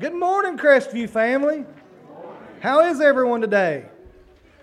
Good 0.00 0.14
morning, 0.14 0.56
Crestview 0.56 1.10
family. 1.10 1.66
How 2.60 2.86
is 2.86 3.02
everyone 3.02 3.42
today? 3.42 3.84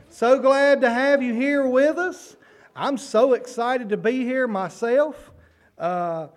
So 0.10 0.40
glad 0.40 0.82
to 0.82 0.90
have 0.90 1.22
you 1.22 1.32
here 1.32 1.68
with 1.68 2.00
us. 2.00 2.36
I'm 2.76 2.98
so 2.98 3.34
excited 3.34 3.90
to 3.90 3.98
be 3.98 4.24
here 4.24 4.48
myself. 4.48 5.30
Uh, 5.78 6.30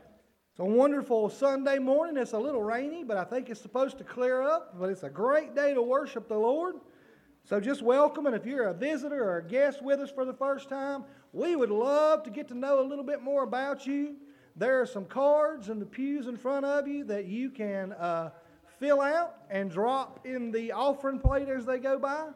it's 0.50 0.61
a 0.61 0.67
wonderful 0.67 1.31
Sunday 1.31 1.79
morning. 1.79 2.18
It's 2.18 2.35
a 2.35 2.39
little 2.39 2.63
rainy, 2.63 3.03
but 3.03 3.17
I 3.17 3.25
think 3.25 3.49
it's 3.49 3.63
supposed 3.63 3.96
to 3.96 4.05
clear 4.05 4.43
up. 4.43 4.79
But 4.79 4.91
it's 4.91 5.03
a 5.03 5.09
great 5.09 5.55
day 5.55 5.73
to 5.73 5.80
worship 5.80 6.29
the 6.29 6.37
Lord. 6.37 6.75
So 7.45 7.59
just 7.59 7.80
welcome, 7.80 8.27
and 8.27 8.37
if 8.37 8.45
you're 8.45 8.67
a 8.67 8.75
visitor 8.75 9.25
or 9.25 9.39
a 9.39 9.43
guest 9.43 9.82
with 9.82 10.01
us 10.01 10.11
for 10.11 10.27
the 10.27 10.35
first 10.35 10.69
time, 10.69 11.05
we 11.32 11.57
would 11.57 11.71
love 11.71 12.23
to 12.25 12.30
get 12.30 12.48
to 12.48 12.55
know 12.55 12.82
a 12.82 12.87
little 12.87 13.05
bit 13.05 13.23
more 13.23 13.45
about 13.45 13.87
you. 13.87 14.17
There 14.57 14.79
are 14.79 14.87
some 14.87 15.07
cards 15.07 15.71
in 15.71 15.79
the 15.79 15.87
pews 15.87 16.26
in 16.26 16.37
front 16.37 16.67
of 16.67 16.87
you 16.87 17.04
that 17.04 17.25
you 17.25 17.48
can 17.48 17.93
uh, 17.93 18.32
fill 18.80 19.02
out 19.02 19.36
and 19.50 19.70
drop 19.70 20.26
in 20.26 20.50
the 20.50 20.72
offering 20.72 21.20
plate 21.20 21.48
as 21.48 21.66
they 21.66 21.79
go 21.79 21.98
by. 21.98 22.29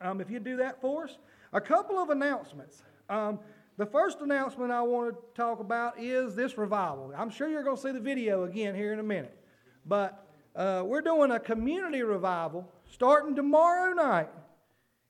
Um, 0.00 0.20
if 0.20 0.28
you 0.28 0.40
do 0.40 0.56
that 0.56 0.80
for 0.80 1.04
us. 1.04 1.16
A 1.52 1.60
couple 1.60 1.98
of 1.98 2.10
announcements. 2.10 2.82
Um, 3.08 3.38
the 3.78 3.86
first 3.86 4.20
announcement 4.20 4.72
I 4.72 4.82
want 4.82 5.14
to 5.14 5.22
talk 5.34 5.60
about 5.60 6.00
is 6.00 6.34
this 6.34 6.58
revival. 6.58 7.12
I'm 7.16 7.30
sure 7.30 7.48
you're 7.48 7.62
going 7.62 7.76
to 7.76 7.82
see 7.82 7.92
the 7.92 8.00
video 8.00 8.44
again 8.44 8.74
here 8.74 8.92
in 8.92 8.98
a 8.98 9.04
minute. 9.04 9.38
But 9.86 10.26
uh, 10.56 10.82
we're 10.84 11.00
doing 11.00 11.30
a 11.30 11.38
community 11.38 12.02
revival 12.02 12.70
starting 12.90 13.34
tomorrow 13.36 13.92
night. 13.92 14.28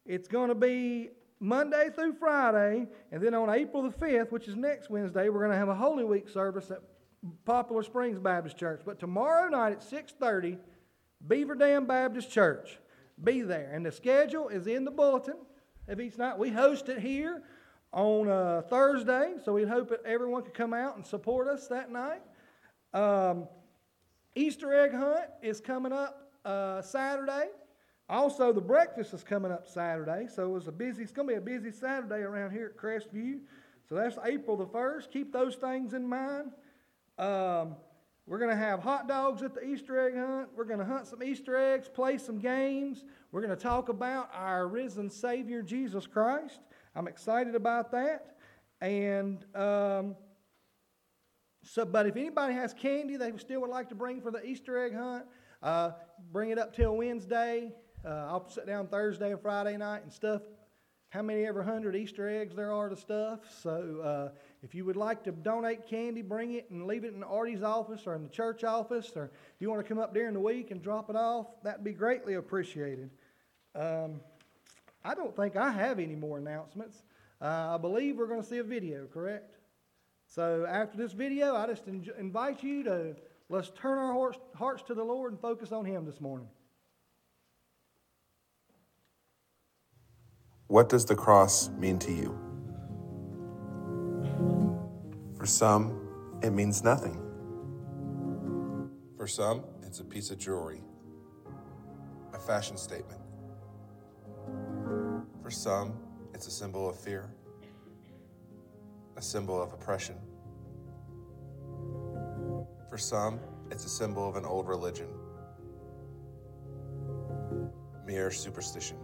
It's 0.04 0.28
going 0.28 0.48
to 0.48 0.54
be 0.54 1.10
Monday 1.40 1.88
through 1.95 2.14
Friday, 2.14 2.87
and 3.10 3.23
then 3.23 3.34
on 3.34 3.50
April 3.50 3.82
the 3.82 3.90
5th, 3.90 4.30
which 4.30 4.48
is 4.48 4.56
next 4.56 4.90
Wednesday, 4.90 5.28
we're 5.28 5.40
going 5.40 5.52
to 5.52 5.56
have 5.56 5.68
a 5.68 5.74
Holy 5.74 6.04
Week 6.04 6.28
service 6.28 6.70
at 6.70 6.82
Poplar 7.45 7.82
Springs 7.82 8.18
Baptist 8.18 8.57
Church. 8.57 8.82
But 8.85 8.99
tomorrow 8.99 9.49
night 9.49 9.73
at 9.73 9.82
6:30, 9.82 10.59
Beaver 11.27 11.54
Dam 11.54 11.87
Baptist 11.87 12.30
Church. 12.30 12.79
Be 13.23 13.40
there, 13.40 13.71
and 13.73 13.85
the 13.85 13.93
schedule 13.93 14.49
is 14.49 14.66
in 14.66 14.85
the 14.85 14.90
bulletin 14.90 15.37
of 15.88 16.01
each 16.01 16.18
night. 16.18 16.38
We 16.38 16.51
host 16.51 16.88
it 16.88 16.99
here 16.99 17.43
on 17.93 18.29
uh, 18.29 18.63
Thursday, 18.68 19.35
so 19.43 19.55
we 19.55 19.65
hope 19.65 19.88
that 19.88 20.05
everyone 20.05 20.43
could 20.43 20.52
come 20.52 20.74
out 20.74 20.96
and 20.96 21.07
support 21.07 21.49
us 21.49 21.66
that 21.68 21.90
night. 21.90 22.21
Um, 22.93 23.49
Easter 24.35 24.74
egg 24.74 24.93
hunt 24.93 25.30
is 25.43 25.60
coming 25.60 25.93
up 25.93 26.30
uh, 26.45 26.83
Saturday. 26.83 27.49
Also, 28.09 28.52
the 28.52 28.60
breakfast 28.60 29.15
is 29.15 29.24
coming 29.24 29.51
up 29.51 29.66
Saturday, 29.66 30.29
so 30.33 30.55
it's 30.57 30.66
a 30.66 30.73
busy. 30.73 31.02
It's 31.02 31.12
going 31.12 31.27
to 31.29 31.35
be 31.35 31.38
a 31.38 31.40
busy 31.40 31.73
Saturday 31.73 32.23
around 32.23 32.52
here 32.52 32.66
at 32.66 32.77
Crestview. 32.77 33.40
So 33.88 33.95
that's 33.95 34.18
April 34.24 34.57
the 34.57 34.66
first. 34.66 35.10
Keep 35.10 35.33
those 35.33 35.57
things 35.57 35.95
in 35.95 36.07
mind. 36.07 36.52
Um, 37.18 37.76
we're 38.26 38.38
going 38.38 38.50
to 38.50 38.56
have 38.56 38.80
hot 38.80 39.06
dogs 39.06 39.42
at 39.42 39.54
the 39.54 39.64
Easter 39.64 39.98
egg 39.98 40.16
hunt. 40.16 40.48
We're 40.56 40.64
going 40.64 40.80
to 40.80 40.84
hunt 40.84 41.06
some 41.06 41.22
Easter 41.22 41.56
eggs, 41.56 41.88
play 41.88 42.18
some 42.18 42.38
games. 42.38 43.04
We're 43.30 43.40
going 43.40 43.56
to 43.56 43.62
talk 43.62 43.88
about 43.88 44.30
our 44.34 44.66
risen 44.66 45.09
Savior 45.09 45.62
Jesus 45.62 46.06
Christ. 46.06 46.60
I'm 46.94 47.06
excited 47.06 47.54
about 47.54 47.92
that. 47.92 48.37
And 48.80 49.44
um, 49.54 50.16
so, 51.62 51.84
but 51.84 52.06
if 52.06 52.16
anybody 52.16 52.54
has 52.54 52.74
candy 52.74 53.16
they 53.16 53.32
still 53.38 53.60
would 53.62 53.70
like 53.70 53.88
to 53.88 53.94
bring 53.94 54.20
for 54.20 54.30
the 54.30 54.44
Easter 54.44 54.84
egg 54.84 54.94
hunt, 54.94 55.24
uh, 55.62 55.92
bring 56.32 56.50
it 56.50 56.59
up 56.59 56.74
till 56.74 56.96
Wednesday. 56.96 57.72
Uh, 58.04 58.26
I'll 58.28 58.48
sit 58.48 58.66
down 58.66 58.88
Thursday 58.88 59.30
and 59.30 59.40
Friday 59.40 59.76
night 59.76 60.02
and 60.02 60.12
stuff 60.12 60.42
how 61.10 61.22
many 61.22 61.46
ever 61.46 61.62
hundred 61.62 61.96
Easter 61.96 62.28
eggs 62.28 62.54
there 62.54 62.72
are 62.72 62.88
to 62.88 62.96
stuff. 62.96 63.40
So 63.62 64.00
uh, 64.04 64.38
if 64.66 64.75
you 64.75 64.84
would 64.84 64.97
like 64.97 65.22
to 65.22 65.31
donate 65.31 65.86
candy, 65.86 66.22
bring 66.22 66.54
it 66.54 66.69
and 66.70 66.88
leave 66.88 67.04
it 67.04 67.14
in 67.14 67.22
Artie's 67.22 67.62
office 67.62 68.03
or 68.04 68.16
in 68.16 68.25
the 68.25 68.28
church 68.28 68.64
office, 68.64 69.12
or 69.14 69.26
if 69.26 69.60
you 69.60 69.70
want 69.70 69.81
to 69.81 69.88
come 69.88 70.00
up 70.00 70.12
during 70.12 70.34
the 70.34 70.41
week 70.41 70.72
and 70.72 70.82
drop 70.82 71.09
it 71.09 71.14
off, 71.14 71.47
that'd 71.62 71.84
be 71.84 71.93
greatly 71.93 72.34
appreciated. 72.34 73.09
Um, 73.76 74.21
I 75.05 75.15
don't 75.15 75.37
think 75.37 75.55
I 75.55 75.71
have 75.71 76.00
any 76.00 76.16
more 76.16 76.38
announcements. 76.38 77.05
Uh, 77.41 77.75
I 77.75 77.78
believe 77.78 78.16
we're 78.16 78.26
going 78.26 78.43
to 78.43 78.49
see 78.49 78.59
a 78.59 78.65
video, 78.65 79.06
correct? 79.06 79.55
So 80.26 80.66
after 80.69 80.99
this 80.99 81.12
video, 81.12 81.55
I 81.55 81.69
just 81.69 81.84
invite 82.19 82.65
you 82.65 82.82
to 82.82 83.15
let's 83.49 83.71
turn 83.81 83.99
our 83.99 84.32
hearts 84.56 84.82
to 84.88 84.94
the 84.94 85.05
Lord 85.05 85.31
and 85.31 85.41
focus 85.41 85.71
on 85.71 85.84
Him 85.84 86.05
this 86.05 86.21
morning. 86.21 86.49
What 90.66 90.88
does 90.88 91.05
the 91.05 91.15
cross 91.15 91.69
mean 91.69 92.00
to 92.00 92.10
you? 92.10 92.46
For 95.47 95.53
some, 95.53 96.41
it 96.43 96.51
means 96.51 96.83
nothing. 96.83 97.23
For 99.17 99.29
some, 99.29 99.62
it's 99.84 100.01
a 100.01 100.05
piece 100.05 100.33
of 100.33 100.39
jewelry, 100.39 100.83
a 102.34 102.39
fashion 102.41 102.77
statement. 102.77 103.21
For 105.45 105.53
some, 105.53 106.01
it's 106.35 106.49
a 106.49 106.51
symbol 106.51 106.91
of 106.91 106.99
fear, 106.99 107.31
a 109.17 109.23
symbol 109.23 109.62
of 109.62 109.73
oppression. 109.73 110.17
For 112.91 112.99
some, 112.99 113.39
it's 113.71 113.85
a 113.85 113.89
symbol 113.89 114.29
of 114.29 114.35
an 114.35 114.45
old 114.45 114.67
religion, 114.67 115.06
mere 118.05 118.33
superstition. 118.33 118.97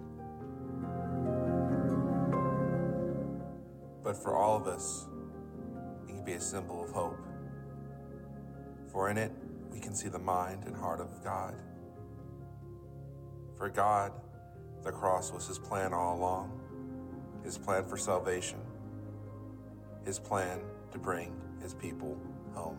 But 4.02 4.20
for 4.20 4.36
all 4.36 4.56
of 4.56 4.66
us, 4.66 5.06
be 6.24 6.32
a 6.32 6.40
symbol 6.40 6.84
of 6.84 6.90
hope. 6.90 7.18
For 8.90 9.10
in 9.10 9.16
it, 9.16 9.32
we 9.70 9.80
can 9.80 9.94
see 9.94 10.08
the 10.08 10.18
mind 10.18 10.64
and 10.66 10.76
heart 10.76 11.00
of 11.00 11.22
God. 11.24 11.54
For 13.56 13.68
God, 13.68 14.12
the 14.82 14.92
cross 14.92 15.32
was 15.32 15.46
his 15.46 15.58
plan 15.58 15.92
all 15.92 16.18
along, 16.18 16.60
his 17.44 17.56
plan 17.56 17.84
for 17.84 17.96
salvation, 17.96 18.58
his 20.04 20.18
plan 20.18 20.60
to 20.90 20.98
bring 20.98 21.34
his 21.62 21.74
people 21.74 22.18
home. 22.54 22.78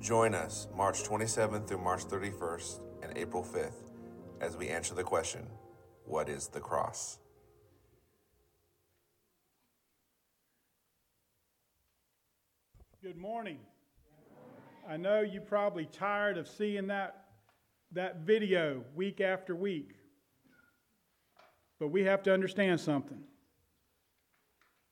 Join 0.00 0.34
us 0.34 0.68
March 0.76 1.02
27th 1.02 1.66
through 1.66 1.78
March 1.78 2.04
31st 2.04 2.80
and 3.02 3.16
April 3.16 3.42
5th 3.42 3.90
as 4.40 4.56
we 4.56 4.68
answer 4.68 4.94
the 4.94 5.02
question 5.02 5.46
What 6.04 6.28
is 6.28 6.48
the 6.48 6.60
cross? 6.60 7.18
Good 13.04 13.18
morning. 13.18 13.58
I 14.88 14.96
know 14.96 15.20
you're 15.20 15.42
probably 15.42 15.84
tired 15.84 16.38
of 16.38 16.48
seeing 16.48 16.86
that, 16.86 17.26
that 17.92 18.20
video 18.20 18.82
week 18.94 19.20
after 19.20 19.54
week, 19.54 19.90
but 21.78 21.88
we 21.88 22.04
have 22.04 22.22
to 22.22 22.32
understand 22.32 22.80
something. 22.80 23.20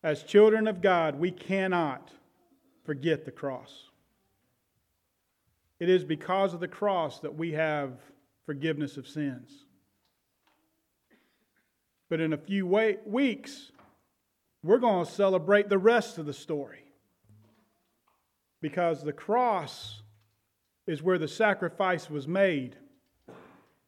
As 0.03 0.25
children 0.25 0.69
of 0.69 0.83
God, 0.83 1.19
we 1.19 1.31
cannot 1.31 2.11
forget 2.85 3.25
the 3.25 3.31
cross. 3.31 3.89
It 5.81 5.89
is 5.89 6.05
because 6.05 6.53
of 6.53 6.61
the 6.61 6.69
cross 6.69 7.19
that 7.21 7.35
we 7.35 7.53
have 7.53 7.93
forgiveness 8.45 8.99
of 8.99 9.09
sins. 9.09 9.65
But 12.11 12.21
in 12.21 12.35
a 12.35 12.39
few 12.39 12.67
weeks, 13.07 13.73
we're 14.63 14.77
going 14.77 15.07
to 15.07 15.11
celebrate 15.11 15.71
the 15.71 15.79
rest 15.79 16.19
of 16.19 16.27
the 16.27 16.35
story 16.35 16.82
because 18.63 19.03
the 19.03 19.13
cross 19.13 20.01
is 20.87 21.03
where 21.03 21.19
the 21.19 21.29
sacrifice 21.29 22.09
was 22.09 22.27
made. 22.27 22.77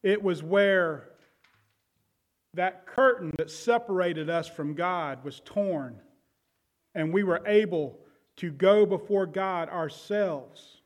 It 0.03 0.21
was 0.21 0.43
where 0.43 1.09
that 2.53 2.85
curtain 2.85 3.31
that 3.37 3.49
separated 3.49 4.29
us 4.29 4.47
from 4.47 4.75
God 4.75 5.23
was 5.23 5.41
torn, 5.43 5.99
and 6.93 7.11
we 7.11 7.23
were 7.23 7.41
able 7.47 7.97
to 8.37 8.51
go 8.51 8.85
before 8.85 9.25
God 9.25 9.69
ourselves 9.69 10.81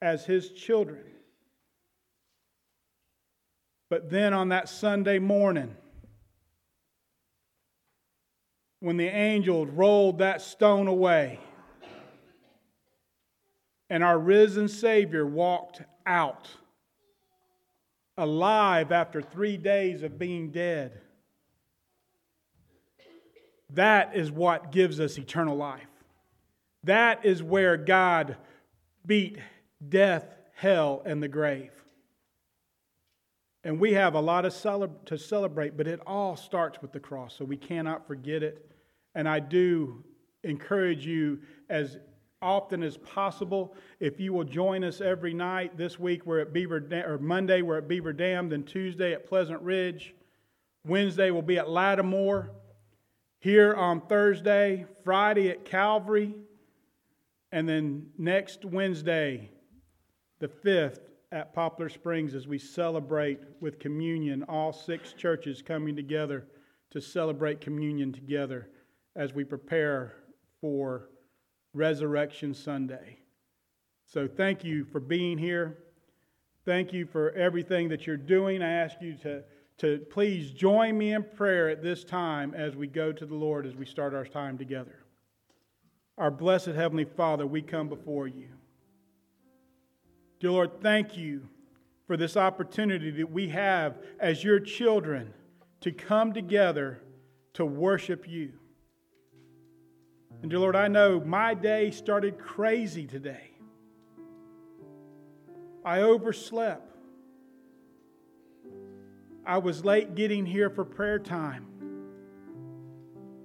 as 0.00 0.24
His 0.24 0.50
children. 0.50 1.02
But 3.88 4.10
then 4.10 4.34
on 4.34 4.50
that 4.50 4.68
Sunday 4.68 5.18
morning, 5.18 5.74
when 8.80 8.96
the 8.98 9.08
angels 9.08 9.68
rolled 9.70 10.18
that 10.18 10.42
stone 10.42 10.86
away, 10.86 11.38
and 13.94 14.02
our 14.02 14.18
risen 14.18 14.66
Savior 14.66 15.24
walked 15.24 15.80
out 16.04 16.50
alive 18.18 18.90
after 18.90 19.22
three 19.22 19.56
days 19.56 20.02
of 20.02 20.18
being 20.18 20.50
dead. 20.50 21.00
That 23.70 24.16
is 24.16 24.32
what 24.32 24.72
gives 24.72 24.98
us 24.98 25.16
eternal 25.16 25.56
life. 25.56 25.86
That 26.82 27.24
is 27.24 27.40
where 27.40 27.76
God 27.76 28.36
beat 29.06 29.38
death, 29.88 30.26
hell, 30.56 31.00
and 31.06 31.22
the 31.22 31.28
grave. 31.28 31.70
And 33.62 33.78
we 33.78 33.92
have 33.92 34.16
a 34.16 34.20
lot 34.20 34.40
to 34.40 35.18
celebrate, 35.18 35.76
but 35.76 35.86
it 35.86 36.00
all 36.04 36.36
starts 36.36 36.82
with 36.82 36.90
the 36.90 36.98
cross, 36.98 37.36
so 37.38 37.44
we 37.44 37.56
cannot 37.56 38.08
forget 38.08 38.42
it. 38.42 38.72
And 39.14 39.28
I 39.28 39.38
do 39.38 40.02
encourage 40.42 41.06
you 41.06 41.38
as 41.70 41.98
often 42.44 42.82
as 42.82 42.98
possible. 42.98 43.74
If 43.98 44.20
you 44.20 44.32
will 44.32 44.44
join 44.44 44.84
us 44.84 45.00
every 45.00 45.32
night, 45.32 45.76
this 45.76 45.98
week 45.98 46.26
we're 46.26 46.40
at 46.40 46.52
Beaver 46.52 46.80
Dam, 46.80 47.10
or 47.10 47.18
Monday 47.18 47.62
we're 47.62 47.78
at 47.78 47.88
Beaver 47.88 48.12
Dam, 48.12 48.50
then 48.50 48.62
Tuesday 48.62 49.14
at 49.14 49.26
Pleasant 49.26 49.60
Ridge. 49.62 50.14
Wednesday 50.86 51.30
we'll 51.30 51.42
be 51.42 51.58
at 51.58 51.70
Lattimore. 51.70 52.50
Here 53.40 53.74
on 53.74 54.00
Thursday, 54.02 54.86
Friday 55.02 55.50
at 55.50 55.64
Calvary, 55.64 56.34
and 57.52 57.68
then 57.68 58.06
next 58.16 58.64
Wednesday, 58.64 59.50
the 60.38 60.48
5th, 60.48 61.00
at 61.34 61.52
Poplar 61.52 61.88
Springs 61.88 62.34
as 62.34 62.46
we 62.46 62.58
celebrate 62.58 63.40
with 63.60 63.80
communion, 63.80 64.44
all 64.48 64.72
six 64.72 65.12
churches 65.12 65.62
coming 65.62 65.96
together 65.96 66.46
to 66.90 67.00
celebrate 67.00 67.60
communion 67.60 68.12
together 68.12 68.68
as 69.16 69.34
we 69.34 69.42
prepare 69.42 70.14
for 70.60 71.08
Resurrection 71.74 72.54
Sunday. 72.54 73.18
So, 74.06 74.28
thank 74.28 74.64
you 74.64 74.84
for 74.84 75.00
being 75.00 75.38
here. 75.38 75.78
Thank 76.64 76.92
you 76.92 77.04
for 77.04 77.30
everything 77.32 77.88
that 77.90 78.06
you're 78.06 78.16
doing. 78.16 78.62
I 78.62 78.70
ask 78.70 78.96
you 79.00 79.14
to, 79.22 79.44
to 79.78 79.98
please 80.10 80.50
join 80.50 80.96
me 80.96 81.12
in 81.12 81.22
prayer 81.22 81.68
at 81.68 81.82
this 81.82 82.04
time 82.04 82.54
as 82.54 82.74
we 82.74 82.86
go 82.86 83.12
to 83.12 83.26
the 83.26 83.34
Lord 83.34 83.66
as 83.66 83.74
we 83.74 83.84
start 83.84 84.14
our 84.14 84.24
time 84.24 84.56
together. 84.56 85.04
Our 86.16 86.30
blessed 86.30 86.68
Heavenly 86.68 87.04
Father, 87.04 87.46
we 87.46 87.60
come 87.60 87.88
before 87.88 88.28
you. 88.28 88.48
Dear 90.40 90.52
Lord, 90.52 90.80
thank 90.80 91.16
you 91.16 91.48
for 92.06 92.16
this 92.16 92.36
opportunity 92.36 93.10
that 93.10 93.30
we 93.30 93.48
have 93.48 93.96
as 94.20 94.44
your 94.44 94.60
children 94.60 95.34
to 95.80 95.92
come 95.92 96.32
together 96.32 97.00
to 97.54 97.64
worship 97.64 98.28
you. 98.28 98.52
And 100.42 100.50
dear 100.50 100.60
Lord, 100.60 100.76
I 100.76 100.88
know 100.88 101.20
my 101.20 101.54
day 101.54 101.90
started 101.90 102.38
crazy 102.38 103.06
today. 103.06 103.50
I 105.84 106.00
overslept. 106.00 106.90
I 109.46 109.58
was 109.58 109.84
late 109.84 110.14
getting 110.14 110.46
here 110.46 110.70
for 110.70 110.84
prayer 110.84 111.18
time. 111.18 111.66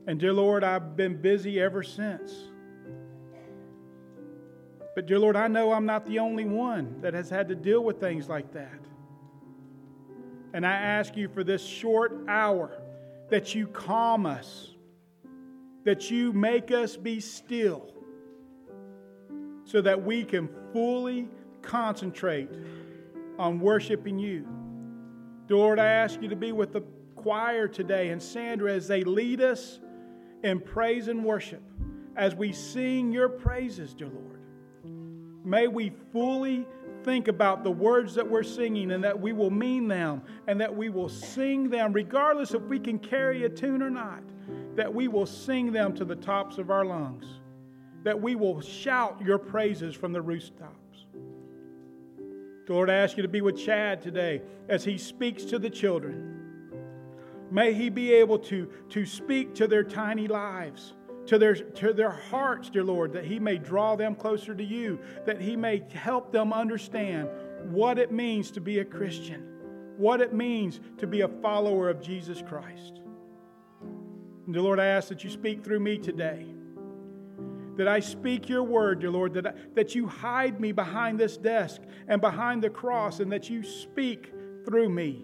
And 0.07 0.19
dear 0.19 0.33
Lord, 0.33 0.63
I've 0.63 0.95
been 0.95 1.21
busy 1.21 1.59
ever 1.59 1.83
since. 1.83 2.33
But, 4.95 5.05
dear 5.05 5.19
Lord, 5.19 5.35
I 5.35 5.47
know 5.47 5.71
I'm 5.71 5.85
not 5.85 6.05
the 6.05 6.19
only 6.19 6.45
one 6.45 6.99
that 7.01 7.13
has 7.13 7.29
had 7.29 7.47
to 7.49 7.55
deal 7.55 7.83
with 7.83 7.99
things 7.99 8.27
like 8.27 8.51
that. 8.53 8.79
And 10.53 10.65
I 10.65 10.73
ask 10.73 11.15
you 11.15 11.29
for 11.29 11.43
this 11.43 11.63
short 11.63 12.25
hour 12.27 12.81
that 13.29 13.53
you 13.53 13.67
calm 13.67 14.25
us, 14.25 14.71
that 15.83 16.11
you 16.11 16.33
make 16.33 16.71
us 16.71 16.97
be 16.97 17.19
still, 17.19 17.93
so 19.63 19.81
that 19.81 20.03
we 20.03 20.23
can 20.23 20.49
fully 20.73 21.27
concentrate 21.61 22.49
on 23.37 23.59
worshiping 23.59 24.19
you. 24.19 24.45
Lord, 25.49 25.79
I 25.79 25.85
ask 25.87 26.21
you 26.21 26.27
to 26.29 26.35
be 26.35 26.51
with 26.51 26.73
the 26.73 26.81
choir 27.15 27.67
today 27.67 28.09
and 28.09 28.21
Sandra 28.21 28.71
as 28.73 28.87
they 28.87 29.03
lead 29.03 29.41
us 29.41 29.79
in 30.43 30.59
praise 30.59 31.07
and 31.07 31.23
worship, 31.23 31.61
as 32.15 32.35
we 32.35 32.51
sing 32.51 33.11
your 33.11 33.29
praises, 33.29 33.93
dear 33.93 34.07
Lord. 34.07 34.39
May 35.43 35.67
we 35.67 35.91
fully 36.11 36.67
think 37.03 37.27
about 37.27 37.63
the 37.63 37.71
words 37.71 38.13
that 38.15 38.29
we're 38.29 38.43
singing 38.43 38.91
and 38.91 39.03
that 39.03 39.19
we 39.19 39.33
will 39.33 39.49
mean 39.49 39.87
them 39.87 40.21
and 40.47 40.59
that 40.61 40.75
we 40.75 40.89
will 40.89 41.09
sing 41.09 41.69
them, 41.69 41.93
regardless 41.93 42.53
if 42.53 42.61
we 42.63 42.79
can 42.79 42.99
carry 42.99 43.45
a 43.45 43.49
tune 43.49 43.81
or 43.81 43.89
not, 43.89 44.21
that 44.75 44.93
we 44.93 45.07
will 45.07 45.25
sing 45.25 45.71
them 45.71 45.93
to 45.95 46.05
the 46.05 46.15
tops 46.15 46.57
of 46.57 46.69
our 46.69 46.85
lungs, 46.85 47.25
that 48.03 48.19
we 48.19 48.35
will 48.35 48.61
shout 48.61 49.21
your 49.23 49.37
praises 49.37 49.95
from 49.95 50.13
the 50.13 50.21
rooftops. 50.21 51.05
Lord, 52.67 52.89
I 52.89 52.95
ask 52.95 53.17
you 53.17 53.23
to 53.23 53.29
be 53.29 53.41
with 53.41 53.57
Chad 53.57 54.01
today 54.01 54.43
as 54.67 54.83
he 54.83 54.97
speaks 54.97 55.43
to 55.45 55.57
the 55.57 55.71
children. 55.71 56.35
May 57.49 57.73
he 57.73 57.89
be 57.89 58.13
able 58.13 58.37
to, 58.39 58.69
to 58.89 59.05
speak 59.07 59.55
to 59.55 59.67
their 59.67 59.83
tiny 59.83 60.27
lives 60.27 60.93
to 61.29 61.37
their, 61.37 61.53
to 61.53 61.93
their 61.93 62.09
hearts, 62.09 62.71
dear 62.71 62.83
Lord, 62.83 63.13
that 63.13 63.23
He 63.23 63.37
may 63.37 63.59
draw 63.59 63.95
them 63.95 64.15
closer 64.15 64.55
to 64.55 64.63
you, 64.63 64.99
that 65.27 65.39
He 65.39 65.55
may 65.55 65.83
help 65.93 66.31
them 66.31 66.51
understand 66.51 67.29
what 67.65 67.99
it 67.99 68.11
means 68.11 68.49
to 68.51 68.61
be 68.61 68.79
a 68.79 68.85
Christian, 68.85 69.45
what 69.95 70.21
it 70.21 70.33
means 70.33 70.79
to 70.97 71.05
be 71.05 71.21
a 71.21 71.27
follower 71.27 71.87
of 71.87 72.01
Jesus 72.01 72.41
Christ. 72.41 73.01
And 74.49 74.53
dear 74.55 74.63
Lord, 74.63 74.79
I 74.79 74.87
ask 74.87 75.09
that 75.09 75.23
you 75.23 75.29
speak 75.29 75.63
through 75.63 75.79
me 75.79 75.99
today. 75.99 76.43
That 77.77 77.87
I 77.87 77.99
speak 77.99 78.49
your 78.49 78.63
word, 78.63 79.01
dear 79.01 79.11
Lord, 79.11 79.31
that, 79.35 79.45
I, 79.45 79.53
that 79.75 79.93
you 79.93 80.07
hide 80.07 80.59
me 80.59 80.71
behind 80.71 81.19
this 81.19 81.37
desk 81.37 81.81
and 82.07 82.19
behind 82.19 82.63
the 82.63 82.69
cross, 82.71 83.19
and 83.19 83.31
that 83.31 83.47
you 83.47 83.61
speak 83.61 84.33
through 84.65 84.89
me. 84.89 85.23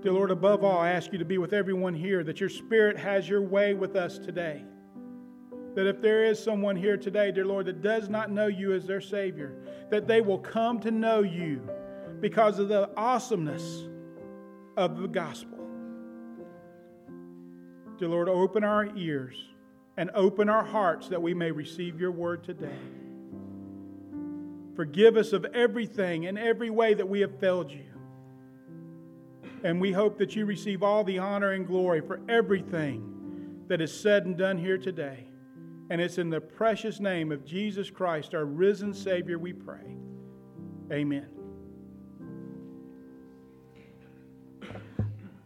Dear 0.00 0.12
Lord, 0.12 0.30
above 0.30 0.64
all, 0.64 0.78
I 0.78 0.92
ask 0.92 1.12
you 1.12 1.18
to 1.18 1.26
be 1.26 1.36
with 1.36 1.52
everyone 1.52 1.92
here, 1.92 2.24
that 2.24 2.40
your 2.40 2.48
Spirit 2.48 2.98
has 2.98 3.28
your 3.28 3.42
way 3.42 3.74
with 3.74 3.94
us 3.94 4.16
today. 4.16 4.64
That 5.74 5.86
if 5.86 6.00
there 6.00 6.24
is 6.24 6.42
someone 6.42 6.74
here 6.74 6.96
today, 6.96 7.32
dear 7.32 7.44
Lord, 7.44 7.66
that 7.66 7.82
does 7.82 8.08
not 8.08 8.30
know 8.30 8.46
you 8.46 8.72
as 8.72 8.86
their 8.86 9.02
Savior, 9.02 9.62
that 9.90 10.08
they 10.08 10.22
will 10.22 10.38
come 10.38 10.80
to 10.80 10.90
know 10.90 11.20
you 11.20 11.68
because 12.22 12.58
of 12.58 12.68
the 12.68 12.88
awesomeness 12.96 13.90
of 14.78 14.96
the 14.96 15.06
gospel. 15.06 15.61
Dear 18.02 18.08
Lord, 18.08 18.28
open 18.28 18.64
our 18.64 18.88
ears 18.96 19.36
and 19.96 20.10
open 20.12 20.48
our 20.48 20.64
hearts 20.64 21.06
that 21.06 21.22
we 21.22 21.34
may 21.34 21.52
receive 21.52 22.00
your 22.00 22.10
word 22.10 22.42
today. 22.42 22.80
Forgive 24.74 25.16
us 25.16 25.32
of 25.32 25.44
everything 25.54 26.26
and 26.26 26.36
every 26.36 26.68
way 26.68 26.94
that 26.94 27.08
we 27.08 27.20
have 27.20 27.38
failed 27.38 27.70
you. 27.70 27.84
And 29.62 29.80
we 29.80 29.92
hope 29.92 30.18
that 30.18 30.34
you 30.34 30.46
receive 30.46 30.82
all 30.82 31.04
the 31.04 31.20
honor 31.20 31.52
and 31.52 31.64
glory 31.64 32.00
for 32.00 32.20
everything 32.28 33.62
that 33.68 33.80
is 33.80 33.96
said 33.96 34.26
and 34.26 34.36
done 34.36 34.58
here 34.58 34.78
today. 34.78 35.28
And 35.88 36.00
it's 36.00 36.18
in 36.18 36.28
the 36.28 36.40
precious 36.40 36.98
name 36.98 37.30
of 37.30 37.44
Jesus 37.44 37.88
Christ, 37.88 38.34
our 38.34 38.46
risen 38.46 38.92
Savior, 38.92 39.38
we 39.38 39.52
pray. 39.52 39.94
Amen. 40.90 41.41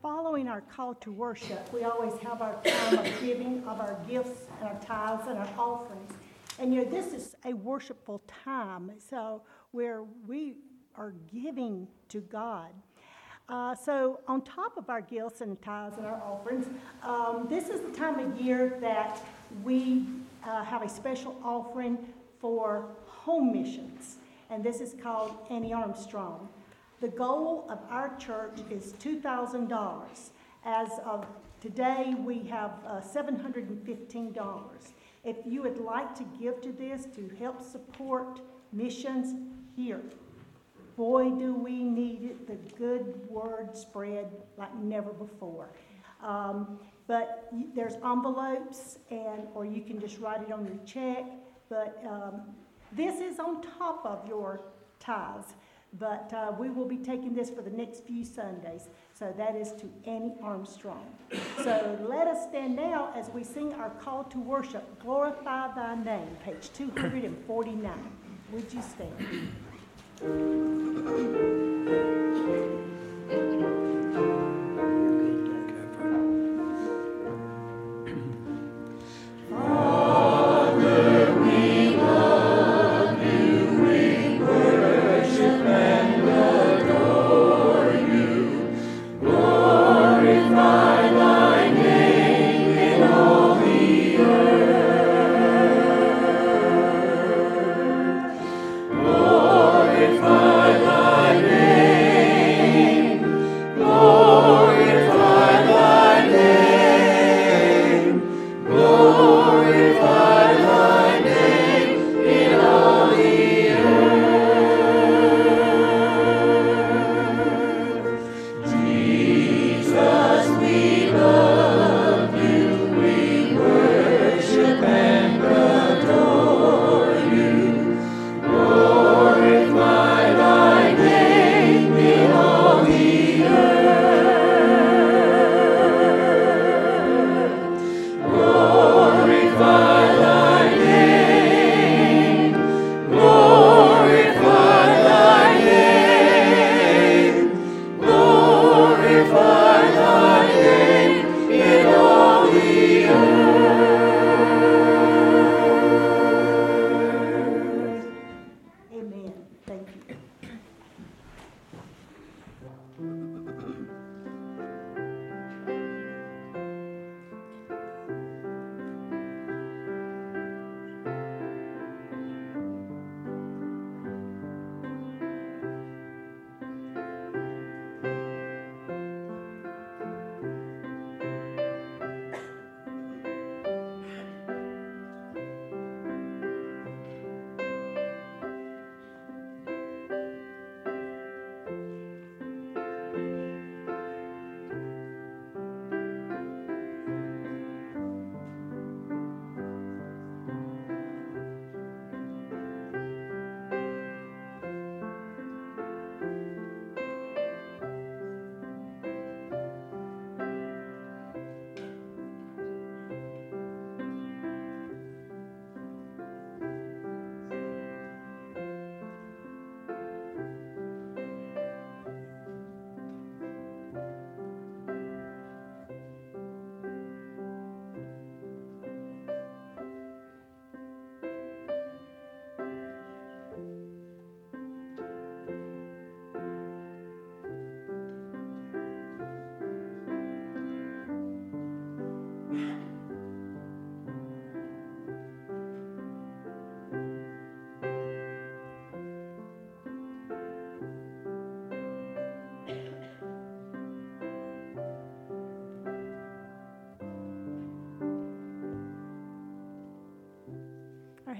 Following 0.06 0.46
our 0.46 0.60
call 0.60 0.94
to 0.94 1.10
worship, 1.10 1.72
we 1.74 1.82
always 1.82 2.16
have 2.22 2.40
our 2.40 2.62
time 2.62 2.96
of 2.96 3.20
giving 3.20 3.64
of 3.64 3.80
our 3.80 3.98
gifts 4.08 4.42
and 4.60 4.68
our 4.68 4.78
tithes 4.78 5.26
and 5.26 5.36
our 5.36 5.48
offerings. 5.58 6.12
And 6.60 6.72
you 6.72 6.84
know, 6.84 6.88
this 6.88 7.12
is 7.12 7.34
a 7.44 7.52
worshipful 7.52 8.22
time, 8.44 8.92
so 9.10 9.42
where 9.72 10.04
we 10.28 10.58
are 10.94 11.12
giving 11.34 11.88
to 12.10 12.20
God. 12.20 12.68
Uh, 13.48 13.74
so, 13.74 14.20
on 14.28 14.42
top 14.42 14.76
of 14.76 14.88
our 14.90 15.00
gifts 15.00 15.40
and 15.40 15.60
tithes 15.60 15.98
and 15.98 16.06
our 16.06 16.22
offerings, 16.22 16.66
um, 17.02 17.48
this 17.50 17.68
is 17.68 17.80
the 17.80 17.90
time 17.90 18.20
of 18.20 18.40
year 18.40 18.78
that 18.80 19.20
we 19.64 20.04
uh, 20.44 20.62
have 20.62 20.84
a 20.84 20.88
special 20.88 21.36
offering 21.42 21.98
for 22.38 22.86
home 23.06 23.52
missions, 23.52 24.18
and 24.50 24.62
this 24.62 24.80
is 24.80 24.94
called 25.02 25.36
Annie 25.50 25.72
Armstrong. 25.72 26.48
The 27.00 27.08
goal 27.08 27.66
of 27.68 27.78
our 27.90 28.16
church 28.16 28.58
is 28.70 28.94
$2,000. 28.94 30.06
As 30.64 30.88
of 31.04 31.26
today, 31.60 32.14
we 32.18 32.38
have 32.44 32.72
uh, 32.86 33.00
$715. 33.00 34.62
If 35.22 35.36
you 35.44 35.62
would 35.62 35.78
like 35.78 36.14
to 36.14 36.24
give 36.40 36.62
to 36.62 36.72
this 36.72 37.06
to 37.16 37.30
help 37.38 37.62
support 37.62 38.40
missions 38.72 39.34
here, 39.76 40.00
boy, 40.96 41.30
do 41.30 41.54
we 41.54 41.82
need 41.82 42.22
it, 42.22 42.46
the 42.46 42.56
good 42.76 43.28
word 43.28 43.76
spread 43.76 44.30
like 44.56 44.74
never 44.76 45.12
before. 45.12 45.68
Um, 46.22 46.78
but 47.06 47.50
there's 47.74 47.94
envelopes, 47.96 48.98
and 49.10 49.46
or 49.54 49.66
you 49.66 49.82
can 49.82 50.00
just 50.00 50.18
write 50.18 50.42
it 50.42 50.50
on 50.50 50.64
your 50.64 50.78
check. 50.86 51.26
But 51.68 52.02
um, 52.08 52.40
this 52.92 53.20
is 53.20 53.38
on 53.38 53.60
top 53.60 54.04
of 54.06 54.26
your 54.26 54.62
tithes. 54.98 55.54
But 55.98 56.32
uh, 56.34 56.52
we 56.58 56.68
will 56.68 56.84
be 56.84 56.98
taking 56.98 57.34
this 57.34 57.48
for 57.50 57.62
the 57.62 57.70
next 57.70 58.04
few 58.06 58.24
Sundays. 58.24 58.88
So 59.14 59.32
that 59.36 59.56
is 59.56 59.72
to 59.72 59.88
Annie 60.04 60.34
Armstrong. 60.42 61.06
So 61.62 61.98
let 62.08 62.26
us 62.26 62.48
stand 62.48 62.76
now 62.76 63.12
as 63.16 63.30
we 63.30 63.42
sing 63.44 63.72
our 63.74 63.90
call 63.90 64.24
to 64.24 64.38
worship, 64.38 65.00
Glorify 65.02 65.74
Thy 65.74 65.94
Name, 65.94 66.36
page 66.44 66.70
249. 66.74 67.92
Would 68.52 68.72
you 68.72 68.82
stand? 68.82 69.52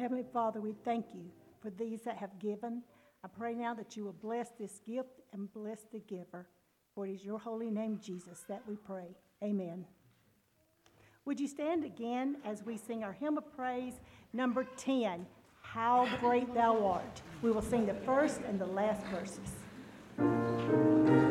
Heavenly 0.06 0.30
Father, 0.32 0.60
we 0.60 0.72
thank 0.84 1.06
you 1.16 1.24
for 1.60 1.68
these 1.68 2.02
that 2.02 2.16
have 2.18 2.38
given. 2.38 2.84
I 3.24 3.26
pray 3.26 3.54
now 3.54 3.74
that 3.74 3.96
you 3.96 4.04
will 4.04 4.12
bless 4.12 4.50
this 4.50 4.78
gift 4.86 5.20
and 5.32 5.52
bless 5.52 5.80
the 5.92 5.98
giver. 5.98 6.46
For 6.94 7.08
it 7.08 7.14
is 7.14 7.24
your 7.24 7.40
holy 7.40 7.72
name, 7.72 7.98
Jesus, 8.00 8.44
that 8.48 8.62
we 8.68 8.76
pray. 8.76 9.16
Amen. 9.42 9.84
Would 11.24 11.40
you 11.40 11.48
stand 11.48 11.84
again 11.84 12.36
as 12.44 12.62
we 12.62 12.76
sing 12.76 13.02
our 13.02 13.14
hymn 13.14 13.36
of 13.36 13.52
praise, 13.56 13.94
number 14.32 14.64
10, 14.76 15.26
How 15.60 16.08
Great 16.20 16.54
Thou 16.54 16.86
Art? 16.86 17.22
We 17.42 17.50
will 17.50 17.60
sing 17.60 17.84
the 17.84 17.94
first 17.94 18.42
and 18.46 18.60
the 18.60 18.66
last 18.66 19.04
verses. 19.06 21.25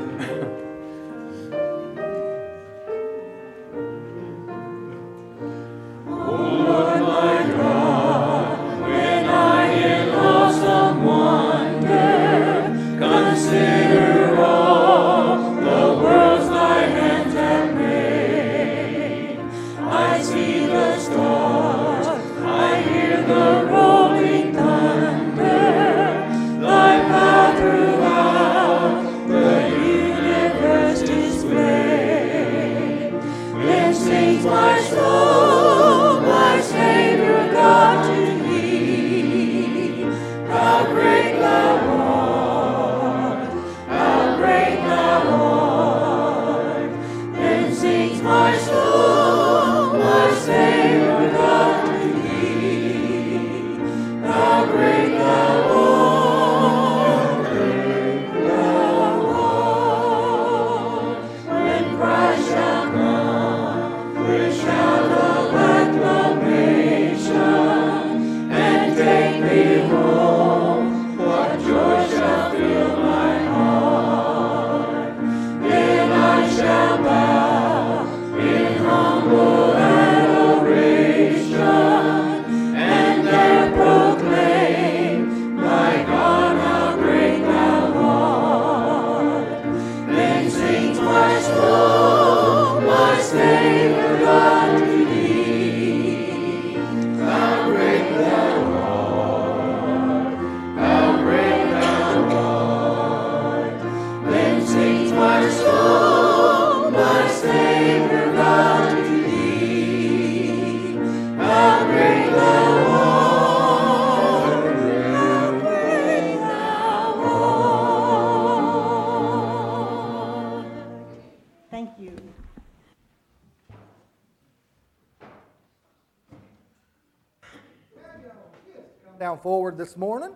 Down 129.36 129.42
forward 129.42 129.77
this 129.77 129.98
morning. 129.98 130.34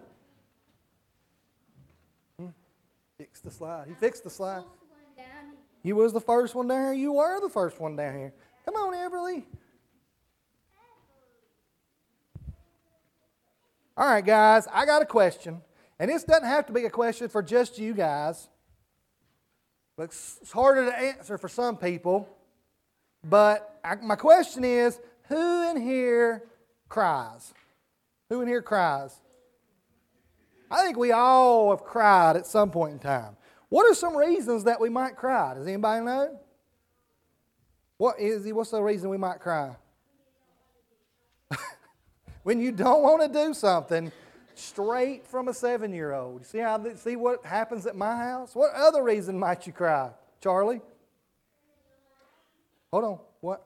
Hmm. 2.38 2.48
Fix 3.18 3.40
the 3.40 3.52
slide. 3.52 3.88
He 3.88 3.94
fixed 3.94 4.24
the 4.24 4.30
slide. 4.30 4.64
You 5.82 5.96
was 5.96 6.12
the 6.12 6.20
first 6.20 6.56
one 6.56 6.68
down 6.68 6.84
here. 6.84 6.94
You 6.94 7.14
were 7.14 7.40
the 7.40 7.50
first 7.50 7.80
one 7.80 7.96
down 7.96 8.18
here. 8.18 8.34
Come 8.66 8.76
on, 8.76 8.94
Everly. 8.94 9.46
All 13.96 14.10
right, 14.10 14.26
guys, 14.26 14.68
I 14.74 14.86
got 14.86 15.02
a 15.02 15.06
question. 15.06 15.62
And 16.00 16.10
this 16.10 16.24
doesn't 16.24 16.48
have 16.48 16.66
to 16.68 16.74
be 16.74 16.86
a 16.86 16.90
question 16.90 17.30
for 17.30 17.42
just 17.42 17.78
you 17.78 17.94
guys. 17.94 18.50
But 19.96 20.04
it's 20.04 20.52
harder 20.52 20.86
to 20.86 20.98
answer 20.98 21.38
for 21.38 21.48
some 21.48 21.78
people. 21.78 22.28
But 23.24 23.80
I, 23.84 23.96
my 23.96 24.16
question 24.16 24.66
is 24.66 25.00
who 25.28 25.70
in 25.70 25.82
here 25.82 26.44
cries? 26.90 27.54
Who 28.30 28.42
in 28.42 28.48
here 28.48 28.62
cries? 28.62 29.20
I 30.72 30.84
think 30.84 30.98
we 30.98 31.12
all 31.12 31.72
have 31.72 31.84
cried 31.84 32.36
at 32.36 32.46
some 32.46 32.70
point 32.70 32.94
in 32.94 33.00
time. 33.00 33.36
What 33.70 33.90
are 33.90 33.96
some 33.96 34.16
reasons 34.16 34.64
that 34.66 34.80
we 34.80 34.90
might 34.90 35.16
cry? 35.16 35.56
Does 35.56 35.68
anybody 35.68 36.06
know? 36.06 36.40
What 37.98 38.20
is? 38.20 38.52
What's 38.54 38.72
the 38.72 38.82
reason 38.82 39.10
we 39.10 39.18
might 39.18 39.40
cry? 39.40 39.76
when 42.44 42.60
you 42.60 42.72
don't 42.72 43.02
want 43.02 43.22
to 43.22 43.46
do 43.46 43.54
something, 43.54 44.12
straight 44.56 45.26
from 45.26 45.48
a 45.48 45.54
seven-year-old. 45.54 46.46
See 46.46 46.60
how? 46.60 46.84
See 46.96 47.16
what 47.16 47.46
happens 47.46 47.86
at 47.86 47.96
my 47.96 48.16
house? 48.16 48.56
What 48.56 48.74
other 48.74 49.04
reason 49.04 49.38
might 49.38 49.66
you 49.68 49.74
cry, 49.74 50.12
Charlie? 50.42 50.82
Hold 52.92 53.04
on. 53.04 53.20
What? 53.42 53.66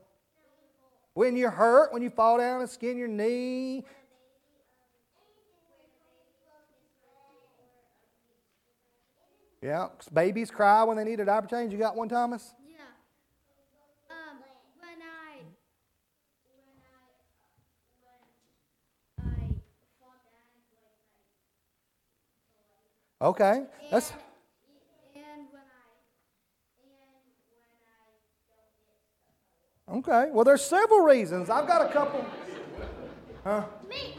When 1.14 1.38
you're 1.38 1.52
hurt, 1.52 1.94
when 1.94 2.02
you 2.02 2.10
fall 2.10 2.40
down 2.40 2.62
and 2.62 2.70
skin 2.70 2.98
your 2.98 3.08
knee, 3.08 3.86
Yeah, 9.64 9.88
babies 10.14 10.52
cry 10.52 10.84
when 10.84 10.98
they 10.98 11.06
need 11.06 11.22
a 11.22 11.26
diaper 11.26 11.48
change. 11.48 11.72
You 11.72 11.80
got 11.80 11.96
one, 11.96 12.10
Thomas? 12.10 12.54
Yeah. 12.68 12.82
Um, 14.10 14.40
when 14.78 14.90
I, 15.00 15.40
when 15.40 16.82
I, 16.84 17.16
when 19.16 19.32
I 19.32 19.56
fall 20.02 20.20
down, 23.22 23.30
Okay, 23.30 23.56
and, 23.56 23.68
that's 23.90 24.12
and 25.16 25.48
when 25.50 25.62
I, 25.64 25.88
and 26.84 26.92
when 27.00 27.88
I 29.88 29.96
don't 29.96 30.10
okay. 30.10 30.30
Well, 30.34 30.44
there's 30.44 30.62
several 30.62 31.00
reasons. 31.06 31.50
I've 31.50 31.68
got 31.68 31.90
a 31.90 31.94
couple. 31.94 32.26
Huh? 33.46 33.64
me. 33.90 34.18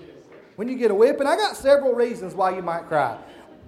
When 0.56 0.68
you 0.68 0.78
get 0.78 0.90
a 0.90 0.94
whipping, 0.94 1.26
I 1.26 1.36
got 1.36 1.54
several 1.54 1.92
reasons 1.92 2.34
why 2.34 2.56
you 2.56 2.62
might 2.62 2.88
cry. 2.88 3.18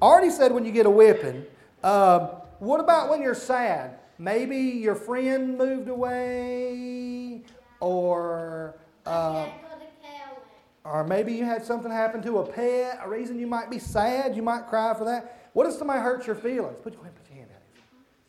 Already 0.00 0.30
said 0.30 0.52
when 0.52 0.64
you 0.64 0.72
get 0.72 0.86
a 0.86 0.90
whipping. 0.90 1.44
Um, 1.86 2.30
what 2.58 2.80
about 2.80 3.10
when 3.10 3.22
you're 3.22 3.34
sad? 3.34 4.00
Maybe 4.18 4.56
your 4.56 4.96
friend 4.96 5.56
moved 5.56 5.88
away, 5.88 7.42
or 7.78 8.74
uh, 9.04 9.44
Can't 9.44 9.62
go 9.62 9.68
to 9.68 9.84
Calais. 10.02 10.40
or 10.84 11.04
maybe 11.04 11.32
you 11.34 11.44
had 11.44 11.64
something 11.64 11.92
happen 11.92 12.22
to 12.22 12.38
a 12.38 12.46
pet. 12.46 12.98
A 13.04 13.08
reason 13.08 13.38
you 13.38 13.46
might 13.46 13.70
be 13.70 13.78
sad, 13.78 14.34
you 14.34 14.42
might 14.42 14.66
cry 14.66 14.94
for 14.94 15.04
that. 15.04 15.48
What 15.52 15.68
if 15.68 15.74
somebody 15.74 16.00
hurts 16.00 16.26
your 16.26 16.34
feelings? 16.34 16.76
Put 16.82 16.94
your, 16.94 17.02
put 17.02 17.12
your 17.28 17.36
hand 17.38 17.50
out. 17.54 17.62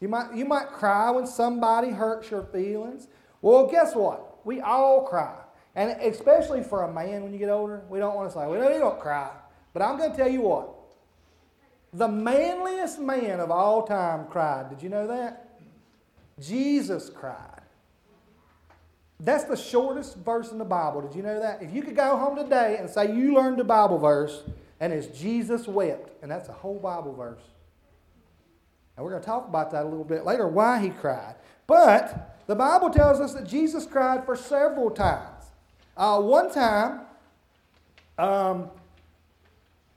You 0.02 0.08
might 0.08 0.36
you 0.36 0.46
might 0.46 0.68
cry 0.68 1.10
when 1.10 1.26
somebody 1.26 1.90
hurts 1.90 2.30
your 2.30 2.44
feelings. 2.44 3.08
Well, 3.42 3.66
guess 3.66 3.96
what? 3.96 4.46
We 4.46 4.62
all 4.62 5.08
cry, 5.08 5.36
and 5.76 6.00
especially 6.02 6.62
for 6.62 6.84
a 6.84 6.94
man 6.94 7.24
when 7.24 7.34
you 7.34 7.40
get 7.40 7.50
older, 7.50 7.82
we 7.90 7.98
don't 7.98 8.16
want 8.16 8.30
to 8.30 8.34
say, 8.38 8.46
"Well, 8.46 8.72
we 8.72 8.78
don't 8.78 9.00
cry." 9.00 9.32
But 9.74 9.82
I'm 9.82 9.98
going 9.98 10.12
to 10.12 10.18
tell 10.18 10.30
you 10.30 10.42
what. 10.42 10.77
The 11.94 12.08
manliest 12.08 13.00
man 13.00 13.40
of 13.40 13.50
all 13.50 13.84
time 13.84 14.28
cried. 14.28 14.70
Did 14.70 14.82
you 14.82 14.90
know 14.90 15.08
that? 15.08 15.60
Jesus 16.40 17.10
cried. 17.10 17.62
That's 19.20 19.46
the 19.46 19.56
shortest 19.56 20.18
verse 20.18 20.52
in 20.52 20.58
the 20.58 20.66
Bible. 20.66 21.02
Did 21.02 21.16
you 21.16 21.24
know 21.24 21.40
that? 21.40 21.64
If 21.64 21.74
you 21.74 21.82
could 21.82 21.96
go 21.96 22.18
home 22.18 22.36
today 22.36 22.78
and 22.80 22.90
say 22.90 23.16
you 23.16 23.34
learned 23.34 23.60
a 23.60 23.64
Bible 23.64 23.98
verse 23.98 24.44
and 24.80 24.94
it's 24.94 25.08
Jesus 25.18 25.68
wept, 25.68 26.12
and 26.22 26.30
that's 26.30 26.50
a 26.50 26.54
whole 26.54 26.78
Bible 26.78 27.14
verse. 27.14 27.42
And 28.96 29.04
we're 29.04 29.12
going 29.12 29.24
to 29.24 29.28
talk 29.28 29.48
about 29.48 29.72
that 29.72 29.84
a 29.84 29.88
little 29.88 30.04
bit 30.04 30.26
later, 30.26 30.48
why 30.48 30.80
he 30.80 30.90
cried. 30.90 31.36
But 31.66 32.38
the 32.46 32.56
Bible 32.56 32.90
tells 32.90 33.20
us 33.20 33.34
that 33.34 33.48
Jesus 33.48 33.86
cried 33.86 34.26
for 34.26 34.36
several 34.36 34.92
times. 34.92 35.46
Uh, 35.96 36.22
one 36.22 36.52
time, 36.52 37.02
Um, 38.20 38.72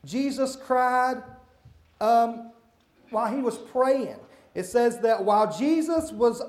Jesus 0.05 0.55
cried 0.55 1.23
um, 2.01 2.51
while 3.11 3.33
he 3.33 3.41
was 3.41 3.57
praying. 3.57 4.17
It 4.53 4.65
says 4.65 4.99
that 4.99 5.23
while 5.23 5.55
Jesus 5.57 6.11
was 6.11 6.41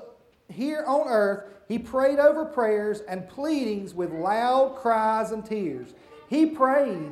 here 0.49 0.83
on 0.85 1.07
earth, 1.07 1.45
he 1.69 1.79
prayed 1.79 2.19
over 2.19 2.43
prayers 2.43 3.01
and 3.07 3.29
pleadings 3.29 3.93
with 3.93 4.11
loud 4.11 4.75
cries 4.75 5.31
and 5.31 5.45
tears. 5.45 5.93
He 6.29 6.47
prayed 6.47 7.11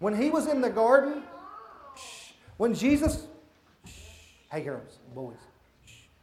when 0.00 0.20
he 0.20 0.30
was 0.30 0.48
in 0.48 0.60
the 0.60 0.70
garden. 0.70 1.22
When 2.56 2.74
Jesus, 2.74 3.26
hey 4.50 4.62
girls, 4.62 4.98
boys, 5.14 5.38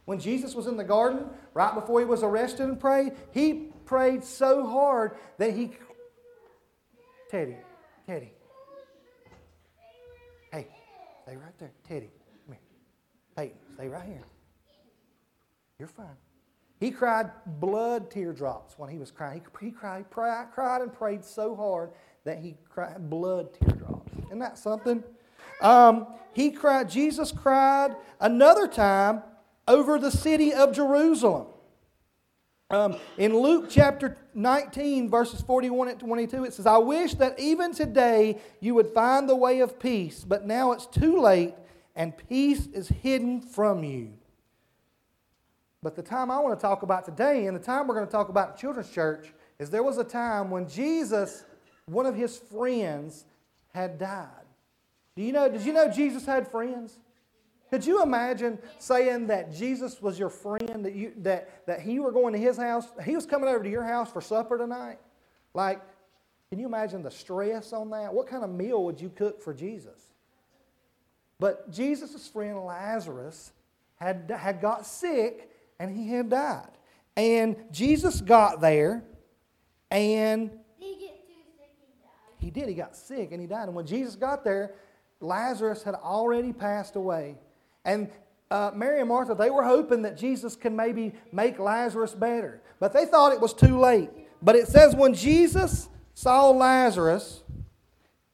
when 0.04 0.18
Jesus 0.18 0.54
was 0.54 0.66
in 0.66 0.76
the 0.76 0.84
garden 0.84 1.24
right 1.54 1.74
before 1.74 2.00
he 2.00 2.06
was 2.06 2.22
arrested 2.22 2.68
and 2.68 2.78
prayed, 2.78 3.12
he 3.30 3.68
prayed 3.84 4.24
so 4.24 4.66
hard 4.66 5.12
that 5.38 5.54
he, 5.54 5.72
Teddy, 7.30 7.56
Teddy, 8.06 8.32
stay 11.30 11.36
right 11.36 11.58
there, 11.58 11.70
Teddy, 11.86 12.10
come 12.46 12.56
here, 12.56 12.58
hey, 13.36 13.52
stay 13.74 13.86
right 13.86 14.04
here. 14.04 14.24
You're 15.78 15.86
fine. 15.86 16.16
He 16.80 16.90
cried 16.90 17.30
blood 17.46 18.10
teardrops 18.10 18.76
when 18.76 18.90
he 18.90 18.98
was 18.98 19.12
crying. 19.12 19.42
He, 19.60 19.66
he 19.66 19.70
cried, 19.70 20.06
cried, 20.10 20.48
cried 20.52 20.80
and 20.80 20.92
prayed 20.92 21.24
so 21.24 21.54
hard 21.54 21.90
that 22.24 22.38
he 22.38 22.56
cried 22.68 23.08
blood 23.08 23.54
teardrops. 23.54 24.10
Isn't 24.26 24.40
that 24.40 24.58
something? 24.58 25.04
Um, 25.60 26.08
he 26.32 26.50
cried, 26.50 26.90
Jesus 26.90 27.30
cried 27.30 27.94
another 28.18 28.66
time 28.66 29.22
over 29.68 30.00
the 30.00 30.10
city 30.10 30.52
of 30.52 30.72
Jerusalem. 30.74 31.46
Um, 32.70 32.96
in 33.18 33.36
Luke 33.36 33.66
chapter 33.68 34.16
19, 34.34 35.10
verses 35.10 35.40
41 35.40 35.88
and 35.88 35.98
22, 35.98 36.44
it 36.44 36.54
says, 36.54 36.66
I 36.66 36.78
wish 36.78 37.14
that 37.14 37.38
even 37.40 37.74
today 37.74 38.38
you 38.60 38.76
would 38.76 38.90
find 38.90 39.28
the 39.28 39.34
way 39.34 39.58
of 39.58 39.80
peace, 39.80 40.24
but 40.24 40.46
now 40.46 40.70
it's 40.70 40.86
too 40.86 41.20
late 41.20 41.54
and 41.96 42.16
peace 42.28 42.68
is 42.68 42.86
hidden 42.88 43.40
from 43.40 43.82
you. 43.82 44.12
But 45.82 45.96
the 45.96 46.02
time 46.02 46.30
I 46.30 46.38
want 46.38 46.58
to 46.58 46.62
talk 46.62 46.82
about 46.82 47.04
today 47.04 47.46
and 47.46 47.56
the 47.56 47.60
time 47.60 47.88
we're 47.88 47.94
going 47.94 48.06
to 48.06 48.12
talk 48.12 48.28
about 48.28 48.56
Children's 48.56 48.90
Church 48.90 49.32
is 49.58 49.68
there 49.68 49.82
was 49.82 49.98
a 49.98 50.04
time 50.04 50.48
when 50.50 50.68
Jesus, 50.68 51.44
one 51.86 52.06
of 52.06 52.14
his 52.14 52.38
friends, 52.38 53.24
had 53.74 53.98
died. 53.98 54.28
Do 55.16 55.22
you 55.22 55.32
know, 55.32 55.48
did 55.48 55.62
you 55.62 55.72
know 55.72 55.90
Jesus 55.90 56.24
had 56.24 56.48
friends? 56.48 57.00
Could 57.70 57.86
you 57.86 58.02
imagine 58.02 58.58
saying 58.78 59.28
that 59.28 59.52
Jesus 59.52 60.02
was 60.02 60.18
your 60.18 60.28
friend, 60.28 60.84
that, 60.84 60.94
you, 60.94 61.12
that, 61.18 61.66
that 61.66 61.80
he 61.80 62.00
were 62.00 62.10
going 62.10 62.32
to 62.32 62.38
his 62.38 62.56
house, 62.56 62.88
he 63.04 63.14
was 63.14 63.26
coming 63.26 63.48
over 63.48 63.62
to 63.62 63.70
your 63.70 63.84
house 63.84 64.10
for 64.10 64.20
supper 64.20 64.58
tonight? 64.58 64.98
Like, 65.54 65.80
can 66.50 66.58
you 66.58 66.66
imagine 66.66 67.04
the 67.04 67.12
stress 67.12 67.72
on 67.72 67.90
that? 67.90 68.12
What 68.12 68.26
kind 68.26 68.42
of 68.42 68.50
meal 68.50 68.84
would 68.84 69.00
you 69.00 69.08
cook 69.08 69.40
for 69.40 69.54
Jesus? 69.54 70.00
But 71.38 71.70
Jesus' 71.70 72.26
friend 72.26 72.64
Lazarus 72.64 73.52
had, 73.94 74.30
had 74.36 74.60
got 74.60 74.84
sick 74.84 75.48
and 75.78 75.96
he 75.96 76.08
had 76.08 76.28
died. 76.28 76.70
And 77.16 77.54
Jesus 77.70 78.20
got 78.20 78.60
there 78.60 79.04
and 79.92 80.50
he 80.76 80.96
get 80.96 81.24
too 81.24 81.34
sick 81.56 81.70
and 81.80 82.02
died? 82.02 82.34
he 82.38 82.50
did. 82.50 82.68
He 82.68 82.74
got 82.74 82.96
sick 82.96 83.30
and 83.30 83.40
he 83.40 83.46
died. 83.46 83.68
And 83.68 83.76
when 83.76 83.86
Jesus 83.86 84.16
got 84.16 84.42
there, 84.42 84.74
Lazarus 85.20 85.84
had 85.84 85.94
already 85.94 86.52
passed 86.52 86.96
away. 86.96 87.36
And 87.84 88.10
uh, 88.50 88.72
Mary 88.74 89.00
and 89.00 89.08
Martha, 89.08 89.34
they 89.34 89.50
were 89.50 89.64
hoping 89.64 90.02
that 90.02 90.16
Jesus 90.16 90.56
could 90.56 90.72
maybe 90.72 91.12
make 91.32 91.58
Lazarus 91.58 92.14
better. 92.14 92.62
But 92.78 92.92
they 92.92 93.06
thought 93.06 93.32
it 93.32 93.40
was 93.40 93.54
too 93.54 93.78
late. 93.78 94.10
But 94.42 94.56
it 94.56 94.66
says 94.68 94.94
when 94.94 95.14
Jesus 95.14 95.88
saw 96.14 96.50
Lazarus, 96.50 97.42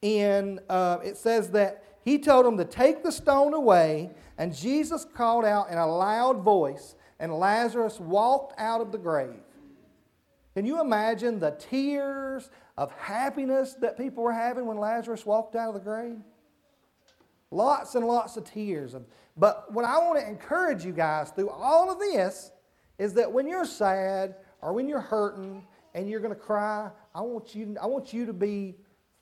in, 0.01 0.59
uh, 0.69 0.97
it 1.03 1.17
says 1.17 1.51
that 1.51 1.83
he 2.03 2.19
told 2.19 2.45
him 2.45 2.57
to 2.57 2.65
take 2.65 3.03
the 3.03 3.11
stone 3.11 3.53
away. 3.53 4.11
And 4.37 4.55
Jesus 4.55 5.05
called 5.05 5.45
out 5.45 5.69
in 5.69 5.77
a 5.77 5.87
loud 5.87 6.41
voice, 6.41 6.95
and 7.19 7.33
Lazarus 7.33 7.99
walked 7.99 8.59
out 8.59 8.81
of 8.81 8.91
the 8.91 8.97
grave. 8.97 9.41
Can 10.55 10.65
you 10.65 10.79
imagine 10.79 11.39
the 11.39 11.51
tears 11.51 12.49
of 12.77 12.91
happiness 12.93 13.75
that 13.81 13.97
people 13.97 14.23
were 14.23 14.33
having 14.33 14.65
when 14.65 14.77
Lazarus 14.77 15.25
walked 15.25 15.55
out 15.55 15.69
of 15.69 15.73
the 15.73 15.79
grave? 15.79 16.17
Lots 17.49 17.95
and 17.95 18.05
lots 18.05 18.37
of 18.37 18.43
tears. 18.43 18.95
But 19.37 19.71
what 19.71 19.85
I 19.85 19.97
want 19.99 20.19
to 20.19 20.27
encourage 20.27 20.83
you 20.83 20.91
guys 20.91 21.29
through 21.29 21.49
all 21.49 21.91
of 21.91 21.99
this 21.99 22.51
is 22.97 23.13
that 23.13 23.31
when 23.31 23.47
you're 23.47 23.65
sad 23.65 24.35
or 24.61 24.73
when 24.73 24.87
you're 24.87 24.99
hurting 24.99 25.65
and 25.93 26.09
you're 26.09 26.19
going 26.19 26.33
to 26.33 26.39
cry, 26.39 26.89
I 27.13 27.21
want 27.21 27.53
you, 27.53 27.75
I 27.81 27.85
want 27.85 28.13
you 28.13 28.25
to 28.25 28.33
be 28.33 28.75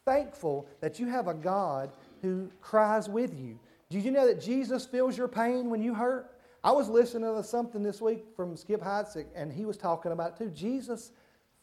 thankful 0.05 0.67
that 0.81 0.99
you 0.99 1.07
have 1.07 1.27
a 1.27 1.33
God 1.33 1.91
who 2.21 2.49
cries 2.61 3.09
with 3.09 3.37
you. 3.37 3.59
Did 3.89 4.03
you 4.03 4.11
know 4.11 4.25
that 4.25 4.41
Jesus 4.41 4.85
feels 4.85 5.17
your 5.17 5.27
pain 5.27 5.69
when 5.69 5.81
you 5.81 5.93
hurt? 5.93 6.31
I 6.63 6.71
was 6.71 6.89
listening 6.89 7.33
to 7.35 7.43
something 7.43 7.83
this 7.83 8.01
week 8.01 8.25
from 8.35 8.55
Skip 8.55 8.81
Heitzig, 8.81 9.27
and 9.35 9.51
he 9.51 9.65
was 9.65 9.77
talking 9.77 10.11
about 10.11 10.31
it 10.31 10.37
too. 10.37 10.49
Jesus 10.49 11.11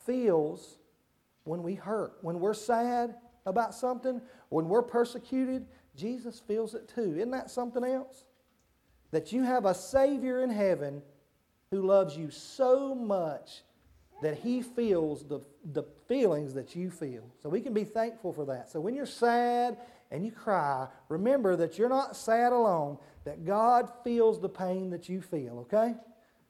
feels 0.06 0.78
when 1.44 1.62
we 1.62 1.74
hurt, 1.74 2.18
when 2.20 2.38
we're 2.38 2.54
sad 2.54 3.16
about 3.46 3.74
something, 3.74 4.20
when 4.50 4.68
we're 4.68 4.82
persecuted, 4.82 5.66
Jesus 5.96 6.40
feels 6.40 6.74
it 6.74 6.88
too. 6.88 7.16
Isn't 7.16 7.32
that 7.32 7.50
something 7.50 7.82
else? 7.82 8.24
That 9.12 9.32
you 9.32 9.44
have 9.44 9.64
a 9.64 9.74
Savior 9.74 10.42
in 10.42 10.50
heaven 10.50 11.02
who 11.70 11.82
loves 11.82 12.16
you 12.16 12.30
so 12.30 12.94
much 12.94 13.62
that 14.22 14.38
he 14.38 14.62
feels 14.62 15.24
the, 15.24 15.40
the 15.72 15.82
feelings 16.06 16.54
that 16.54 16.76
you 16.76 16.90
feel. 16.90 17.24
So 17.42 17.48
we 17.48 17.60
can 17.60 17.74
be 17.74 17.84
thankful 17.84 18.32
for 18.32 18.44
that. 18.46 18.70
So 18.70 18.80
when 18.80 18.94
you're 18.94 19.06
sad 19.06 19.76
and 20.10 20.24
you 20.24 20.30
cry, 20.30 20.86
remember 21.08 21.56
that 21.56 21.78
you're 21.78 21.88
not 21.88 22.16
sad 22.16 22.52
alone, 22.52 22.98
that 23.24 23.44
God 23.44 23.90
feels 24.04 24.40
the 24.40 24.48
pain 24.48 24.90
that 24.90 25.08
you 25.08 25.20
feel, 25.20 25.60
okay? 25.60 25.94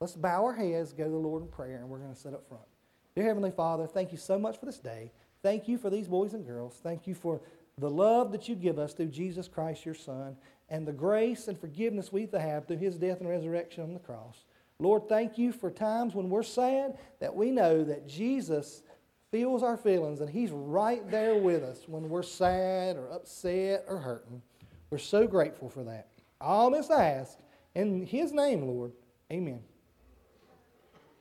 Let's 0.01 0.15
bow 0.15 0.45
our 0.45 0.53
heads, 0.53 0.93
go 0.93 1.05
to 1.05 1.11
the 1.11 1.17
Lord 1.17 1.43
in 1.43 1.49
prayer, 1.49 1.77
and 1.77 1.89
we're 1.89 1.99
going 1.99 2.15
to 2.15 2.19
sit 2.21 2.35
up 2.35 2.47
front. 2.49 2.65
Dear 3.15 3.25
Heavenly 3.25 3.53
Father, 3.53 3.87
thank 3.87 4.13
you 4.13 4.19
so 4.19 4.39
much 4.39 4.59
for 4.59 4.67
this 4.67 4.79
day. 4.79 5.13
Thank 5.43 5.69
you 5.69 5.79
for 5.79 5.91
these 5.91 6.09
boys 6.09 6.35
and 6.35 6.47
girls. 6.47 6.79
Thank 6.83 7.07
you 7.07 7.15
for 7.15 7.41
the 7.79 7.91
love 7.91 8.33
that 8.33 8.49
you 8.49 8.55
give 8.55 8.79
us 8.79 8.95
through 8.95 9.09
Jesus 9.09 9.49
Christ, 9.49 9.85
your 9.85 9.95
Son, 9.95 10.37
and 10.73 10.89
the 10.89 10.93
grace 10.93 11.49
and 11.49 11.61
forgiveness 11.61 12.11
we 12.11 12.27
have 12.33 12.67
through 12.67 12.79
his 12.79 12.97
death 12.97 13.21
and 13.21 13.29
resurrection 13.29 13.85
on 13.85 13.93
the 13.93 14.01
cross. 14.01 14.47
Lord, 14.79 15.07
thank 15.07 15.37
you 15.37 15.53
for 15.53 15.71
times 15.71 16.15
when 16.15 16.31
we're 16.31 16.43
sad 16.43 16.97
that 17.21 17.37
we 17.37 17.51
know 17.51 17.85
that 17.85 18.09
Jesus 18.09 18.83
feels 19.31 19.63
our 19.63 19.77
feelings 19.77 20.23
and 20.23 20.31
he's 20.31 20.51
right 20.51 21.09
there 21.11 21.37
with 21.37 21.63
us 21.63 21.83
when 21.87 22.09
we're 22.09 22.23
sad 22.23 22.97
or 22.97 23.13
upset 23.13 23.85
or 23.87 23.99
hurting. 23.99 24.41
We're 24.89 24.97
so 24.97 25.27
grateful 25.27 25.69
for 25.69 25.85
that. 25.85 26.09
All 26.41 26.71
this 26.71 26.91
I 26.91 27.05
ask 27.05 27.39
in 27.75 28.07
his 28.07 28.33
name, 28.33 28.67
Lord. 28.67 28.93
Amen. 29.31 29.61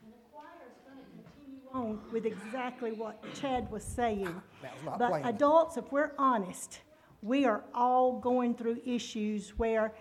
And 0.01 0.13
the 0.13 0.17
choir 0.31 0.45
is 0.65 0.77
going 0.85 0.97
to 0.97 1.29
continue 1.43 1.61
on 1.73 1.99
with 2.13 2.25
exactly 2.25 2.93
what 2.93 3.21
Chad 3.33 3.69
was 3.69 3.83
saying. 3.83 4.33
That 4.61 4.75
was 4.77 4.85
not 4.85 4.97
But 4.97 5.09
planned. 5.09 5.25
adults, 5.25 5.75
if 5.75 5.91
we're 5.91 6.13
honest, 6.17 6.79
we 7.21 7.45
are 7.45 7.63
all 7.73 8.19
going 8.19 8.55
through 8.55 8.79
issues 8.85 9.51
where 9.57 9.93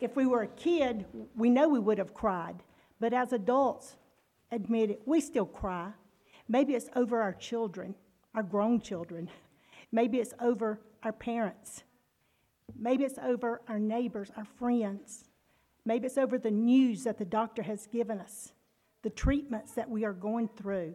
if 0.00 0.16
we 0.16 0.26
were 0.26 0.42
a 0.42 0.48
kid, 0.48 1.04
we 1.36 1.50
know 1.50 1.68
we 1.68 1.80
would 1.80 1.98
have 1.98 2.14
cried. 2.14 2.62
But 3.00 3.12
as 3.12 3.32
adults, 3.32 3.96
admit 4.50 4.90
it, 4.90 5.02
we 5.06 5.20
still 5.20 5.46
cry. 5.46 5.92
Maybe 6.48 6.74
it's 6.74 6.88
over 6.96 7.20
our 7.20 7.34
children, 7.34 7.94
our 8.34 8.42
grown 8.42 8.80
children. 8.80 9.28
Maybe 9.92 10.18
it's 10.18 10.34
over 10.40 10.80
our 11.02 11.12
parents. 11.12 11.82
Maybe 12.78 13.04
it's 13.04 13.18
over 13.18 13.62
our 13.68 13.78
neighbors, 13.78 14.30
our 14.36 14.44
friends. 14.44 15.24
Maybe 15.84 16.06
it's 16.06 16.18
over 16.18 16.38
the 16.38 16.50
news 16.50 17.04
that 17.04 17.18
the 17.18 17.24
doctor 17.24 17.62
has 17.62 17.86
given 17.86 18.20
us, 18.20 18.52
the 19.02 19.10
treatments 19.10 19.72
that 19.72 19.88
we 19.88 20.04
are 20.04 20.12
going 20.12 20.48
through, 20.48 20.94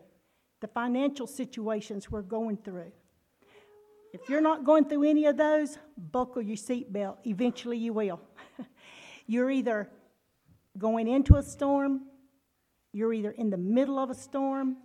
the 0.61 0.67
financial 0.67 1.27
situations 1.27 2.11
we're 2.11 2.21
going 2.21 2.57
through. 2.57 2.91
If 4.13 4.29
you're 4.29 4.41
not 4.41 4.63
going 4.63 4.85
through 4.85 5.09
any 5.09 5.25
of 5.25 5.37
those, 5.37 5.79
buckle 5.97 6.43
your 6.43 6.55
seatbelt. 6.55 7.17
Eventually 7.25 7.79
you 7.79 7.93
will. 7.93 8.21
you're 9.25 9.49
either 9.49 9.89
going 10.77 11.07
into 11.07 11.35
a 11.37 11.41
storm, 11.41 12.01
you're 12.91 13.11
either 13.11 13.31
in 13.31 13.49
the 13.49 13.57
middle 13.57 13.97
of 13.97 14.11
a 14.11 14.15
storm, 14.15 14.77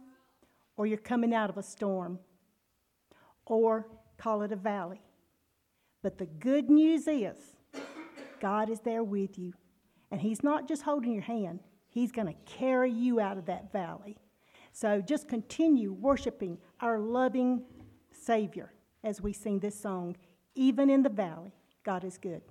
or 0.78 0.86
you're 0.86 0.96
coming 0.96 1.34
out 1.34 1.50
of 1.50 1.58
a 1.58 1.62
storm, 1.62 2.18
or 3.44 3.86
call 4.16 4.40
it 4.42 4.50
a 4.50 4.56
valley. 4.56 5.02
But 6.02 6.16
the 6.16 6.26
good 6.26 6.70
news 6.70 7.06
is, 7.06 7.36
God 8.40 8.70
is 8.70 8.80
there 8.80 9.04
with 9.04 9.38
you. 9.38 9.52
And 10.10 10.22
He's 10.22 10.42
not 10.42 10.66
just 10.66 10.82
holding 10.82 11.12
your 11.12 11.22
hand, 11.22 11.60
He's 11.86 12.12
going 12.12 12.28
to 12.28 12.34
carry 12.46 12.90
you 12.90 13.20
out 13.20 13.36
of 13.36 13.44
that 13.44 13.72
valley. 13.72 14.16
So 14.72 15.02
just 15.02 15.28
continue 15.28 15.92
worshiping 15.92 16.56
our 16.80 16.98
loving 16.98 17.64
Savior 18.10 18.72
as 19.08 19.20
we 19.20 19.32
sing 19.32 19.58
this 19.58 19.78
song. 19.80 20.16
Even 20.54 20.90
in 20.90 21.02
the 21.02 21.08
valley, 21.08 21.52
God 21.84 22.04
is 22.04 22.18
good. 22.18 22.42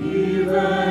Even 0.00 0.87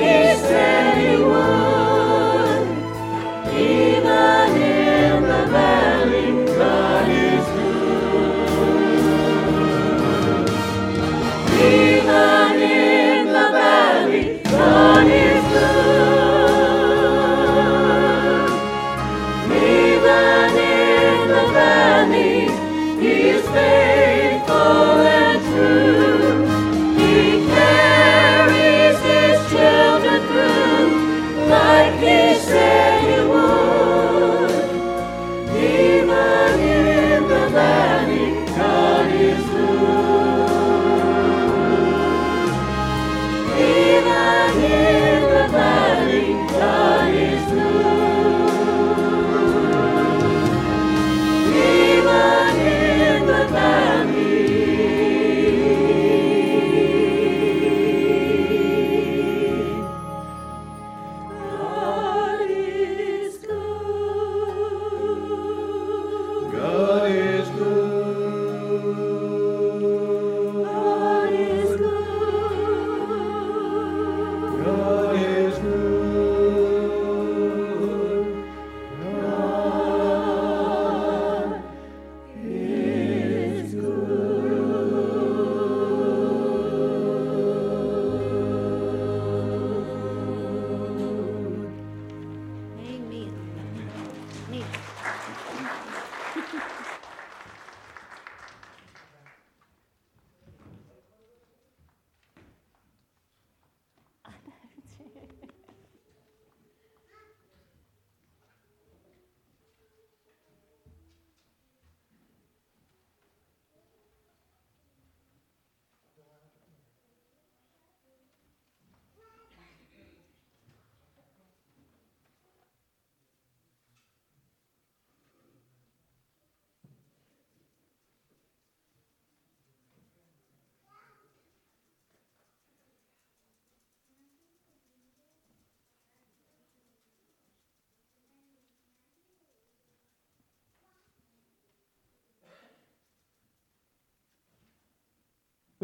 like 0.00 0.33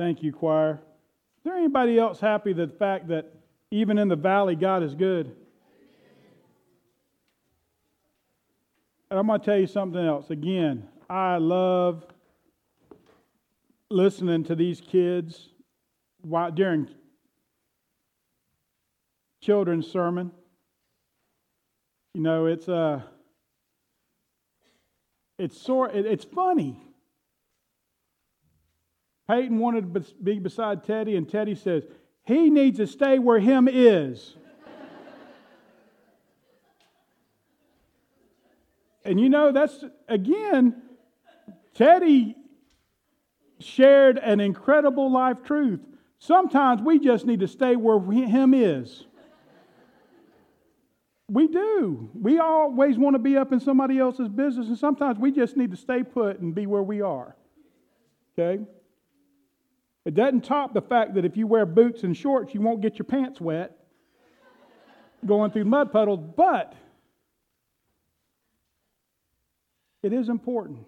Thank 0.00 0.22
you, 0.22 0.32
choir. 0.32 0.80
Is 1.36 1.44
there 1.44 1.54
anybody 1.54 1.98
else 1.98 2.20
happy 2.20 2.54
that 2.54 2.70
the 2.70 2.74
fact 2.74 3.08
that 3.08 3.34
even 3.70 3.98
in 3.98 4.08
the 4.08 4.16
valley, 4.16 4.56
God 4.56 4.82
is 4.82 4.94
good? 4.94 5.26
And 9.10 9.18
I'm 9.18 9.26
going 9.26 9.40
to 9.40 9.44
tell 9.44 9.58
you 9.58 9.66
something 9.66 10.00
else. 10.00 10.30
Again, 10.30 10.88
I 11.10 11.36
love 11.36 12.06
listening 13.90 14.42
to 14.44 14.54
these 14.54 14.80
kids 14.80 15.50
while, 16.22 16.50
during 16.50 16.88
children's 19.42 19.86
sermon. 19.86 20.32
You 22.14 22.22
know, 22.22 22.46
it's 22.46 22.70
uh, 22.70 23.02
it's 25.38 25.60
sort, 25.60 25.94
it's 25.94 26.24
funny. 26.24 26.80
Peyton 29.30 29.60
wanted 29.60 29.94
to 29.94 30.00
be 30.20 30.40
beside 30.40 30.82
Teddy, 30.82 31.14
and 31.14 31.28
Teddy 31.28 31.54
says 31.54 31.84
he 32.24 32.50
needs 32.50 32.78
to 32.78 32.86
stay 32.88 33.20
where 33.20 33.38
him 33.38 33.68
is. 33.70 34.34
And 39.04 39.20
you 39.20 39.28
know, 39.28 39.52
that's 39.52 39.84
again, 40.08 40.82
Teddy 41.74 42.34
shared 43.60 44.18
an 44.18 44.40
incredible 44.40 45.12
life 45.12 45.44
truth. 45.44 45.78
Sometimes 46.18 46.82
we 46.82 46.98
just 46.98 47.24
need 47.24 47.38
to 47.38 47.48
stay 47.48 47.76
where 47.76 48.00
Him 48.00 48.52
is. 48.52 49.04
We 51.28 51.46
do. 51.46 52.10
We 52.14 52.40
always 52.40 52.98
want 52.98 53.14
to 53.14 53.20
be 53.20 53.36
up 53.36 53.52
in 53.52 53.60
somebody 53.60 54.00
else's 54.00 54.28
business, 54.28 54.66
and 54.66 54.76
sometimes 54.76 55.20
we 55.20 55.30
just 55.30 55.56
need 55.56 55.70
to 55.70 55.76
stay 55.76 56.02
put 56.02 56.40
and 56.40 56.52
be 56.52 56.66
where 56.66 56.82
we 56.82 57.00
are. 57.00 57.36
Okay? 58.36 58.64
It 60.04 60.14
doesn't 60.14 60.44
top 60.44 60.72
the 60.72 60.80
fact 60.80 61.14
that 61.14 61.24
if 61.24 61.36
you 61.36 61.46
wear 61.46 61.66
boots 61.66 62.02
and 62.02 62.16
shorts, 62.16 62.54
you 62.54 62.60
won't 62.60 62.80
get 62.80 62.98
your 62.98 63.04
pants 63.04 63.40
wet 63.40 63.76
going 65.26 65.50
through 65.50 65.66
mud 65.66 65.92
puddles, 65.92 66.20
but 66.36 66.74
it 70.02 70.12
is 70.12 70.28
important. 70.28 70.86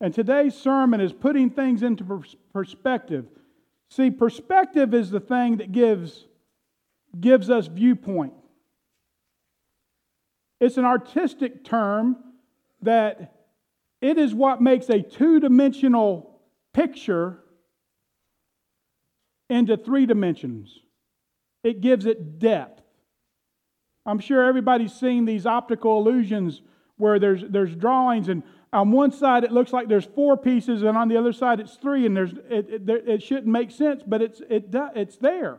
And 0.00 0.12
today's 0.12 0.54
sermon 0.54 1.00
is 1.00 1.12
putting 1.12 1.50
things 1.50 1.82
into 1.82 2.22
perspective. 2.52 3.26
See, 3.88 4.10
perspective 4.10 4.92
is 4.92 5.10
the 5.10 5.20
thing 5.20 5.58
that 5.58 5.72
gives, 5.72 6.26
gives 7.18 7.48
us 7.48 7.68
viewpoint. 7.68 8.34
It's 10.60 10.76
an 10.76 10.84
artistic 10.84 11.64
term 11.64 12.16
that 12.82 13.32
it 14.00 14.18
is 14.18 14.34
what 14.34 14.60
makes 14.60 14.88
a 14.88 15.00
two 15.00 15.40
dimensional 15.40 16.35
picture 16.76 17.38
into 19.48 19.78
three 19.78 20.04
dimensions. 20.04 20.78
It 21.64 21.80
gives 21.80 22.04
it 22.04 22.38
depth. 22.38 22.82
I'm 24.04 24.18
sure 24.18 24.44
everybody's 24.44 24.92
seen 24.92 25.24
these 25.24 25.46
optical 25.46 25.98
illusions 25.98 26.60
where 26.98 27.18
there's, 27.18 27.42
there's 27.48 27.74
drawings 27.74 28.28
and 28.28 28.42
on 28.72 28.92
one 28.92 29.10
side 29.10 29.42
it 29.42 29.52
looks 29.52 29.72
like 29.72 29.88
there's 29.88 30.04
four 30.04 30.36
pieces 30.36 30.82
and 30.82 30.98
on 30.98 31.08
the 31.08 31.16
other 31.16 31.32
side 31.32 31.60
it's 31.60 31.76
three 31.76 32.04
and 32.04 32.14
there's, 32.14 32.32
it, 32.50 32.88
it, 32.88 33.08
it 33.08 33.22
shouldn't 33.22 33.46
make 33.46 33.70
sense 33.70 34.02
but 34.06 34.20
it's, 34.20 34.40
it, 34.50 34.68
it's 34.94 35.16
there 35.16 35.58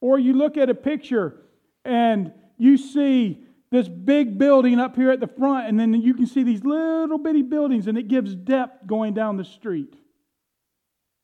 or 0.00 0.18
you 0.18 0.34
look 0.34 0.56
at 0.56 0.68
a 0.68 0.74
picture 0.74 1.42
and 1.84 2.32
you 2.58 2.76
see 2.76 3.44
this 3.76 3.88
big 3.88 4.38
building 4.38 4.78
up 4.78 4.96
here 4.96 5.10
at 5.10 5.20
the 5.20 5.26
front 5.26 5.68
and 5.68 5.78
then 5.78 5.94
you 5.94 6.14
can 6.14 6.26
see 6.26 6.42
these 6.42 6.64
little 6.64 7.18
bitty 7.18 7.42
buildings 7.42 7.86
and 7.86 7.96
it 7.98 8.08
gives 8.08 8.34
depth 8.34 8.86
going 8.86 9.14
down 9.14 9.36
the 9.36 9.44
street 9.44 9.94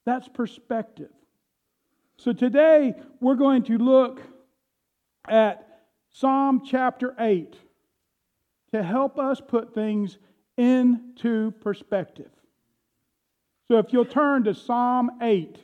that's 0.05 0.29
perspective 0.29 1.11
so 2.17 2.33
today 2.33 2.95
we're 3.21 3.35
going 3.35 3.63
to 3.65 3.79
look 3.79 4.21
at 5.29 5.67
psalm 6.11 6.63
chapter 6.65 7.15
8 7.19 7.57
to 8.73 8.83
help 8.83 9.19
us 9.19 9.41
put 9.41 9.75
things 9.75 10.19
into 10.57 11.51
perspective. 11.61 12.31
So 13.69 13.79
if 13.79 13.93
you'll 13.93 14.05
turn 14.05 14.45
to 14.45 14.55
Psalm 14.55 15.11
8, 15.21 15.59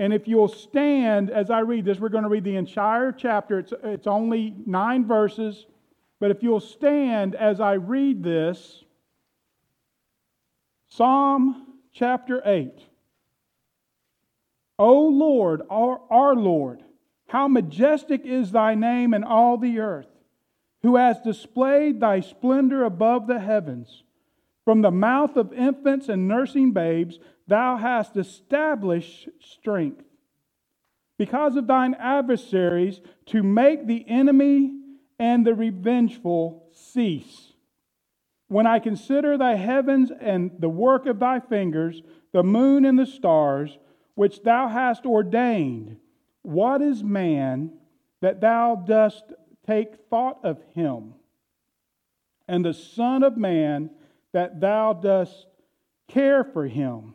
and 0.00 0.14
if 0.14 0.26
you'll 0.26 0.48
stand 0.48 1.28
as 1.28 1.50
I 1.50 1.60
read 1.60 1.84
this, 1.84 2.00
we're 2.00 2.08
going 2.08 2.24
to 2.24 2.30
read 2.30 2.42
the 2.42 2.56
entire 2.56 3.12
chapter. 3.12 3.58
It's, 3.58 3.74
it's 3.84 4.06
only 4.06 4.54
nine 4.64 5.06
verses. 5.06 5.66
But 6.18 6.30
if 6.30 6.42
you'll 6.42 6.58
stand 6.58 7.34
as 7.34 7.60
I 7.60 7.74
read 7.74 8.22
this, 8.22 8.82
Psalm 10.88 11.66
chapter 11.92 12.40
8. 12.42 12.72
O 14.78 15.02
Lord, 15.02 15.60
our, 15.68 16.00
our 16.08 16.34
Lord, 16.34 16.82
how 17.28 17.46
majestic 17.46 18.24
is 18.24 18.52
thy 18.52 18.74
name 18.74 19.12
in 19.12 19.22
all 19.22 19.58
the 19.58 19.80
earth 19.80 20.08
who 20.82 20.96
has 20.96 21.20
displayed 21.20 22.00
thy 22.00 22.20
splendor 22.20 22.84
above 22.84 23.26
the 23.26 23.38
heavens. 23.38 24.02
From 24.64 24.80
the 24.80 24.90
mouth 24.90 25.36
of 25.36 25.52
infants 25.52 26.08
and 26.08 26.26
nursing 26.26 26.72
babes, 26.72 27.18
thou 27.50 27.76
hast 27.76 28.16
established 28.16 29.28
strength. 29.40 30.04
Because 31.18 31.56
of 31.56 31.66
thine 31.66 31.94
adversaries, 31.94 33.00
to 33.26 33.42
make 33.42 33.86
the 33.86 34.08
enemy 34.08 34.72
and 35.18 35.46
the 35.46 35.54
revengeful 35.54 36.66
cease. 36.72 37.52
When 38.48 38.66
I 38.66 38.78
consider 38.78 39.36
thy 39.36 39.56
heavens 39.56 40.10
and 40.18 40.52
the 40.58 40.68
work 40.68 41.06
of 41.06 41.18
thy 41.18 41.40
fingers, 41.40 42.02
the 42.32 42.42
moon 42.42 42.84
and 42.84 42.98
the 42.98 43.04
stars, 43.04 43.78
which 44.14 44.42
thou 44.42 44.68
hast 44.68 45.04
ordained, 45.04 45.98
what 46.42 46.80
is 46.80 47.04
man 47.04 47.72
that 48.22 48.40
thou 48.40 48.76
dost 48.76 49.24
take 49.66 50.08
thought 50.08 50.38
of 50.42 50.58
him, 50.74 51.14
and 52.48 52.64
the 52.64 52.74
Son 52.74 53.22
of 53.22 53.36
Man, 53.36 53.90
that 54.32 54.60
thou 54.60 54.92
dost 54.92 55.46
care 56.08 56.42
for 56.42 56.66
him. 56.66 57.14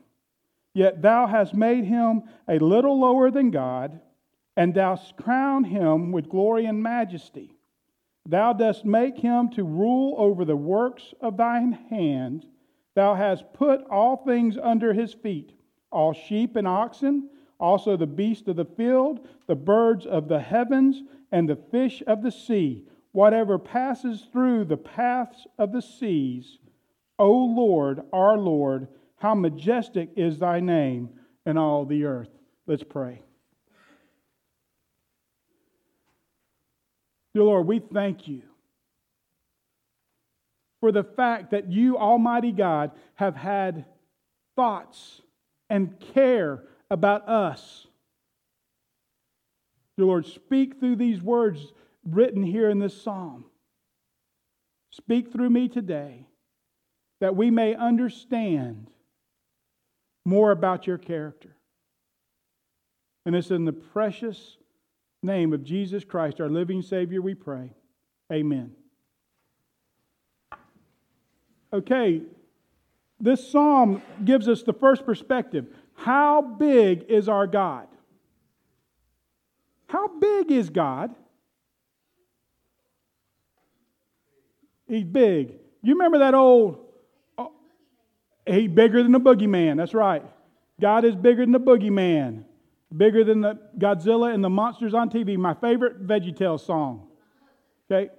Yet 0.75 1.01
thou 1.01 1.25
hast 1.25 1.55
made 1.55 1.85
him 1.85 2.23
a 2.49 2.59
little 2.59 2.99
lower 2.99 3.31
than 3.31 3.49
God, 3.49 4.01
and 4.57 4.73
dost 4.73 5.15
crown 5.15 5.63
him 5.63 6.11
with 6.11 6.27
glory 6.27 6.65
and 6.65 6.83
majesty. 6.83 7.53
Thou 8.25 8.51
dost 8.51 8.83
make 8.83 9.17
him 9.17 9.49
to 9.51 9.63
rule 9.63 10.15
over 10.17 10.43
the 10.43 10.57
works 10.57 11.13
of 11.21 11.37
thine 11.37 11.71
hand. 11.71 12.45
Thou 12.93 13.15
hast 13.15 13.53
put 13.53 13.85
all 13.89 14.17
things 14.17 14.57
under 14.57 14.91
his 14.91 15.13
feet, 15.13 15.53
all 15.93 16.11
sheep 16.11 16.57
and 16.57 16.67
oxen, 16.67 17.29
also 17.57 17.95
the 17.95 18.05
beasts 18.05 18.49
of 18.49 18.57
the 18.57 18.65
field, 18.65 19.25
the 19.47 19.55
birds 19.55 20.05
of 20.05 20.27
the 20.27 20.41
heavens, 20.41 21.03
and 21.31 21.47
the 21.47 21.55
fish 21.55 22.03
of 22.05 22.21
the 22.21 22.31
sea, 22.31 22.85
whatever 23.13 23.57
passes 23.57 24.27
through 24.29 24.65
the 24.65 24.75
paths 24.75 25.47
of 25.57 25.71
the 25.71 25.81
seas. 25.81 26.59
O 27.17 27.31
Lord, 27.31 28.01
our 28.11 28.37
Lord, 28.37 28.89
how 29.17 29.33
majestic 29.35 30.09
is 30.15 30.39
thy 30.39 30.59
name 30.59 31.09
in 31.45 31.57
all 31.57 31.85
the 31.85 32.05
earth. 32.05 32.29
Let's 32.67 32.83
pray. 32.83 33.21
Dear 37.33 37.43
Lord, 37.43 37.67
we 37.67 37.79
thank 37.79 38.27
you 38.27 38.43
for 40.79 40.91
the 40.91 41.03
fact 41.03 41.51
that 41.51 41.71
you, 41.71 41.97
Almighty 41.97 42.51
God, 42.51 42.91
have 43.15 43.35
had 43.35 43.85
thoughts 44.55 45.21
and 45.69 45.99
care 46.13 46.63
about 46.89 47.27
us. 47.27 47.87
Dear 49.97 50.05
Lord, 50.07 50.25
speak 50.25 50.79
through 50.79 50.97
these 50.97 51.21
words 51.21 51.73
written 52.05 52.43
here 52.43 52.69
in 52.69 52.79
this 52.79 53.01
psalm. 53.01 53.45
Speak 54.91 55.31
through 55.31 55.49
me 55.49 55.67
today 55.67 56.27
that 57.19 57.35
we 57.35 57.51
may 57.51 57.75
understand 57.75 58.89
more 60.25 60.51
about 60.51 60.87
your 60.87 60.97
character. 60.97 61.55
And 63.25 63.35
it's 63.35 63.51
in 63.51 63.65
the 63.65 63.73
precious 63.73 64.57
name 65.23 65.53
of 65.53 65.63
Jesus 65.63 66.03
Christ, 66.03 66.41
our 66.41 66.49
living 66.49 66.81
Savior, 66.81 67.21
we 67.21 67.33
pray. 67.33 67.71
Amen. 68.31 68.71
Okay, 71.71 72.21
this 73.19 73.51
psalm 73.51 74.01
gives 74.23 74.47
us 74.47 74.63
the 74.63 74.73
first 74.73 75.05
perspective. 75.05 75.67
How 75.93 76.41
big 76.41 77.05
is 77.09 77.27
our 77.29 77.47
God? 77.47 77.87
How 79.87 80.07
big 80.07 80.51
is 80.51 80.69
God? 80.69 81.13
He's 84.87 85.03
big. 85.03 85.53
You 85.81 85.93
remember 85.93 86.19
that 86.19 86.33
old, 86.33 86.84
he's 88.47 88.69
bigger 88.69 89.01
than 89.03 89.11
the 89.11 89.19
boogeyman. 89.19 89.77
That's 89.77 89.93
right. 89.93 90.23
God 90.79 91.05
is 91.05 91.15
bigger 91.15 91.43
than 91.43 91.51
the 91.51 91.59
boogeyman, 91.59 92.43
bigger 92.95 93.23
than 93.23 93.41
the 93.41 93.57
Godzilla 93.77 94.33
and 94.33 94.43
the 94.43 94.49
monsters 94.49 94.93
on 94.93 95.09
TV. 95.09 95.37
My 95.37 95.53
favorite 95.53 96.05
VeggieTales 96.05 96.65
song. 96.65 97.07
Okay? 97.89 98.11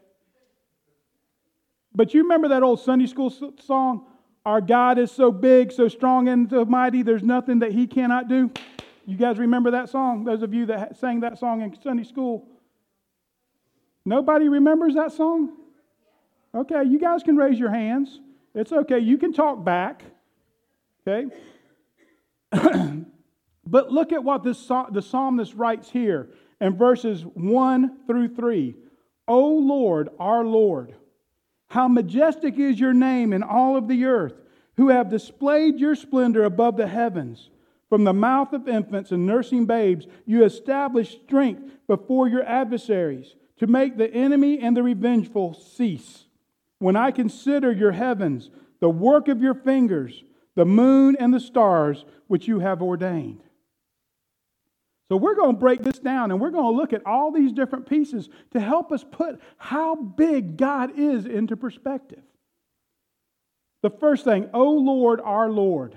But 1.95 2.15
you 2.15 2.23
remember 2.23 2.49
that 2.49 2.63
old 2.63 2.81
Sunday 2.81 3.07
school 3.07 3.31
song? 3.61 4.07
Our 4.45 4.61
God 4.61 4.99
is 4.99 5.11
so 5.11 5.33
big, 5.33 5.73
so 5.73 5.89
strong, 5.89 6.29
and 6.29 6.49
so 6.49 6.65
mighty, 6.65 7.03
there's 7.03 7.23
nothing 7.23 7.61
that 7.61 7.73
He 7.73 7.87
cannot 7.87 8.29
do. 8.29 8.51
You 9.05 9.17
guys 9.17 9.39
remember 9.39 9.73
that 9.73 9.89
song? 9.89 10.25
Those 10.25 10.43
of 10.43 10.55
you 10.55 10.67
that 10.67 10.97
sang 10.99 11.21
that 11.21 11.39
song 11.39 11.63
in 11.63 11.77
Sunday 11.81 12.05
school. 12.05 12.47
Nobody 14.05 14.49
remembers 14.49 14.95
that 14.95 15.13
song? 15.13 15.57
Okay, 16.55 16.85
you 16.85 16.99
guys 16.99 17.23
can 17.23 17.37
raise 17.37 17.59
your 17.59 17.71
hands. 17.71 18.21
It's 18.55 18.73
okay. 18.73 18.99
You 18.99 19.19
can 19.19 19.33
talk 19.33 19.65
back. 19.65 20.05
Okay? 21.07 21.35
but 23.67 23.93
look 23.93 24.13
at 24.13 24.25
what 24.25 24.43
this, 24.43 24.67
the 24.67 25.03
psalmist 25.03 25.55
writes 25.55 25.91
here 25.91 26.31
in 26.61 26.77
verses 26.77 27.23
1 27.23 28.07
through 28.07 28.35
3. 28.35 28.75
O 29.29 29.49
Lord, 29.49 30.09
our 30.19 30.45
Lord, 30.45 30.95
how 31.69 31.89
majestic 31.89 32.59
is 32.59 32.79
your 32.79 32.93
name 32.93 33.33
in 33.33 33.43
all 33.43 33.77
of 33.77 33.89
the 33.89 34.05
earth, 34.05 34.35
who 34.77 34.89
have 34.89 35.11
displayed 35.11 35.79
your 35.79 35.95
splendor 35.95 36.45
above 36.45 36.77
the 36.77 36.87
heavens. 36.87 37.51
From 37.89 38.05
the 38.05 38.13
mouth 38.13 38.53
of 38.53 38.69
infants 38.69 39.11
and 39.11 39.27
nursing 39.27 39.65
babes, 39.65 40.07
you 40.27 40.45
establish 40.45 41.19
strength 41.25 41.63
before 41.87 42.29
your 42.29 42.45
adversaries 42.45 43.35
to 43.59 43.67
make 43.67 43.97
the 43.97 44.13
enemy 44.13 44.59
and 44.59 44.77
the 44.77 44.83
revengeful 44.83 45.55
cease. 45.55 46.25
When 46.79 46.97
I 46.97 47.11
consider 47.11 47.73
your 47.73 47.93
heavens, 47.93 48.51
the 48.81 48.91
work 48.91 49.29
of 49.29 49.41
your 49.41 49.55
fingers, 49.55 50.25
the 50.57 50.65
moon 50.65 51.17
and 51.21 51.33
the 51.33 51.41
stars 51.41 52.05
which 52.27 52.49
you 52.49 52.59
have 52.59 52.83
ordained. 52.83 53.43
So 55.09 55.17
we're 55.17 55.37
going 55.37 55.55
to 55.55 55.61
break 55.61 55.83
this 55.83 56.01
down 56.01 56.33
and 56.33 56.41
we're 56.41 56.51
going 56.51 56.75
to 56.75 56.77
look 56.77 56.93
at 56.93 57.07
all 57.07 57.31
these 57.31 57.53
different 57.53 57.89
pieces 57.89 58.29
to 58.53 58.61
help 58.61 58.91
us 58.91 59.05
put 59.05 59.41
how 59.57 59.95
big 59.95 60.57
God 60.57 60.99
is 60.99 61.27
into 61.27 61.57
perspective. 61.57 62.23
The 63.83 63.91
first 63.91 64.25
thing, 64.25 64.51
O 64.53 64.73
Lord, 64.73 65.21
our 65.21 65.49
Lord. 65.49 65.95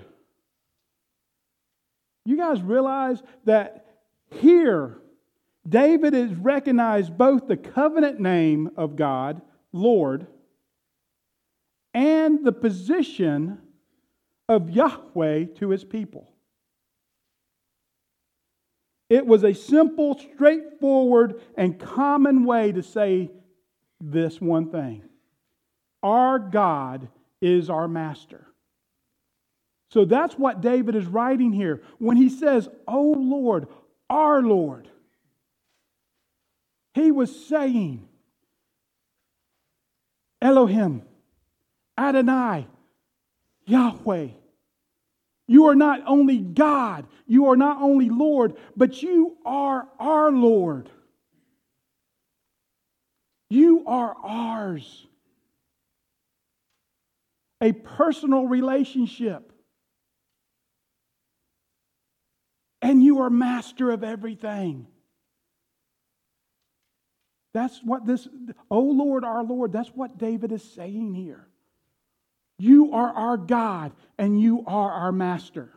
You 2.24 2.36
guys 2.36 2.62
realize 2.62 3.20
that 3.46 3.86
here, 4.30 4.98
David 5.68 6.12
has 6.12 6.32
recognized 6.34 7.18
both 7.18 7.48
the 7.48 7.56
covenant 7.56 8.20
name 8.20 8.70
of 8.76 8.94
God, 8.94 9.42
Lord, 9.72 10.28
and 11.92 12.44
the 12.44 12.52
position 12.52 13.58
of 14.50 14.68
Yahweh 14.68 15.44
to 15.60 15.70
his 15.70 15.84
people. 15.84 16.28
It 19.08 19.24
was 19.24 19.44
a 19.44 19.54
simple, 19.54 20.18
straightforward, 20.18 21.40
and 21.56 21.78
common 21.78 22.44
way 22.44 22.72
to 22.72 22.82
say 22.82 23.30
this 24.00 24.40
one 24.40 24.70
thing 24.72 25.04
Our 26.02 26.40
God 26.40 27.08
is 27.40 27.70
our 27.70 27.86
master. 27.86 28.44
So 29.90 30.04
that's 30.04 30.34
what 30.34 30.60
David 30.60 30.96
is 30.96 31.06
writing 31.06 31.52
here 31.52 31.82
when 31.98 32.16
he 32.16 32.28
says, 32.28 32.68
Oh 32.88 33.14
Lord, 33.16 33.68
our 34.08 34.42
Lord. 34.42 34.88
He 36.94 37.12
was 37.12 37.46
saying, 37.46 38.08
Elohim, 40.42 41.02
Adonai, 41.96 42.66
Yahweh. 43.64 44.28
You 45.50 45.66
are 45.66 45.74
not 45.74 46.02
only 46.06 46.38
God, 46.38 47.08
you 47.26 47.46
are 47.46 47.56
not 47.56 47.82
only 47.82 48.08
Lord, 48.08 48.54
but 48.76 49.02
you 49.02 49.36
are 49.44 49.88
our 49.98 50.30
Lord. 50.30 50.88
You 53.48 53.82
are 53.84 54.14
ours. 54.22 55.08
A 57.60 57.72
personal 57.72 58.46
relationship. 58.46 59.52
And 62.80 63.02
you 63.02 63.22
are 63.22 63.28
master 63.28 63.90
of 63.90 64.04
everything. 64.04 64.86
That's 67.54 67.80
what 67.82 68.06
this, 68.06 68.28
oh 68.70 68.82
Lord, 68.82 69.24
our 69.24 69.42
Lord, 69.42 69.72
that's 69.72 69.88
what 69.88 70.16
David 70.16 70.52
is 70.52 70.62
saying 70.62 71.14
here. 71.14 71.49
You 72.60 72.92
are 72.92 73.10
our 73.10 73.36
God 73.38 73.92
and 74.18 74.38
you 74.38 74.64
are 74.66 74.92
our 74.92 75.12
master. 75.12 75.70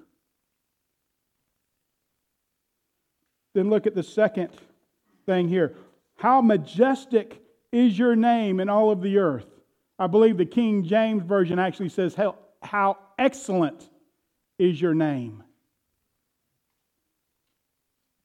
Then 3.54 3.70
look 3.70 3.88
at 3.88 3.96
the 3.96 4.04
second 4.04 4.50
thing 5.26 5.48
here. 5.48 5.76
How 6.16 6.42
majestic 6.42 7.42
is 7.72 7.98
your 7.98 8.18
name 8.18 8.60
in 8.60 8.68
all 8.68 8.92
of 8.92 9.02
the 9.02 9.18
earth? 9.18 9.48
I 9.98 10.08
believe 10.08 10.38
the 10.38 10.46
King 10.46 10.84
James 10.84 11.24
Version 11.24 11.58
actually 11.58 11.90
says, 11.90 12.16
How, 12.16 12.36
how 12.62 12.98
excellent 13.18 13.90
is 14.58 14.82
your 14.82 14.94
name. 14.94 15.42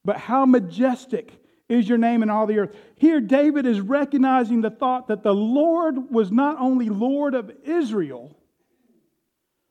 But 0.05 0.17
how 0.17 0.47
majestic 0.47 1.33
is 1.69 1.89
your 1.89 1.99
name 1.99 2.23
in 2.23 2.31
all 2.31 2.47
the 2.47 2.59
earth. 2.59 2.77
Here, 2.97 3.21
David 3.21 3.67
is 3.67 3.81
recognizing 3.81 4.63
the 4.63 4.71
thought 4.71 5.09
that 5.09 5.23
the 5.23 5.35
Lord 5.35 6.11
was 6.11 6.33
not 6.33 6.59
only 6.59 6.89
Lord 6.89 7.35
of 7.35 7.53
Israel, 7.65 8.35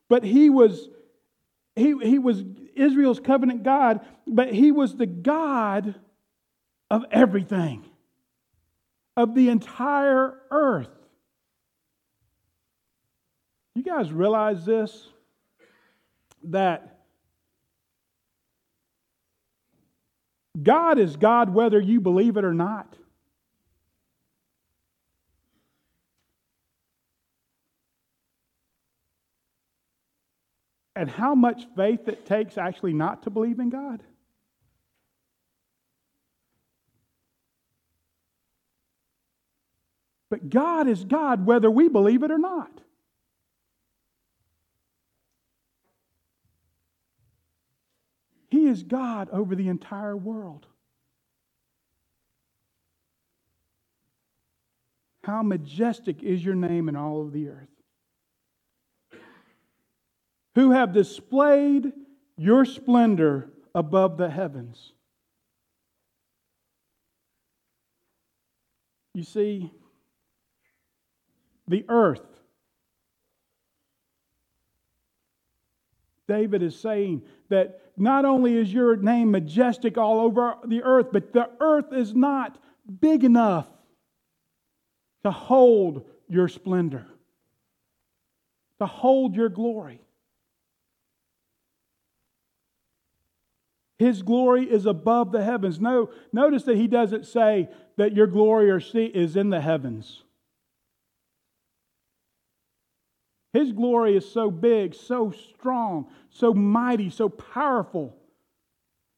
but 0.09 0.23
he 0.23 0.49
was, 0.49 0.89
he, 1.75 1.95
he 2.01 2.19
was 2.19 2.43
Israel's 2.75 3.19
covenant 3.19 3.63
God, 3.63 4.05
but 4.25 4.53
he 4.53 4.71
was 4.71 4.95
the 4.95 5.05
God 5.05 5.95
of 6.89 7.05
everything, 7.11 7.85
of 9.15 9.35
the 9.35 9.49
entire 9.49 10.35
earth. 10.51 10.89
You 13.75 13.83
guys 13.83 14.11
realize 14.11 14.65
this? 14.65 15.07
That 16.45 16.97
God 20.61 20.97
is 20.97 21.15
God 21.15 21.53
whether 21.53 21.79
you 21.79 22.01
believe 22.01 22.37
it 22.37 22.45
or 22.45 22.53
not. 22.53 22.95
And 30.97 31.11
how 31.11 31.35
much 31.35 31.67
faith 31.75 32.07
it 32.07 32.25
takes 32.25 32.57
actually 32.57 32.93
not 32.93 33.23
to 33.23 33.29
believe 33.29 33.59
in 33.59 33.69
God? 33.69 34.01
But 40.31 40.49
God 40.49 40.87
is 40.87 41.05
God 41.05 41.45
whether 41.45 41.69
we 41.69 41.87
believe 41.87 42.23
it 42.23 42.31
or 42.31 42.39
not. 42.39 42.81
He 48.49 48.65
is 48.65 48.81
God 48.81 49.29
over 49.31 49.55
the 49.55 49.67
entire 49.67 50.17
world. 50.17 50.65
How 55.23 55.43
majestic 55.43 56.23
is 56.23 56.43
your 56.43 56.55
name 56.55 56.89
in 56.89 56.95
all 56.95 57.21
of 57.21 57.33
the 57.33 57.49
earth 57.49 57.76
who 60.57 60.71
have 60.71 60.91
displayed 60.91 61.93
your 62.35 62.65
splendor 62.65 63.47
above 63.75 64.17
the 64.17 64.27
heavens. 64.27 64.91
You 69.13 69.21
see, 69.21 69.71
the 71.67 71.85
earth. 71.87 72.25
David 76.27 76.63
is 76.63 76.75
saying 76.79 77.21
that 77.49 77.79
not 77.95 78.25
only 78.25 78.57
is 78.57 78.73
your 78.73 78.95
name 78.95 79.29
majestic 79.29 79.95
all 79.95 80.19
over 80.21 80.55
the 80.65 80.81
earth, 80.81 81.09
but 81.13 81.33
the 81.33 81.51
earth 81.59 81.93
is 81.93 82.15
not 82.15 82.57
big 82.99 83.23
enough 83.23 83.67
to 85.23 85.29
hold 85.29 86.03
your 86.27 86.47
splendor, 86.47 87.05
to 88.79 88.87
hold 88.87 89.35
your 89.35 89.49
glory. 89.49 90.01
His 93.99 94.21
glory 94.21 94.65
is 94.65 94.85
above 94.85 95.31
the 95.31 95.43
heavens. 95.43 95.79
No, 95.79 96.11
notice 96.31 96.63
that 96.63 96.77
he 96.77 96.87
doesn't 96.87 97.25
say 97.25 97.69
that 97.97 98.15
your 98.15 98.27
glory 98.27 98.69
or 98.69 98.79
seat 98.79 99.15
is 99.15 99.35
in 99.35 99.49
the 99.49 99.61
heavens. 99.61 100.23
His 103.53 103.71
glory 103.71 104.15
is 104.15 104.29
so 104.29 104.51
big, 104.51 104.93
so 104.93 105.31
strong, 105.31 106.07
so 106.29 106.53
mighty, 106.53 107.09
so 107.09 107.27
powerful 107.27 108.15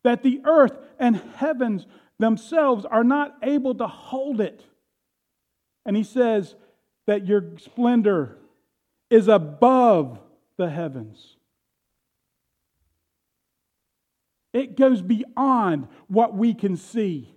that 0.04 0.24
the 0.24 0.42
earth 0.46 0.78
and 0.98 1.18
heavens 1.36 1.86
themselves 2.20 2.86
are 2.86 3.04
not 3.04 3.36
able 3.44 3.76
to 3.76 3.88
hold 3.88 4.40
it. 4.40 4.64
And 5.86 5.98
he 5.98 6.04
says 6.04 6.56
that 7.06 7.28
your 7.28 7.58
splendor 7.58 8.38
is 9.10 9.28
above 9.28 10.20
the 10.58 10.70
heavens. 10.70 11.36
It 14.54 14.78
goes 14.78 15.02
beyond 15.02 15.88
what 16.08 16.36
we 16.36 16.54
can 16.54 16.76
see. 16.76 17.34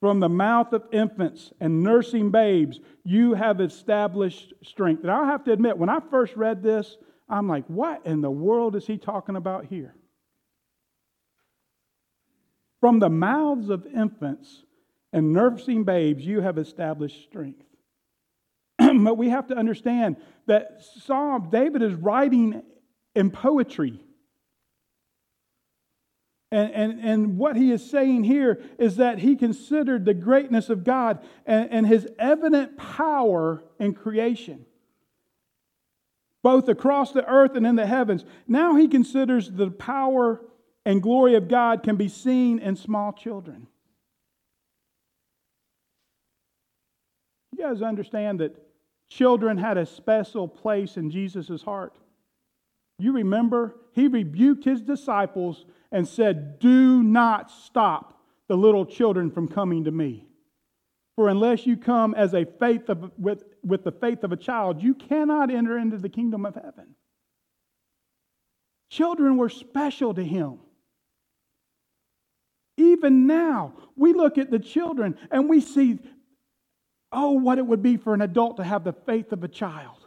From 0.00 0.20
the 0.20 0.28
mouth 0.28 0.72
of 0.72 0.84
infants 0.92 1.52
and 1.60 1.82
nursing 1.82 2.30
babes, 2.30 2.78
you 3.04 3.34
have 3.34 3.60
established 3.60 4.54
strength. 4.62 5.02
And 5.02 5.10
I 5.10 5.26
have 5.26 5.44
to 5.44 5.52
admit, 5.52 5.76
when 5.76 5.88
I 5.88 5.98
first 6.10 6.36
read 6.36 6.62
this, 6.62 6.96
I'm 7.28 7.48
like, 7.48 7.64
what 7.66 8.06
in 8.06 8.20
the 8.20 8.30
world 8.30 8.76
is 8.76 8.86
he 8.86 8.96
talking 8.96 9.34
about 9.34 9.64
here? 9.64 9.94
From 12.80 13.00
the 13.00 13.10
mouths 13.10 13.70
of 13.70 13.86
infants 13.86 14.62
and 15.12 15.32
nursing 15.32 15.82
babes, 15.82 16.24
you 16.24 16.42
have 16.42 16.58
established 16.58 17.24
strength. 17.24 17.67
But 19.04 19.16
we 19.16 19.28
have 19.28 19.48
to 19.48 19.56
understand 19.56 20.16
that 20.46 20.82
Psalm 21.04 21.50
David 21.50 21.82
is 21.82 21.94
writing 21.94 22.62
in 23.14 23.30
poetry. 23.30 24.00
And, 26.50 26.72
and, 26.72 27.00
and 27.00 27.38
what 27.38 27.56
he 27.56 27.72
is 27.72 27.88
saying 27.88 28.24
here 28.24 28.62
is 28.78 28.96
that 28.96 29.18
he 29.18 29.36
considered 29.36 30.04
the 30.04 30.14
greatness 30.14 30.70
of 30.70 30.82
God 30.82 31.22
and, 31.44 31.68
and 31.70 31.86
his 31.86 32.08
evident 32.18 32.78
power 32.78 33.62
in 33.78 33.92
creation, 33.92 34.64
both 36.42 36.68
across 36.68 37.12
the 37.12 37.26
earth 37.26 37.54
and 37.54 37.66
in 37.66 37.76
the 37.76 37.86
heavens. 37.86 38.24
Now 38.46 38.76
he 38.76 38.88
considers 38.88 39.50
the 39.50 39.70
power 39.70 40.40
and 40.86 41.02
glory 41.02 41.34
of 41.34 41.48
God 41.48 41.82
can 41.82 41.96
be 41.96 42.08
seen 42.08 42.58
in 42.60 42.76
small 42.76 43.12
children. 43.12 43.66
You 47.52 47.64
guys 47.64 47.82
understand 47.82 48.40
that 48.40 48.56
children 49.08 49.58
had 49.58 49.78
a 49.78 49.86
special 49.86 50.46
place 50.48 50.96
in 50.96 51.10
Jesus' 51.10 51.62
heart? 51.62 51.96
You 52.98 53.12
remember, 53.12 53.76
he 53.92 54.08
rebuked 54.08 54.64
his 54.64 54.82
disciples 54.82 55.64
and 55.92 56.06
said, 56.06 56.58
Do 56.58 57.02
not 57.02 57.50
stop 57.50 58.20
the 58.48 58.56
little 58.56 58.84
children 58.84 59.30
from 59.30 59.48
coming 59.48 59.84
to 59.84 59.90
me. 59.90 60.26
For 61.16 61.28
unless 61.28 61.66
you 61.66 61.76
come 61.76 62.14
as 62.14 62.34
a 62.34 62.44
faith 62.44 62.88
of, 62.88 63.10
with, 63.18 63.44
with 63.64 63.84
the 63.84 63.92
faith 63.92 64.24
of 64.24 64.32
a 64.32 64.36
child, 64.36 64.82
you 64.82 64.94
cannot 64.94 65.50
enter 65.50 65.78
into 65.78 65.98
the 65.98 66.08
kingdom 66.08 66.46
of 66.46 66.54
heaven. 66.54 66.94
Children 68.90 69.36
were 69.36 69.48
special 69.48 70.14
to 70.14 70.24
him. 70.24 70.58
Even 72.76 73.26
now, 73.26 73.74
we 73.96 74.12
look 74.12 74.38
at 74.38 74.50
the 74.50 74.60
children 74.60 75.18
and 75.30 75.48
we 75.48 75.60
see, 75.60 75.98
oh, 77.12 77.32
what 77.32 77.58
it 77.58 77.66
would 77.66 77.82
be 77.82 77.96
for 77.96 78.14
an 78.14 78.20
adult 78.20 78.58
to 78.58 78.64
have 78.64 78.84
the 78.84 78.92
faith 78.92 79.32
of 79.32 79.44
a 79.44 79.48
child 79.48 79.98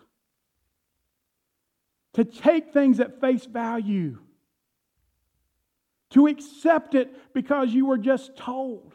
to 2.14 2.26
take 2.26 2.74
things 2.74 2.99
at 2.99 3.22
face 3.22 3.45
value, 3.45 4.18
to 6.10 6.28
accept 6.28 6.93
it 6.93 7.34
because 7.34 7.72
you 7.72 7.86
were 7.86 7.97
just 7.97 8.36
told. 8.36 8.93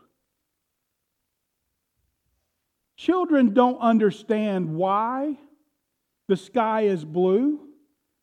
Children 2.97 3.55
don't 3.55 3.79
understand 3.79 4.75
why 4.75 5.39
the 6.29 6.37
sky 6.37 6.83
is 6.83 7.05
blue. 7.05 7.61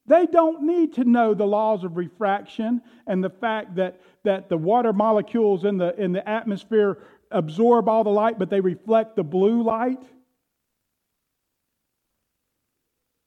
They 0.06 0.26
don't 0.26 0.64
need 0.64 0.94
to 0.94 1.06
know 1.06 1.34
the 1.34 1.46
laws 1.46 1.84
of 1.84 1.96
refraction 1.96 2.82
and 3.08 3.24
the 3.24 3.30
fact 3.30 3.76
that, 3.76 4.02
that 4.24 4.50
the 4.50 4.58
water 4.58 4.92
molecules 4.92 5.64
in 5.64 5.78
the, 5.78 6.00
in 6.00 6.12
the 6.12 6.28
atmosphere 6.28 6.98
absorb 7.34 7.90
all 7.90 8.04
the 8.04 8.10
light, 8.10 8.40
but 8.40 8.50
they 8.50 8.62
reflect 8.62 9.16
the 9.16 9.24
blue 9.24 9.64
light. 9.64 10.00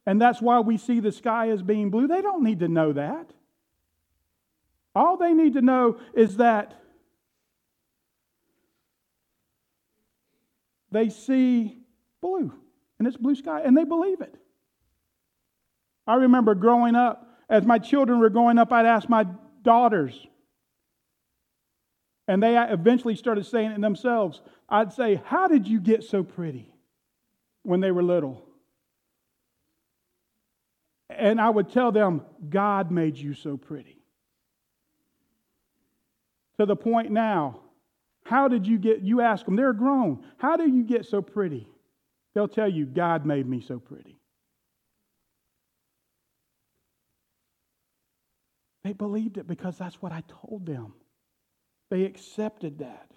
and 0.07 0.21
that's 0.23 0.41
why 0.41 0.61
we 0.61 0.79
see 0.79 1.01
the 1.01 1.11
sky 1.11 1.51
as 1.51 1.63
being 1.63 1.91
blue. 1.91 2.07
They 2.07 2.23
don't 2.23 2.45
need 2.45 2.61
to 2.61 2.69
know 2.69 2.93
that. 2.93 3.29
All 4.95 5.17
they 5.17 5.35
need 5.35 5.55
to 5.55 5.61
know 5.61 5.99
is 6.15 6.37
that 6.37 6.81
they 10.93 11.11
see 11.11 11.81
blue 12.23 12.53
and 12.99 13.07
it's 13.07 13.17
blue 13.17 13.35
sky 13.35 13.63
and 13.65 13.77
they 13.77 13.85
believe 13.85 14.21
it. 14.21 14.35
I 16.07 16.15
remember 16.15 16.55
growing 16.55 16.95
up, 16.95 17.29
as 17.51 17.67
my 17.67 17.79
children 17.79 18.21
were 18.21 18.31
growing 18.31 18.59
up, 18.59 18.73
I'd 18.73 18.87
ask 18.87 19.09
my 19.09 19.27
daughters, 19.63 20.27
and 22.29 22.43
they 22.43 22.59
eventually 22.59 23.17
started 23.17 23.47
saying 23.47 23.73
it 23.73 23.81
themselves. 23.81 24.41
I'd 24.69 24.93
say, 24.93 25.21
How 25.25 25.49
did 25.49 25.67
you 25.67 25.81
get 25.81 26.05
so 26.05 26.23
pretty 26.23 26.73
when 27.63 27.81
they 27.81 27.91
were 27.91 28.03
little? 28.03 28.43
And 31.09 31.41
I 31.41 31.49
would 31.51 31.71
tell 31.71 31.93
them, 31.93 32.23
God 32.49 32.91
made 32.91 33.17
you 33.17 33.35
so 33.35 33.57
pretty. 33.57 34.03
To 36.59 36.67
the 36.67 36.77
point 36.77 37.11
now, 37.11 37.61
how 38.25 38.49
did 38.49 38.67
you 38.67 38.79
get, 38.79 39.03
you 39.03 39.21
ask 39.21 39.45
them, 39.45 39.55
they're 39.55 39.73
grown, 39.73 40.25
how 40.37 40.57
do 40.57 40.69
you 40.69 40.83
get 40.83 41.07
so 41.07 41.23
pretty? 41.23 41.69
They'll 42.35 42.49
tell 42.49 42.69
you, 42.69 42.87
God 42.87 43.25
made 43.25 43.47
me 43.47 43.61
so 43.61 43.79
pretty. 43.79 44.19
They 48.83 48.93
believed 48.93 49.39
it 49.39 49.47
because 49.47 49.79
that's 49.79 50.01
what 50.03 50.13
I 50.13 50.23
told 50.29 50.67
them. 50.67 50.95
They 51.91 52.05
accepted 52.05 52.79
that. 52.79 53.11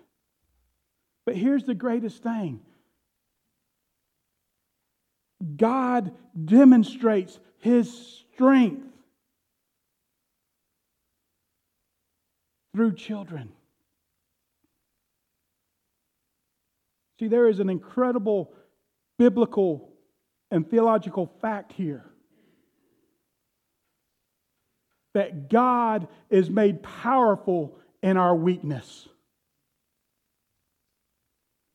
But 1.26 1.36
here's 1.36 1.63
the 1.63 1.76
greatest 1.76 2.24
thing 2.24 2.61
God 5.55 6.11
demonstrates 6.45 7.39
his 7.59 8.24
strength 8.34 8.86
through 12.74 12.95
children. 12.95 13.49
See, 17.20 17.28
there 17.28 17.49
is 17.49 17.59
an 17.59 17.70
incredible 17.70 18.53
biblical 19.17 19.89
and 20.51 20.70
theological 20.70 21.28
fact 21.41 21.74
here 21.74 22.05
that 25.13 25.49
God 25.49 26.07
is 26.30 26.49
made 26.49 26.82
powerful 26.84 27.79
in 28.02 28.18
our 28.18 28.36
weakness. 28.36 29.08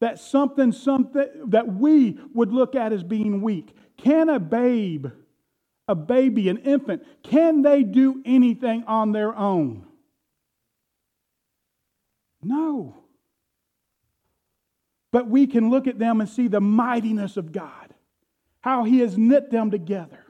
That 0.00 0.18
something, 0.18 0.72
something 0.72 1.26
that 1.48 1.72
we 1.72 2.18
would 2.34 2.52
look 2.52 2.74
at 2.74 2.92
as 2.92 3.02
being 3.02 3.40
weak. 3.40 3.74
Can 3.96 4.28
a 4.28 4.38
babe 4.38 5.06
a 5.86 5.94
baby, 5.94 6.48
an 6.48 6.58
infant, 6.58 7.02
can 7.22 7.62
they 7.62 7.82
do 7.82 8.22
anything 8.24 8.84
on 8.86 9.12
their 9.12 9.36
own? 9.36 9.84
No. 12.42 12.96
But 15.12 15.28
we 15.28 15.46
can 15.46 15.70
look 15.70 15.86
at 15.86 15.98
them 15.98 16.20
and 16.20 16.28
see 16.28 16.48
the 16.48 16.60
mightiness 16.60 17.36
of 17.36 17.52
God, 17.52 17.94
how 18.60 18.84
He 18.84 19.00
has 19.00 19.16
knit 19.18 19.50
them 19.50 19.70
together. 19.70 20.20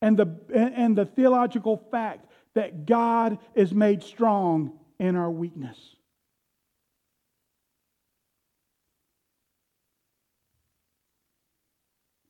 And 0.00 0.18
the, 0.18 0.36
and 0.52 0.98
the 0.98 1.06
theological 1.06 1.76
fact 1.92 2.26
that 2.54 2.86
God 2.86 3.38
is 3.54 3.72
made 3.72 4.02
strong 4.02 4.78
in 4.98 5.16
our 5.16 5.30
weakness. 5.30 5.96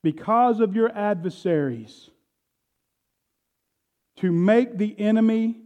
because 0.02 0.60
of 0.60 0.74
your 0.74 0.90
adversaries 0.96 2.10
to 4.16 4.32
make 4.32 4.76
the 4.76 4.98
enemy 4.98 5.56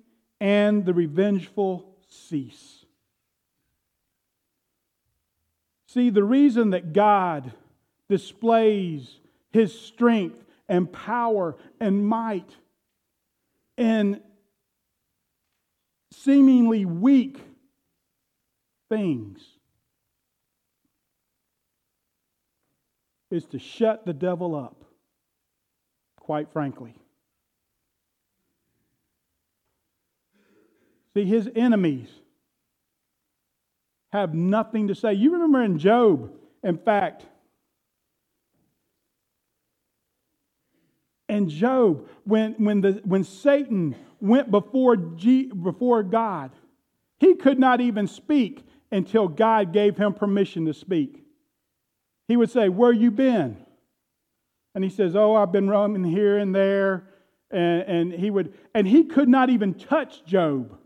and 0.41 0.85
the 0.85 0.95
revengeful 0.95 1.97
cease. 2.09 2.85
See, 5.87 6.11
the 6.11 6.25
reason 6.25 6.71
that 6.71 6.93
God 6.93 7.53
displays 8.09 9.19
his 9.51 9.79
strength 9.79 10.45
and 10.69 10.93
power 10.93 11.57
and 11.81 12.07
might 12.07 12.49
in 13.79 14.21
seemingly 16.23 16.85
weak 16.85 17.41
things 18.89 19.41
is 23.31 23.45
to 23.47 23.59
shut 23.59 24.07
the 24.07 24.13
devil 24.13 24.55
up, 24.55 24.85
quite 26.21 26.53
frankly. 26.53 26.95
See, 31.15 31.25
his 31.25 31.49
enemies 31.57 32.09
have 34.13 34.35
nothing 34.35 34.89
to 34.89 34.95
say. 34.95 35.15
You 35.15 35.33
remember 35.33 35.63
in 35.63 35.79
Job, 35.79 36.31
in 36.63 36.79
fact, 36.79 37.25
in 41.29 41.49
Job, 41.49 42.07
when, 42.25 42.53
when, 42.55 42.81
the, 42.81 43.01
when 43.05 43.25
Satan 43.25 43.97
went 44.27 44.51
before, 44.51 44.97
G, 44.97 45.47
before 45.47 46.03
God. 46.03 46.51
He 47.19 47.35
could 47.35 47.59
not 47.59 47.81
even 47.81 48.07
speak 48.07 48.65
until 48.91 49.29
God 49.29 49.73
gave 49.73 49.97
him 49.97 50.15
permission 50.15 50.67
to 50.67 50.75
speak. 50.75 51.25
He 52.29 52.37
would 52.37 52.51
say, 52.51 52.69
Where 52.69 52.93
you 52.93 53.11
been? 53.11 53.57
And 54.75 54.85
he 54.85 54.91
says, 54.91 55.17
Oh, 55.17 55.35
I've 55.35 55.53
been 55.53 55.69
roaming 55.69 56.05
here 56.05 56.39
and 56.39 56.55
there. 56.55 57.09
And, 57.51 57.83
and 57.83 58.13
he 58.13 58.31
would, 58.31 58.55
and 58.75 58.87
he 58.87 59.05
could 59.05 59.29
not 59.29 59.51
even 59.51 59.75
touch 59.75 60.25
Job 60.25 60.77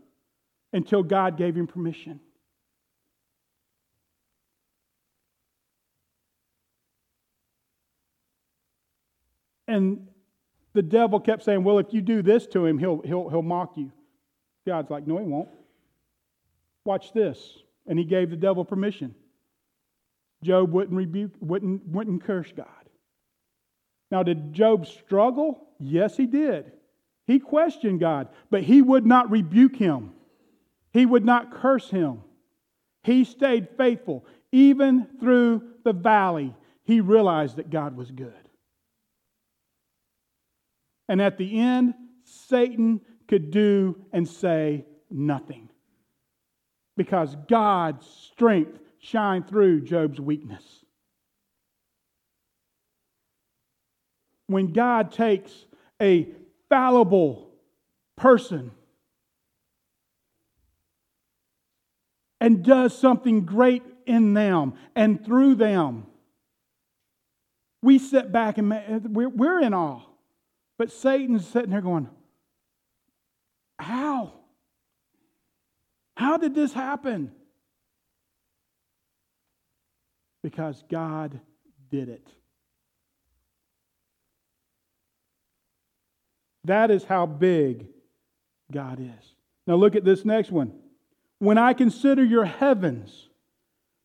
until 0.71 1.03
God 1.03 1.37
gave 1.37 1.55
him 1.55 1.67
permission. 1.67 2.19
And 9.67 10.07
the 10.73 10.81
devil 10.81 11.19
kept 11.19 11.43
saying, 11.43 11.63
Well, 11.63 11.79
if 11.79 11.93
you 11.93 12.01
do 12.01 12.21
this 12.21 12.47
to 12.47 12.65
him, 12.65 12.77
he'll, 12.77 13.01
he'll, 13.01 13.29
he'll 13.29 13.41
mock 13.41 13.77
you. 13.77 13.91
God's 14.65 14.89
like, 14.89 15.07
No, 15.07 15.17
he 15.17 15.25
won't. 15.25 15.49
Watch 16.85 17.13
this. 17.13 17.57
And 17.87 17.97
he 17.97 18.05
gave 18.05 18.29
the 18.29 18.35
devil 18.35 18.63
permission. 18.63 19.15
Job 20.43 20.71
wouldn't 20.71 20.95
rebuke, 20.95 21.31
wouldn't, 21.39 21.85
wouldn't 21.87 22.23
curse 22.23 22.51
God. 22.55 22.67
Now, 24.09 24.23
did 24.23 24.53
Job 24.53 24.87
struggle? 24.87 25.67
Yes, 25.79 26.17
he 26.17 26.25
did. 26.25 26.71
He 27.27 27.39
questioned 27.39 27.99
God, 27.99 28.27
but 28.49 28.63
he 28.63 28.81
would 28.81 29.05
not 29.05 29.31
rebuke 29.31 29.75
him. 29.75 30.11
He 30.91 31.05
would 31.05 31.23
not 31.23 31.53
curse 31.53 31.89
him. 31.89 32.21
He 33.03 33.23
stayed 33.23 33.69
faithful. 33.77 34.25
Even 34.51 35.07
through 35.19 35.63
the 35.83 35.93
valley, 35.93 36.53
he 36.83 36.99
realized 36.99 37.55
that 37.55 37.69
God 37.69 37.95
was 37.95 38.11
good. 38.11 38.33
And 41.07 41.21
at 41.21 41.37
the 41.37 41.59
end, 41.59 41.93
Satan 42.23 43.01
could 43.27 43.51
do 43.51 43.95
and 44.11 44.27
say 44.27 44.85
nothing 45.09 45.69
because 46.97 47.35
God's 47.47 48.05
strength 48.05 48.79
shined 48.99 49.47
through 49.47 49.81
Job's 49.81 50.19
weakness. 50.19 50.63
When 54.47 54.73
God 54.73 55.11
takes 55.11 55.51
a 56.01 56.27
fallible 56.69 57.49
person 58.17 58.71
and 62.39 62.63
does 62.63 62.97
something 62.97 63.45
great 63.45 63.83
in 64.05 64.33
them 64.33 64.73
and 64.95 65.23
through 65.25 65.55
them, 65.55 66.05
we 67.81 67.97
sit 67.97 68.31
back 68.31 68.57
and 68.57 68.69
we're 69.15 69.61
in 69.61 69.73
awe. 69.73 70.01
But 70.81 70.91
Satan's 70.91 71.45
sitting 71.45 71.69
there 71.69 71.79
going, 71.79 72.09
How? 73.77 74.33
How 76.17 76.37
did 76.37 76.55
this 76.55 76.73
happen? 76.73 77.31
Because 80.41 80.83
God 80.89 81.39
did 81.91 82.09
it. 82.09 82.27
That 86.63 86.89
is 86.89 87.03
how 87.03 87.27
big 87.27 87.85
God 88.71 88.99
is. 88.99 89.35
Now 89.67 89.75
look 89.75 89.95
at 89.95 90.03
this 90.03 90.25
next 90.25 90.49
one. 90.49 90.73
When 91.37 91.59
I 91.59 91.73
consider 91.73 92.25
your 92.25 92.45
heavens, 92.45 93.29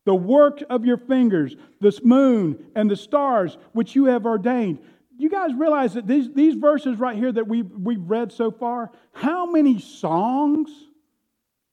the 0.04 0.14
work 0.14 0.62
of 0.68 0.84
your 0.84 0.98
fingers, 0.98 1.56
the 1.80 1.98
moon 2.04 2.66
and 2.74 2.90
the 2.90 2.96
stars 2.96 3.56
which 3.72 3.94
you 3.94 4.04
have 4.04 4.26
ordained. 4.26 4.78
You 5.18 5.30
guys 5.30 5.54
realize 5.54 5.94
that 5.94 6.06
these, 6.06 6.32
these 6.32 6.54
verses 6.54 6.98
right 6.98 7.16
here 7.16 7.32
that 7.32 7.48
we've, 7.48 7.70
we've 7.70 8.02
read 8.02 8.32
so 8.32 8.50
far, 8.50 8.90
how 9.12 9.46
many 9.46 9.80
songs 9.80 10.70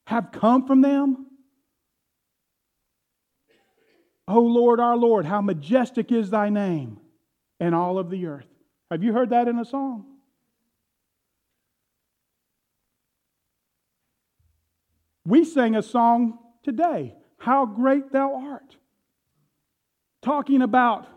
have 0.08 0.32
come 0.32 0.66
from 0.66 0.82
them? 0.82 1.28
O 4.28 4.40
Lord, 4.40 4.80
our 4.80 4.96
Lord, 4.96 5.26
how 5.26 5.42
majestic 5.42 6.12
is 6.12 6.30
thy 6.30 6.50
name 6.50 7.00
in 7.60 7.74
all 7.74 8.00
of 8.00 8.10
the 8.10 8.26
earth. 8.28 8.48
Have 8.90 9.04
you 9.04 9.12
heard 9.12 9.32
that 9.32 9.48
in 9.48 9.60
a 9.60 9.66
song? 9.66 10.06
We 15.26 15.46
sang 15.46 15.76
a 15.76 15.82
song 15.82 16.40
today 16.64 17.16
how 17.38 17.66
great 17.66 18.12
thou 18.12 18.36
art. 18.36 18.78
Talking 20.22 20.62
about 20.62 21.08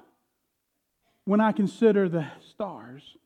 when 1.26 1.40
I 1.40 1.52
consider 1.52 2.08
the 2.08 2.26
stars, 2.48 3.16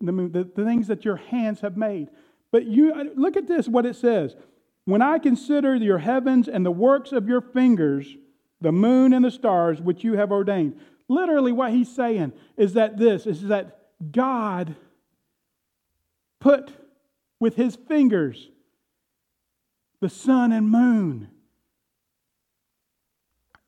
the, 0.00 0.12
moon, 0.12 0.32
the, 0.32 0.44
the 0.44 0.64
things 0.64 0.88
that 0.88 1.04
your 1.04 1.16
hands 1.16 1.60
have 1.60 1.76
made. 1.76 2.08
But 2.50 2.66
you 2.66 2.92
uh, 2.92 3.04
look 3.14 3.36
at 3.36 3.48
this, 3.48 3.66
what 3.68 3.86
it 3.86 3.96
says. 3.96 4.36
When 4.84 5.00
I 5.00 5.18
consider 5.18 5.74
your 5.76 5.98
heavens 5.98 6.48
and 6.48 6.66
the 6.66 6.70
works 6.70 7.12
of 7.12 7.28
your 7.28 7.40
fingers, 7.40 8.16
the 8.60 8.72
moon 8.72 9.12
and 9.12 9.24
the 9.24 9.30
stars 9.30 9.80
which 9.80 10.04
you 10.04 10.14
have 10.14 10.30
ordained. 10.32 10.78
Literally, 11.08 11.52
what 11.52 11.72
he's 11.72 11.94
saying 11.94 12.32
is 12.56 12.74
that 12.74 12.98
this 12.98 13.26
is 13.26 13.42
that 13.42 13.78
God 14.10 14.74
put 16.40 16.70
with 17.38 17.54
his 17.54 17.76
fingers 17.76 18.50
the 20.00 20.08
sun 20.08 20.52
and 20.52 20.68
moon, 20.68 21.28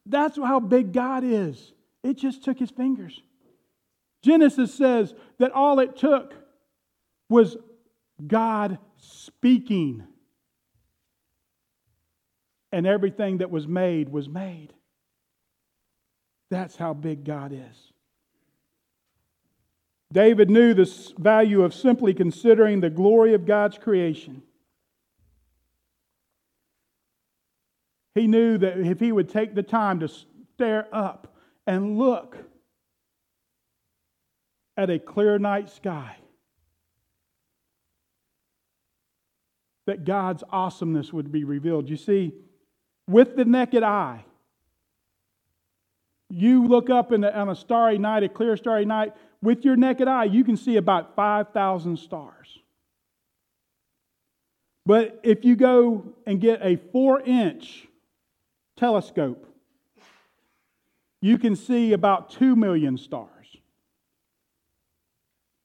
that's 0.04 0.36
how 0.36 0.60
big 0.60 0.92
God 0.92 1.22
is. 1.24 1.72
It 2.02 2.16
just 2.16 2.44
took 2.44 2.58
his 2.58 2.70
fingers. 2.70 3.20
Genesis 4.22 4.74
says 4.74 5.14
that 5.38 5.52
all 5.52 5.78
it 5.78 5.96
took 5.96 6.34
was 7.28 7.56
God 8.26 8.78
speaking. 8.96 10.04
And 12.72 12.86
everything 12.86 13.38
that 13.38 13.50
was 13.50 13.66
made 13.66 14.08
was 14.10 14.28
made. 14.28 14.74
That's 16.50 16.76
how 16.76 16.94
big 16.94 17.24
God 17.24 17.52
is. 17.52 17.92
David 20.12 20.50
knew 20.50 20.72
the 20.72 21.12
value 21.18 21.62
of 21.62 21.74
simply 21.74 22.14
considering 22.14 22.80
the 22.80 22.90
glory 22.90 23.34
of 23.34 23.44
God's 23.44 23.76
creation. 23.76 24.42
He 28.14 28.26
knew 28.26 28.58
that 28.58 28.78
if 28.78 29.00
he 29.00 29.12
would 29.12 29.28
take 29.28 29.54
the 29.54 29.62
time 29.62 30.00
to 30.00 30.08
stare 30.08 30.88
up 30.92 31.36
and 31.66 31.98
look 31.98 32.47
at 34.78 34.88
a 34.88 34.98
clear 34.98 35.38
night 35.40 35.68
sky, 35.68 36.16
that 39.86 40.04
God's 40.04 40.44
awesomeness 40.50 41.12
would 41.12 41.32
be 41.32 41.42
revealed. 41.42 41.90
You 41.90 41.96
see, 41.96 42.32
with 43.08 43.34
the 43.34 43.44
naked 43.44 43.82
eye, 43.82 44.24
you 46.30 46.66
look 46.66 46.90
up 46.90 47.10
in 47.10 47.22
the, 47.22 47.36
on 47.36 47.48
a 47.48 47.56
starry 47.56 47.98
night, 47.98 48.22
a 48.22 48.28
clear 48.28 48.56
starry 48.56 48.84
night, 48.84 49.14
with 49.42 49.64
your 49.64 49.76
naked 49.76 50.06
eye, 50.06 50.24
you 50.24 50.44
can 50.44 50.56
see 50.56 50.76
about 50.76 51.16
5,000 51.16 51.96
stars. 51.98 52.58
But 54.86 55.20
if 55.22 55.44
you 55.44 55.56
go 55.56 56.14
and 56.24 56.40
get 56.40 56.60
a 56.62 56.76
four 56.76 57.20
inch 57.20 57.88
telescope, 58.76 59.46
you 61.20 61.36
can 61.38 61.56
see 61.56 61.92
about 61.92 62.30
2 62.30 62.54
million 62.54 62.96
stars. 62.96 63.37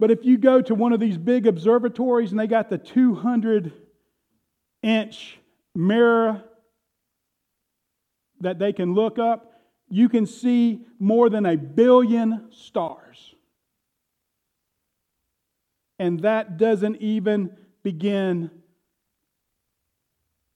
But 0.03 0.11
if 0.11 0.25
you 0.25 0.37
go 0.37 0.61
to 0.61 0.75
one 0.75 0.91
of 0.91 0.99
these 0.99 1.17
big 1.17 1.47
observatories 1.47 2.31
and 2.31 2.37
they 2.37 2.45
got 2.45 2.69
the 2.69 2.77
200 2.77 3.71
inch 4.81 5.39
mirror 5.73 6.43
that 8.41 8.59
they 8.59 8.73
can 8.73 8.95
look 8.95 9.17
up, 9.17 9.61
you 9.87 10.09
can 10.09 10.25
see 10.25 10.85
more 10.99 11.29
than 11.29 11.45
a 11.45 11.55
billion 11.55 12.51
stars. 12.51 13.33
And 15.99 16.19
that 16.23 16.57
doesn't 16.57 16.97
even 16.97 17.55
begin 17.81 18.51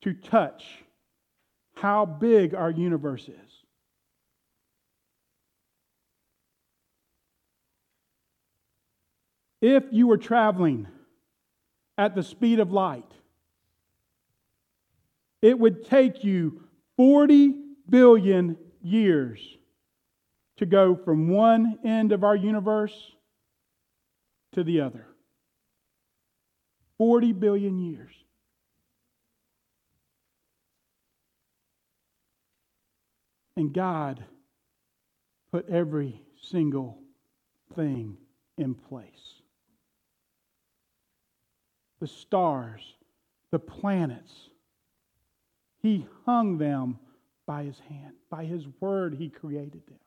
to 0.02 0.12
touch 0.12 0.84
how 1.74 2.04
big 2.04 2.54
our 2.54 2.70
universe 2.70 3.26
is. 3.30 3.64
If 9.60 9.84
you 9.90 10.06
were 10.06 10.18
traveling 10.18 10.86
at 11.96 12.14
the 12.14 12.22
speed 12.22 12.60
of 12.60 12.72
light, 12.72 13.10
it 15.42 15.58
would 15.58 15.86
take 15.86 16.24
you 16.24 16.62
40 16.96 17.54
billion 17.88 18.56
years 18.82 19.40
to 20.58 20.66
go 20.66 20.96
from 20.96 21.28
one 21.28 21.78
end 21.84 22.12
of 22.12 22.24
our 22.24 22.36
universe 22.36 23.12
to 24.52 24.64
the 24.64 24.80
other. 24.80 25.06
40 26.98 27.32
billion 27.32 27.78
years. 27.78 28.12
And 33.56 33.72
God 33.72 34.22
put 35.50 35.68
every 35.68 36.22
single 36.40 36.98
thing 37.74 38.16
in 38.56 38.74
place. 38.74 39.37
The 42.00 42.06
stars, 42.06 42.94
the 43.50 43.58
planets, 43.58 44.32
He 45.80 46.06
hung 46.26 46.58
them 46.58 46.98
by 47.46 47.64
His 47.64 47.78
hand. 47.88 48.14
By 48.30 48.44
His 48.44 48.66
word, 48.80 49.14
He 49.14 49.28
created 49.28 49.82
them. 49.86 49.98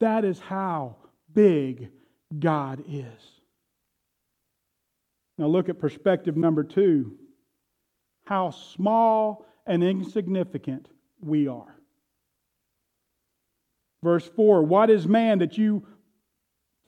That 0.00 0.24
is 0.24 0.40
how 0.40 0.96
big 1.32 1.88
God 2.38 2.82
is. 2.88 3.40
Now 5.38 5.46
look 5.46 5.68
at 5.68 5.78
perspective 5.78 6.36
number 6.36 6.64
two 6.64 7.16
how 8.24 8.50
small 8.50 9.46
and 9.66 9.82
insignificant 9.82 10.88
we 11.20 11.48
are. 11.48 11.76
Verse 14.02 14.28
4 14.36 14.62
What 14.62 14.90
is 14.90 15.06
man 15.06 15.38
that 15.38 15.58
you 15.58 15.86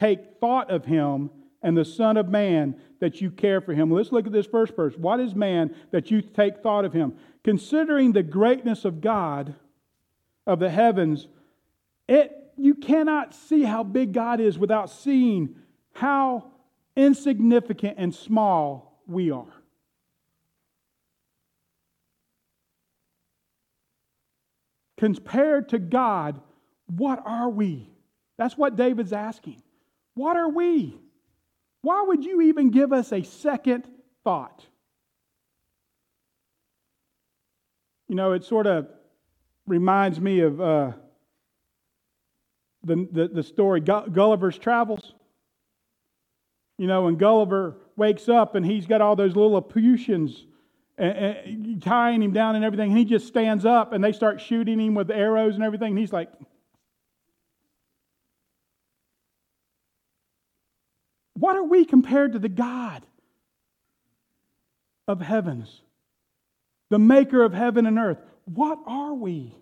take 0.01 0.41
thought 0.41 0.71
of 0.71 0.85
him, 0.85 1.31
and 1.65 1.77
the 1.77 1.85
Son 1.85 2.17
of 2.17 2.29
Man 2.29 2.77
that 3.01 3.21
you 3.21 3.31
care 3.31 3.61
for 3.61 3.73
him? 3.73 3.91
Let's 3.91 4.13
look 4.13 4.27
at 4.27 4.33
this 4.33 4.47
first 4.47 4.77
verse. 4.77 4.95
What 4.97 5.19
is 5.19 5.35
man 5.35 5.75
that 5.91 6.11
you 6.11 6.21
take 6.21 6.59
thought 6.59 6.85
of 6.85 6.93
him? 6.93 7.15
Considering 7.43 8.13
the 8.13 8.23
greatness 8.23 8.85
of 8.85 9.01
God, 9.01 9.55
of 10.47 10.61
the 10.61 10.71
heavens, 10.71 11.27
it, 12.07 12.53
you 12.57 12.75
cannot 12.75 13.35
see 13.35 13.63
how 13.63 13.83
big 13.83 14.13
God 14.13 14.41
is 14.41 14.59
without 14.59 14.91
seeing 14.91 15.57
how 15.95 16.53
insignificant 16.97 17.97
and 17.99 18.15
small 18.15 19.01
we 19.07 19.31
are. 19.31 19.47
Compared 24.99 25.71
to 25.71 25.79
God, 25.79 26.41
what 26.87 27.23
are 27.25 27.49
we? 27.49 27.89
That's 28.37 28.57
what 28.57 28.77
David's 28.77 29.13
asking. 29.13 29.63
What 30.15 30.37
are 30.37 30.49
we? 30.49 30.99
Why 31.85 32.03
would 32.07 32.25
you 32.25 32.41
even 32.41 32.71
give 32.71 32.95
us 32.95 33.13
a 33.13 33.23
second 33.23 33.87
thought? 34.25 34.65
You 38.09 38.15
know, 38.15 38.33
it 38.33 38.43
sort 38.45 38.67
of 38.67 38.89
reminds 39.67 40.19
me 40.19 40.41
of 40.41 40.63
uh, 40.63 40.93
the, 42.85 43.07
the, 43.13 43.29
the 43.29 43.43
story 43.43 43.81
Gulliver's 43.81 44.57
Travels. 44.57 45.13
You 46.79 46.87
know, 46.87 47.03
when 47.03 47.17
Gulliver 47.17 47.77
wakes 47.97 48.31
up 48.31 48.55
and 48.55 48.65
he's 48.65 48.87
got 48.87 49.03
all 49.03 49.15
those 49.15 49.37
little 49.37 49.53
Laputions 49.53 50.47
and, 50.97 51.13
and, 51.13 51.83
tying 51.83 52.23
him 52.23 52.33
down 52.33 52.57
and 52.57 52.65
everything, 52.65 52.93
and 52.93 52.99
he 52.99 53.05
just 53.05 53.27
stands 53.27 53.67
up 53.67 53.93
and 53.93 54.03
they 54.03 54.13
start 54.13 54.41
shooting 54.41 54.81
him 54.81 54.95
with 54.95 55.11
arrows 55.11 55.55
and 55.55 55.63
everything, 55.63 55.91
and 55.91 55.99
he's 55.99 56.15
like, 56.15 56.31
What 61.45 61.57
are 61.57 61.65
we 61.65 61.85
compared 61.85 62.33
to 62.33 62.39
the 62.39 62.49
God 62.49 63.05
of 65.07 65.21
heavens, 65.21 65.83
the 66.89 66.99
maker 66.99 67.43
of 67.43 67.53
heaven 67.53 67.85
and 67.85 67.99
earth? 67.99 68.17
What 68.47 68.79
are 68.87 69.13
we? 69.13 69.55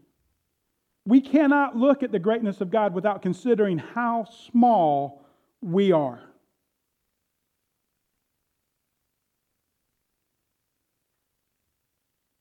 We 1.04 1.20
cannot 1.20 1.74
look 1.76 2.04
at 2.04 2.12
the 2.12 2.20
greatness 2.20 2.60
of 2.60 2.70
God 2.70 2.94
without 2.94 3.20
considering 3.20 3.78
how 3.78 4.26
small 4.52 5.26
we 5.60 5.90
are. 5.90 6.20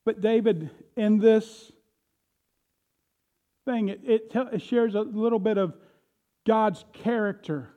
But 0.06 0.22
David, 0.22 0.70
in 0.96 1.18
this 1.18 1.72
thing, 3.66 3.90
it, 3.90 4.02
it, 4.04 4.32
it 4.54 4.62
shares 4.62 4.94
a 4.94 5.02
little 5.02 5.40
bit 5.40 5.58
of 5.58 5.74
God's 6.46 6.86
character 6.94 7.74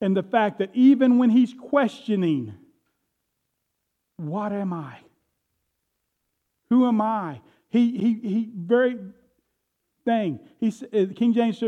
and 0.00 0.16
the 0.16 0.22
fact 0.22 0.58
that 0.58 0.70
even 0.74 1.18
when 1.18 1.30
he's 1.30 1.54
questioning, 1.54 2.54
what 4.16 4.52
am 4.52 4.72
I? 4.72 4.98
Who 6.70 6.86
am 6.86 7.00
I? 7.00 7.40
He, 7.68 7.96
he, 7.96 8.28
he 8.28 8.50
very 8.54 8.98
thing. 10.04 10.40
He, 10.58 10.68
uh, 10.68 11.06
King 11.14 11.32
James 11.32 11.62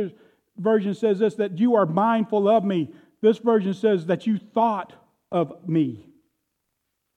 Version 0.57 0.95
says 0.95 1.19
this 1.19 1.35
that 1.37 1.59
you 1.59 1.75
are 1.77 1.87
mindful 1.87 2.49
of 2.49 2.65
me. 2.65 2.93
This 3.21 3.39
version 3.39 3.75
says 3.75 4.07
that 4.07 4.27
you 4.27 4.39
thought 4.39 4.93
of 5.31 5.69
me 5.69 6.09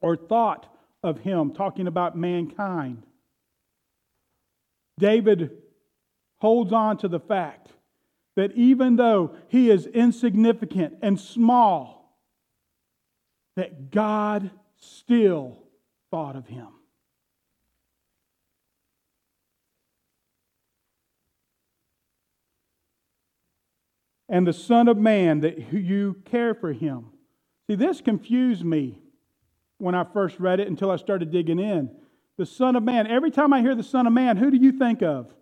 or 0.02 0.16
thought 0.16 0.68
of 1.04 1.20
him, 1.20 1.54
talking 1.54 1.88
about 1.88 2.18
mankind. 2.18 3.04
David 5.00 5.52
holds 6.40 6.74
on 6.74 6.98
to 6.98 7.08
the 7.08 7.20
fact 7.20 7.70
that 8.36 8.54
even 8.54 8.96
though 8.96 9.36
he 9.48 9.70
is 9.70 9.86
insignificant 9.88 10.98
and 11.02 11.20
small, 11.20 12.18
that 13.56 13.92
God 13.92 14.52
still 14.78 15.58
thought 16.10 16.36
of 16.36 16.48
him. 16.48 16.68
And 24.30 24.48
the 24.48 24.54
Son 24.54 24.88
of 24.88 24.98
Man, 24.98 25.42
that 25.42 25.74
you 25.74 26.16
care 26.24 26.56
for 26.56 26.72
him. 26.72 27.08
See, 27.68 27.76
this 27.76 28.00
confused 28.00 28.64
me 28.64 29.02
when 29.78 29.94
I 29.94 30.06
first 30.06 30.40
read 30.40 30.62
it 30.62 30.70
until 30.70 30.90
I 30.90 30.96
started 30.96 31.32
digging 31.32 31.60
in. 31.60 31.92
The 32.38 32.46
Son 32.46 32.78
of 32.78 32.84
Man, 32.84 33.08
every 33.08 33.30
time 33.30 33.52
I 33.52 33.60
hear 33.60 33.76
the 33.76 33.84
Son 33.84 34.08
of 34.08 34.14
Man, 34.14 34.38
who 34.38 34.50
do 34.50 34.58
you 34.58 34.72
think 34.72 35.04
of? 35.04 35.34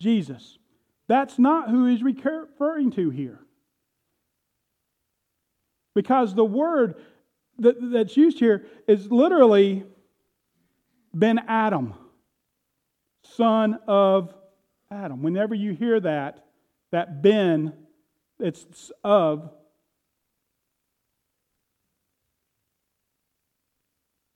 Jesus. 0.00 0.58
That's 1.06 1.38
not 1.38 1.70
who 1.70 1.86
he's 1.86 2.02
referring 2.02 2.90
to 2.92 3.10
here. 3.10 3.40
Because 5.94 6.34
the 6.34 6.44
word 6.44 6.96
that, 7.58 7.76
that's 7.92 8.16
used 8.16 8.38
here 8.38 8.66
is 8.88 9.10
literally 9.10 9.84
Ben 11.12 11.38
Adam, 11.46 11.94
son 13.22 13.78
of 13.86 14.34
Adam. 14.90 15.22
Whenever 15.22 15.54
you 15.54 15.72
hear 15.72 16.00
that, 16.00 16.44
that 16.90 17.22
Ben, 17.22 17.72
it's 18.40 18.90
of. 19.02 19.50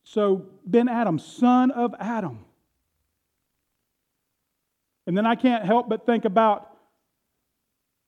So, 0.03 0.47
Ben 0.65 0.87
Adam, 0.87 1.19
son 1.19 1.71
of 1.71 1.93
Adam. 1.99 2.45
And 5.09 5.17
then 5.17 5.25
I 5.25 5.33
can't 5.33 5.65
help 5.65 5.89
but 5.89 6.05
think 6.05 6.23
about 6.23 6.69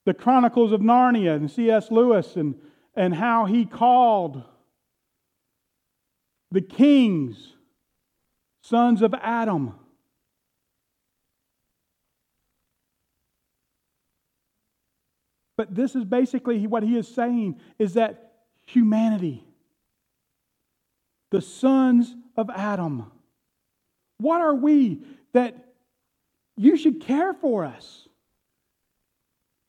the 0.06 0.14
Chronicles 0.14 0.72
of 0.72 0.82
Narnia 0.82 1.36
and 1.36 1.50
C.S. 1.50 1.90
Lewis 1.90 2.36
and, 2.36 2.54
and 2.96 3.16
how 3.16 3.46
he 3.46 3.66
called 3.66 4.44
the 6.52 6.62
kings 6.62 7.54
sons 8.62 9.02
of 9.02 9.16
Adam. 9.16 9.74
But 15.58 15.74
this 15.74 15.96
is 15.96 16.06
basically 16.06 16.68
what 16.68 16.84
he 16.84 16.96
is 16.98 17.08
saying 17.08 17.60
is 17.80 17.96
that 17.96 18.34
humanity, 18.68 19.44
the 21.32 21.42
sons 21.42 22.16
of 22.38 22.52
Adam, 22.52 23.12
what 24.20 24.40
are 24.40 24.54
we 24.54 25.02
that 25.34 25.71
you 26.58 26.78
should 26.78 27.02
care 27.02 27.34
for 27.34 27.66
us. 27.66 28.08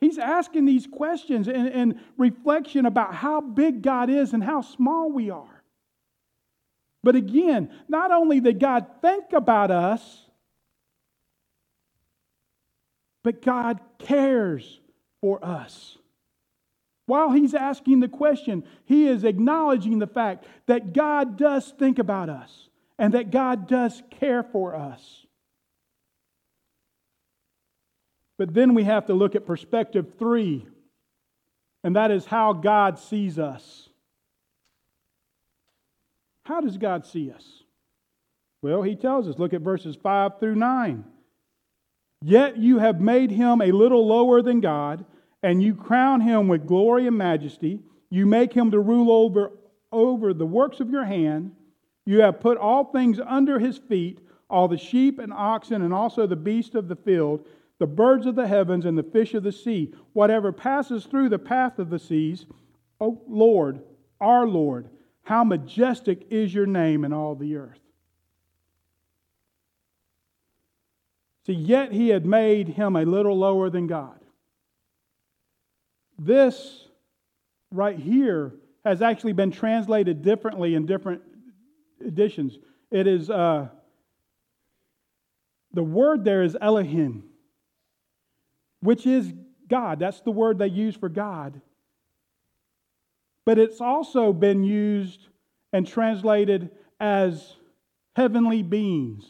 He's 0.00 0.18
asking 0.18 0.64
these 0.64 0.86
questions 0.86 1.46
and, 1.46 1.68
and 1.68 2.00
reflection 2.18 2.86
about 2.86 3.14
how 3.14 3.40
big 3.40 3.82
God 3.82 4.10
is 4.10 4.32
and 4.32 4.42
how 4.42 4.60
small 4.60 5.12
we 5.12 5.30
are. 5.30 5.62
But 7.04 7.14
again, 7.14 7.70
not 7.88 8.10
only 8.10 8.40
did 8.40 8.58
God 8.58 8.86
think 9.00 9.32
about 9.32 9.70
us, 9.70 10.26
but 13.22 13.42
God 13.42 13.80
cares 13.98 14.80
for 15.20 15.44
us. 15.44 15.98
While 17.06 17.32
he's 17.32 17.54
asking 17.54 18.00
the 18.00 18.08
question, 18.08 18.64
he 18.84 19.06
is 19.06 19.24
acknowledging 19.24 19.98
the 19.98 20.06
fact 20.06 20.46
that 20.66 20.92
God 20.92 21.36
does 21.36 21.72
think 21.78 21.98
about 21.98 22.28
us 22.28 22.68
and 22.98 23.14
that 23.14 23.30
God 23.30 23.68
does 23.68 24.02
care 24.10 24.42
for 24.42 24.74
us. 24.74 25.21
But 28.42 28.54
then 28.54 28.74
we 28.74 28.82
have 28.82 29.06
to 29.06 29.14
look 29.14 29.36
at 29.36 29.46
perspective 29.46 30.14
three, 30.18 30.66
and 31.84 31.94
that 31.94 32.10
is 32.10 32.26
how 32.26 32.52
God 32.52 32.98
sees 32.98 33.38
us. 33.38 33.88
How 36.44 36.60
does 36.60 36.76
God 36.76 37.06
see 37.06 37.30
us? 37.30 37.62
Well, 38.60 38.82
he 38.82 38.96
tells 38.96 39.28
us, 39.28 39.38
look 39.38 39.54
at 39.54 39.60
verses 39.60 39.94
5 39.94 40.40
through 40.40 40.56
9. 40.56 41.04
Yet 42.20 42.56
you 42.56 42.80
have 42.80 43.00
made 43.00 43.30
him 43.30 43.60
a 43.60 43.70
little 43.70 44.08
lower 44.08 44.42
than 44.42 44.60
God, 44.60 45.04
and 45.44 45.62
you 45.62 45.76
crown 45.76 46.20
him 46.20 46.48
with 46.48 46.66
glory 46.66 47.06
and 47.06 47.16
majesty. 47.16 47.78
You 48.10 48.26
make 48.26 48.52
him 48.52 48.72
to 48.72 48.80
rule 48.80 49.12
over, 49.12 49.52
over 49.92 50.34
the 50.34 50.46
works 50.46 50.80
of 50.80 50.90
your 50.90 51.04
hand. 51.04 51.52
You 52.06 52.22
have 52.22 52.40
put 52.40 52.58
all 52.58 52.86
things 52.86 53.20
under 53.24 53.60
his 53.60 53.78
feet, 53.78 54.18
all 54.50 54.66
the 54.66 54.78
sheep 54.78 55.20
and 55.20 55.32
oxen, 55.32 55.82
and 55.82 55.94
also 55.94 56.26
the 56.26 56.34
beast 56.34 56.74
of 56.74 56.88
the 56.88 56.96
field 56.96 57.46
the 57.82 57.86
birds 57.88 58.26
of 58.26 58.36
the 58.36 58.46
heavens 58.46 58.84
and 58.84 58.96
the 58.96 59.02
fish 59.02 59.34
of 59.34 59.42
the 59.42 59.50
sea, 59.50 59.92
whatever 60.12 60.52
passes 60.52 61.04
through 61.04 61.28
the 61.28 61.36
path 61.36 61.80
of 61.80 61.90
the 61.90 61.98
seas. 61.98 62.46
O 63.00 63.20
Lord, 63.26 63.82
our 64.20 64.46
Lord, 64.46 64.88
how 65.24 65.42
majestic 65.42 66.28
is 66.30 66.54
your 66.54 66.66
name 66.66 67.04
in 67.04 67.12
all 67.12 67.34
the 67.34 67.56
earth. 67.56 67.80
See, 71.44 71.54
yet 71.54 71.90
he 71.90 72.10
had 72.10 72.24
made 72.24 72.68
him 72.68 72.94
a 72.94 73.04
little 73.04 73.36
lower 73.36 73.68
than 73.68 73.88
God. 73.88 74.20
This 76.20 76.86
right 77.72 77.98
here 77.98 78.54
has 78.84 79.02
actually 79.02 79.32
been 79.32 79.50
translated 79.50 80.22
differently 80.22 80.76
in 80.76 80.86
different 80.86 81.22
editions. 82.00 82.56
It 82.92 83.08
is, 83.08 83.28
uh, 83.28 83.70
the 85.72 85.82
word 85.82 86.22
there 86.22 86.44
is 86.44 86.56
Elohim. 86.60 87.24
Which 88.82 89.06
is 89.06 89.32
God. 89.68 89.98
That's 90.00 90.20
the 90.20 90.30
word 90.30 90.58
they 90.58 90.66
use 90.66 90.94
for 90.94 91.08
God. 91.08 91.60
But 93.46 93.58
it's 93.58 93.80
also 93.80 94.32
been 94.32 94.62
used 94.64 95.28
and 95.72 95.86
translated 95.86 96.70
as 97.00 97.56
heavenly 98.14 98.62
beings, 98.62 99.24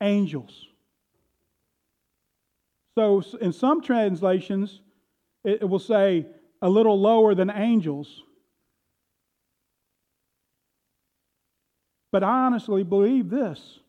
angels. 0.00 0.66
So 2.94 3.22
in 3.40 3.52
some 3.52 3.82
translations, 3.82 4.80
it 5.44 5.68
will 5.68 5.78
say 5.78 6.26
a 6.60 6.68
little 6.68 7.00
lower 7.00 7.34
than 7.34 7.50
angels. 7.50 8.22
But 12.12 12.22
I 12.22 12.46
honestly 12.46 12.84
believe 12.84 13.30
this. 13.30 13.80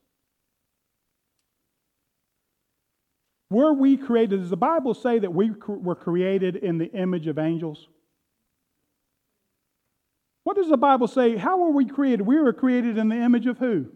Were 3.54 3.72
we 3.72 3.98
created, 3.98 4.40
does 4.40 4.50
the 4.50 4.58
Bible 4.58 4.96
say 4.96 5.20
that 5.20 5.32
we 5.32 5.52
were 5.68 5.94
created 5.94 6.56
in 6.56 6.80
the 6.80 6.92
image 6.92 7.28
of 7.28 7.38
angels? 7.38 7.88
What 10.44 10.56
does 10.56 10.70
the 10.70 10.78
Bible 10.78 11.08
say? 11.08 11.38
How 11.38 11.60
were 11.60 11.70
we 11.70 11.86
created? 11.86 12.22
We 12.22 12.40
were 12.40 12.52
created 12.52 12.98
in 12.98 13.10
the 13.10 13.16
image 13.16 13.46
of 13.46 13.60
who? 13.60 13.92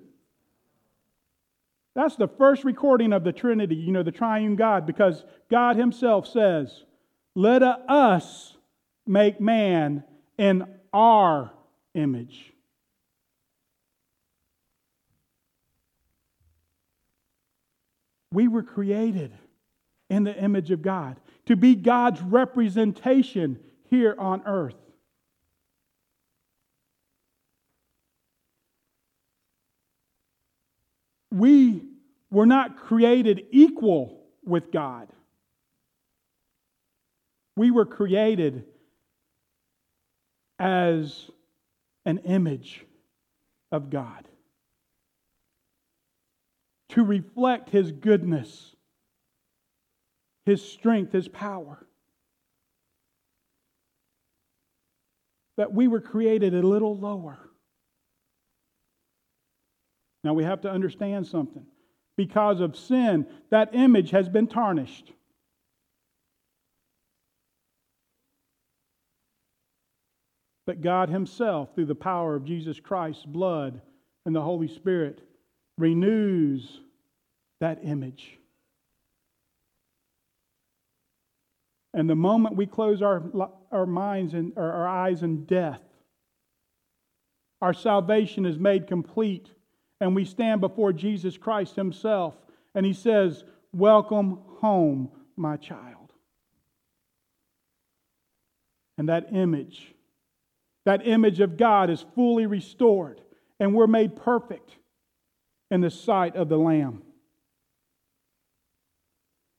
That's 1.96 2.16
the 2.16 2.28
first 2.28 2.66
recording 2.66 3.12
of 3.12 3.24
the 3.24 3.32
Trinity, 3.32 3.74
you 3.74 3.92
know, 3.92 4.04
the 4.04 4.12
triune 4.12 4.58
God, 4.58 4.86
because 4.86 5.26
God 5.50 5.76
Himself 5.76 6.28
says, 6.28 6.84
Let 7.34 7.64
us 7.64 8.56
make 9.08 9.42
man 9.42 10.04
in 10.38 10.68
our 10.94 11.52
image. 11.96 12.54
We 18.32 18.48
were 18.48 18.62
created 18.62 19.32
in 20.10 20.24
the 20.24 20.36
image 20.36 20.72
of 20.72 20.82
God 20.82 21.20
to 21.46 21.56
be 21.56 21.76
God's 21.76 22.22
representation 22.22 23.60
here 23.86 24.16
on 24.18 24.42
earth. 24.46 24.76
We 31.32 31.84
were 32.32 32.46
not 32.46 32.78
created 32.78 33.46
equal 33.52 34.22
with 34.44 34.72
God. 34.72 35.08
We 37.56 37.72
were 37.72 37.86
created 37.86 38.66
as 40.60 41.30
an 42.06 42.20
image 42.20 42.86
of 43.72 43.90
God 43.90 44.28
to 46.90 47.04
reflect 47.04 47.70
His 47.70 47.92
goodness, 47.92 48.76
His 50.48 50.62
strength, 50.62 51.12
His 51.12 51.28
power. 51.28 51.86
That 55.58 55.74
we 55.74 55.90
were 55.90 56.00
created 56.00 56.54
a 56.56 56.62
little 56.66 56.98
lower. 56.98 57.38
Now 60.24 60.34
we 60.34 60.46
have 60.46 60.62
to 60.62 60.72
understand 60.72 61.28
something. 61.28 61.66
Because 62.16 62.62
of 62.62 62.78
sin, 62.78 63.28
that 63.50 63.76
image 63.76 64.12
has 64.12 64.30
been 64.30 64.48
tarnished. 64.48 65.12
But 70.66 70.80
God 70.80 71.10
Himself, 71.10 71.76
through 71.76 71.88
the 71.88 71.94
power 71.94 72.36
of 72.36 72.46
Jesus 72.46 72.80
Christ's 72.80 73.26
blood 73.26 73.82
and 74.26 74.34
the 74.34 74.42
Holy 74.42 74.70
Spirit, 74.70 75.20
renews 75.78 76.80
that 77.60 77.80
image. 77.84 78.40
And 81.98 82.08
the 82.08 82.16
moment 82.16 82.56
we 82.56 82.68
close 82.68 83.02
our, 83.02 83.24
our 83.72 83.88
minds 83.88 84.36
and 84.36 84.54
our 84.56 84.88
eyes 84.88 85.24
in 85.24 85.46
death, 85.46 85.82
our 87.60 87.74
salvation 87.74 88.46
is 88.46 88.60
made 88.60 88.86
complete 88.86 89.50
and 90.00 90.16
we 90.16 90.24
stand 90.24 90.62
before 90.62 90.94
Jesus 90.94 91.40
Christ 91.40 91.76
Himself, 91.76 92.36
and 92.76 92.86
He 92.86 92.94
says, 92.94 93.44
Welcome 93.74 94.42
home, 94.60 95.10
my 95.36 95.58
child. 95.58 96.14
And 99.00 99.10
that 99.10 99.34
image, 99.34 99.96
that 100.86 101.08
image 101.08 101.40
of 101.40 101.58
God 101.58 101.90
is 101.90 102.06
fully 102.14 102.46
restored, 102.46 103.22
and 103.60 103.74
we're 103.74 103.88
made 103.88 104.16
perfect 104.16 104.76
in 105.72 105.82
the 105.82 105.90
sight 105.90 106.36
of 106.36 106.48
the 106.48 106.60
Lamb. 106.60 107.02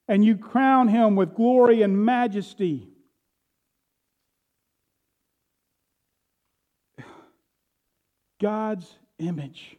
And 0.09 0.25
you 0.25 0.37
crown 0.37 0.89
Him 0.89 1.17
with 1.17 1.35
glory 1.35 1.83
and 1.83 2.05
majesty. 2.05 2.89
God's 8.41 8.87
image 9.19 9.79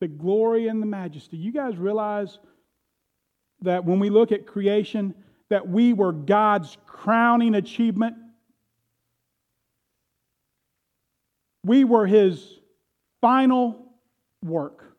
the 0.00 0.08
glory 0.08 0.66
and 0.66 0.82
the 0.82 0.86
majesty. 0.86 1.36
You 1.36 1.52
guys 1.52 1.76
realize 1.76 2.38
that 3.60 3.84
when 3.84 4.00
we 4.00 4.10
look 4.10 4.32
at 4.32 4.46
creation, 4.46 5.14
that 5.50 5.68
we 5.68 5.92
were 5.92 6.12
God's 6.12 6.76
crowning 6.86 7.54
achievement? 7.54 8.16
We 11.64 11.84
were 11.84 12.06
his 12.06 12.42
final 13.20 13.92
work. 14.42 14.89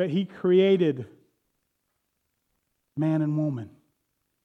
That 0.00 0.10
he 0.10 0.24
created 0.24 1.06
man 2.96 3.22
and 3.22 3.36
woman 3.36 3.70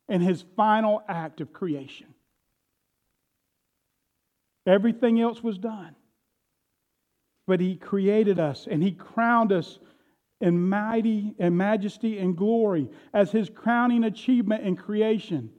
in 0.10 0.22
his 0.22 0.43
final 0.56 1.01
act 1.08 1.41
of 1.41 1.53
creation. 1.53 2.08
Everything 4.68 5.22
else 5.22 5.41
was 5.41 5.58
done 5.58 5.95
but 7.47 7.60
he 7.60 7.76
created 7.76 8.39
us 8.39 8.68
and 8.70 8.82
he 8.82 8.91
crowned 8.91 9.51
us 9.51 9.80
in 10.41 10.68
mighty 10.68 11.36
and 11.39 11.58
majesty 11.58 12.18
and 12.20 12.36
glory 12.36 12.89
as 13.14 13.32
his 13.32 13.49
crowning 13.49 14.03
achievement 14.03 14.64
in 14.64 14.76
creation. 14.76 15.49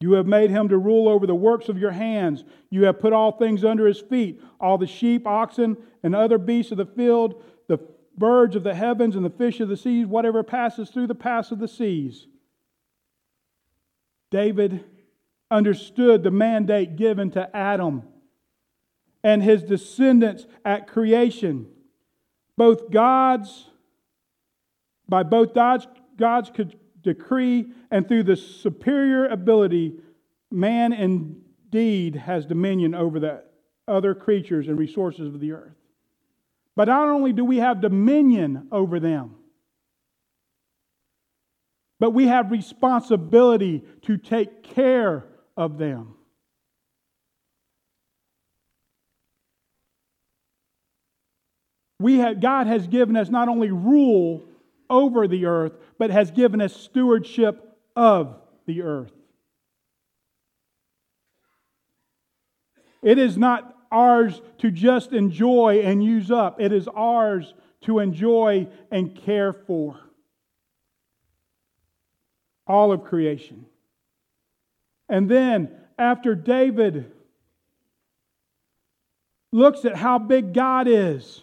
You 0.00 0.12
have 0.12 0.26
made 0.26 0.50
him 0.50 0.68
to 0.68 0.78
rule 0.78 1.08
over 1.08 1.26
the 1.26 1.34
works 1.34 1.68
of 1.68 1.78
your 1.78 1.90
hands. 1.90 2.44
You 2.70 2.84
have 2.84 3.00
put 3.00 3.12
all 3.12 3.32
things 3.32 3.64
under 3.64 3.86
his 3.86 4.00
feet 4.00 4.40
all 4.60 4.78
the 4.78 4.86
sheep, 4.86 5.26
oxen, 5.26 5.76
and 6.02 6.14
other 6.14 6.38
beasts 6.38 6.72
of 6.72 6.78
the 6.78 6.86
field, 6.86 7.42
the 7.68 7.78
birds 8.16 8.56
of 8.56 8.64
the 8.64 8.74
heavens, 8.74 9.14
and 9.14 9.24
the 9.24 9.30
fish 9.30 9.60
of 9.60 9.68
the 9.68 9.76
seas, 9.76 10.06
whatever 10.06 10.42
passes 10.42 10.90
through 10.90 11.06
the 11.06 11.14
paths 11.14 11.52
of 11.52 11.58
the 11.58 11.68
seas. 11.68 12.26
David 14.30 14.84
understood 15.50 16.22
the 16.22 16.30
mandate 16.30 16.96
given 16.96 17.30
to 17.30 17.56
Adam 17.56 18.02
and 19.24 19.42
his 19.42 19.62
descendants 19.62 20.46
at 20.64 20.86
creation. 20.86 21.66
Both 22.56 22.90
God's, 22.90 23.68
by 25.08 25.22
both 25.22 25.54
God's, 25.54 25.86
God's 26.16 26.50
decree 27.14 27.66
and 27.90 28.06
through 28.06 28.22
the 28.22 28.36
superior 28.36 29.26
ability, 29.26 29.94
man 30.50 30.92
indeed 30.92 32.16
has 32.16 32.44
dominion 32.44 32.94
over 32.94 33.18
the 33.18 33.42
other 33.86 34.14
creatures 34.14 34.68
and 34.68 34.78
resources 34.78 35.34
of 35.34 35.40
the 35.40 35.52
earth. 35.52 35.74
But 36.76 36.88
not 36.88 37.08
only 37.08 37.32
do 37.32 37.44
we 37.44 37.58
have 37.58 37.80
dominion 37.80 38.68
over 38.70 39.00
them, 39.00 39.34
but 41.98 42.10
we 42.10 42.26
have 42.28 42.50
responsibility 42.50 43.82
to 44.02 44.16
take 44.18 44.62
care 44.62 45.24
of 45.56 45.78
them. 45.78 46.14
We 51.98 52.18
have, 52.18 52.40
God 52.40 52.68
has 52.68 52.86
given 52.86 53.16
us 53.16 53.28
not 53.28 53.48
only 53.48 53.72
rule 53.72 54.47
over 54.90 55.28
the 55.28 55.46
earth, 55.46 55.72
but 55.98 56.10
has 56.10 56.30
given 56.30 56.60
us 56.60 56.74
stewardship 56.74 57.76
of 57.94 58.36
the 58.66 58.82
earth. 58.82 59.12
It 63.02 63.18
is 63.18 63.38
not 63.38 63.74
ours 63.90 64.40
to 64.58 64.70
just 64.70 65.12
enjoy 65.12 65.80
and 65.84 66.02
use 66.02 66.30
up, 66.30 66.60
it 66.60 66.72
is 66.72 66.88
ours 66.88 67.54
to 67.82 68.00
enjoy 68.00 68.68
and 68.90 69.14
care 69.14 69.52
for. 69.52 69.98
All 72.66 72.92
of 72.92 73.04
creation. 73.04 73.64
And 75.08 75.28
then, 75.28 75.70
after 75.98 76.34
David 76.34 77.10
looks 79.52 79.84
at 79.84 79.96
how 79.96 80.18
big 80.18 80.52
God 80.52 80.86
is 80.86 81.42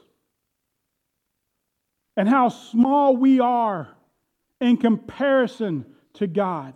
and 2.18 2.30
how 2.30 2.50
small 2.50 3.16
we 3.16 3.40
are 3.40 3.90
in 4.62 4.78
comparison 4.78 5.86
to 6.14 6.28
God, 6.28 6.74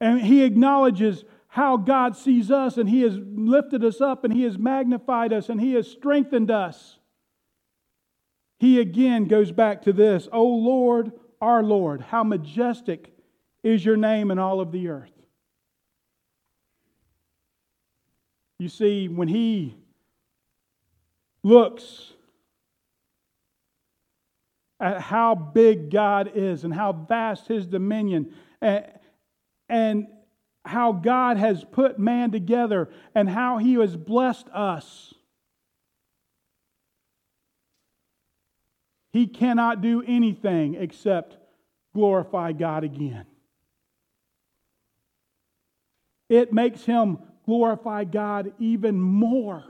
and 0.00 0.20
he 0.20 0.44
acknowledges 0.44 1.24
how 1.50 1.76
God 1.76 2.16
sees 2.16 2.48
us, 2.52 2.76
and 2.76 2.88
He 2.88 3.02
has 3.02 3.18
lifted 3.18 3.84
us 3.84 4.00
up, 4.00 4.22
and 4.22 4.32
He 4.32 4.44
has 4.44 4.56
magnified 4.56 5.32
us, 5.32 5.48
and 5.48 5.60
He 5.60 5.74
has 5.74 5.88
strengthened 5.88 6.48
us. 6.48 6.98
He 8.60 8.80
again 8.80 9.24
goes 9.24 9.50
back 9.50 9.82
to 9.82 9.92
this 9.92 10.28
O 10.32 10.44
Lord, 10.44 11.10
our 11.40 11.62
Lord, 11.62 12.02
how 12.02 12.22
majestic 12.22 13.12
is 13.64 13.84
your 13.84 13.96
name 13.96 14.30
in 14.30 14.38
all 14.38 14.60
of 14.60 14.70
the 14.70 14.88
earth. 14.88 15.10
You 18.60 18.68
see, 18.68 19.08
when 19.08 19.26
He 19.26 19.74
looks 21.42 22.12
at 24.80 25.00
how 25.00 25.34
big 25.34 25.90
God 25.90 26.32
is 26.34 26.64
and 26.64 26.72
how 26.72 26.92
vast 26.92 27.46
His 27.48 27.66
dominion 27.66 28.32
and, 28.60 28.86
and 29.68 30.06
how 30.64 30.92
God 30.92 31.36
has 31.36 31.64
put 31.64 31.98
man 31.98 32.30
together 32.30 32.88
and 33.14 33.28
how 33.28 33.58
He 33.58 33.74
has 33.74 33.96
blessed 33.96 34.48
us. 34.48 35.14
He 39.12 39.26
cannot 39.26 39.80
do 39.80 40.02
anything 40.06 40.74
except 40.74 41.36
glorify 41.94 42.52
God 42.52 42.84
again. 42.84 43.26
It 46.28 46.52
makes 46.52 46.84
him 46.84 47.18
glorify 47.44 48.04
God 48.04 48.52
even 48.60 49.00
more 49.00 49.64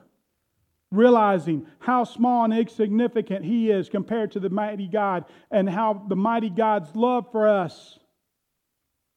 realizing 0.91 1.67
how 1.79 2.05
small 2.05 2.45
and 2.45 2.53
insignificant 2.53 3.45
He 3.45 3.71
is 3.71 3.89
compared 3.89 4.33
to 4.33 4.41
the 4.41 4.51
mighty 4.51 4.89
God 4.89 5.25
and 5.51 5.69
how 5.69 6.05
the 6.09 6.17
mighty 6.17 6.51
God's 6.51 6.95
love 6.97 7.31
for 7.31 7.47
us, 7.47 7.99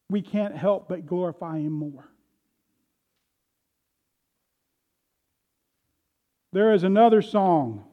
we 0.09 0.21
can't 0.21 0.55
help 0.55 0.87
but 0.87 1.05
glorify 1.05 1.57
Him 1.57 1.73
more. 1.73 2.07
There 6.51 6.73
is 6.73 6.83
another 6.83 7.23
song 7.23 7.85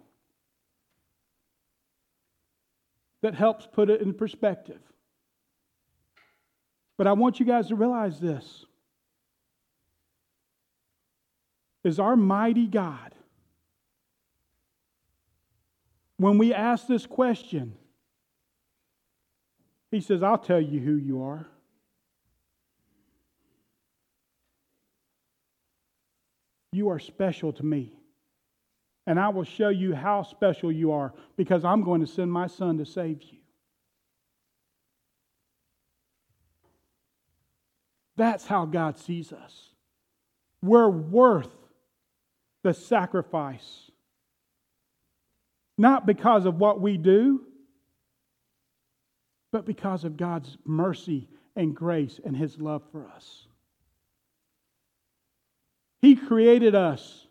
that 3.22 3.34
helps 3.34 3.66
put 3.66 3.88
it 3.88 4.02
in 4.02 4.12
perspective. 4.12 4.80
But 6.98 7.06
I 7.06 7.12
want 7.14 7.40
you 7.40 7.46
guys 7.46 7.68
to 7.68 7.74
realize 7.74 8.20
this 8.20 8.66
is 11.82 11.98
our 11.98 12.16
mighty 12.16 12.66
God 12.66 13.14
when 16.20 16.36
we 16.36 16.52
ask 16.52 16.86
this 16.86 17.06
question, 17.06 17.72
he 19.90 20.02
says, 20.02 20.22
I'll 20.22 20.36
tell 20.36 20.60
you 20.60 20.78
who 20.78 20.96
you 20.96 21.22
are. 21.22 21.46
You 26.72 26.90
are 26.90 26.98
special 26.98 27.54
to 27.54 27.64
me. 27.64 27.94
And 29.06 29.18
I 29.18 29.30
will 29.30 29.44
show 29.44 29.70
you 29.70 29.94
how 29.94 30.22
special 30.22 30.70
you 30.70 30.92
are 30.92 31.14
because 31.38 31.64
I'm 31.64 31.82
going 31.82 32.02
to 32.02 32.06
send 32.06 32.30
my 32.30 32.48
son 32.48 32.76
to 32.76 32.84
save 32.84 33.22
you. 33.22 33.38
That's 38.18 38.46
how 38.46 38.66
God 38.66 38.98
sees 38.98 39.32
us. 39.32 39.70
We're 40.60 40.90
worth 40.90 41.48
the 42.62 42.74
sacrifice 42.74 43.89
not 45.80 46.04
because 46.04 46.44
of 46.44 46.58
what 46.58 46.78
we 46.78 46.98
do, 46.98 47.40
but 49.50 49.64
because 49.64 50.04
of 50.04 50.18
God's 50.18 50.58
mercy 50.66 51.26
and 51.56 51.74
grace 51.74 52.20
and 52.22 52.36
His 52.36 52.58
love 52.60 52.82
for 52.92 53.08
us. 53.08 53.46
He 56.02 56.16
created 56.16 56.74
us. 56.74 57.26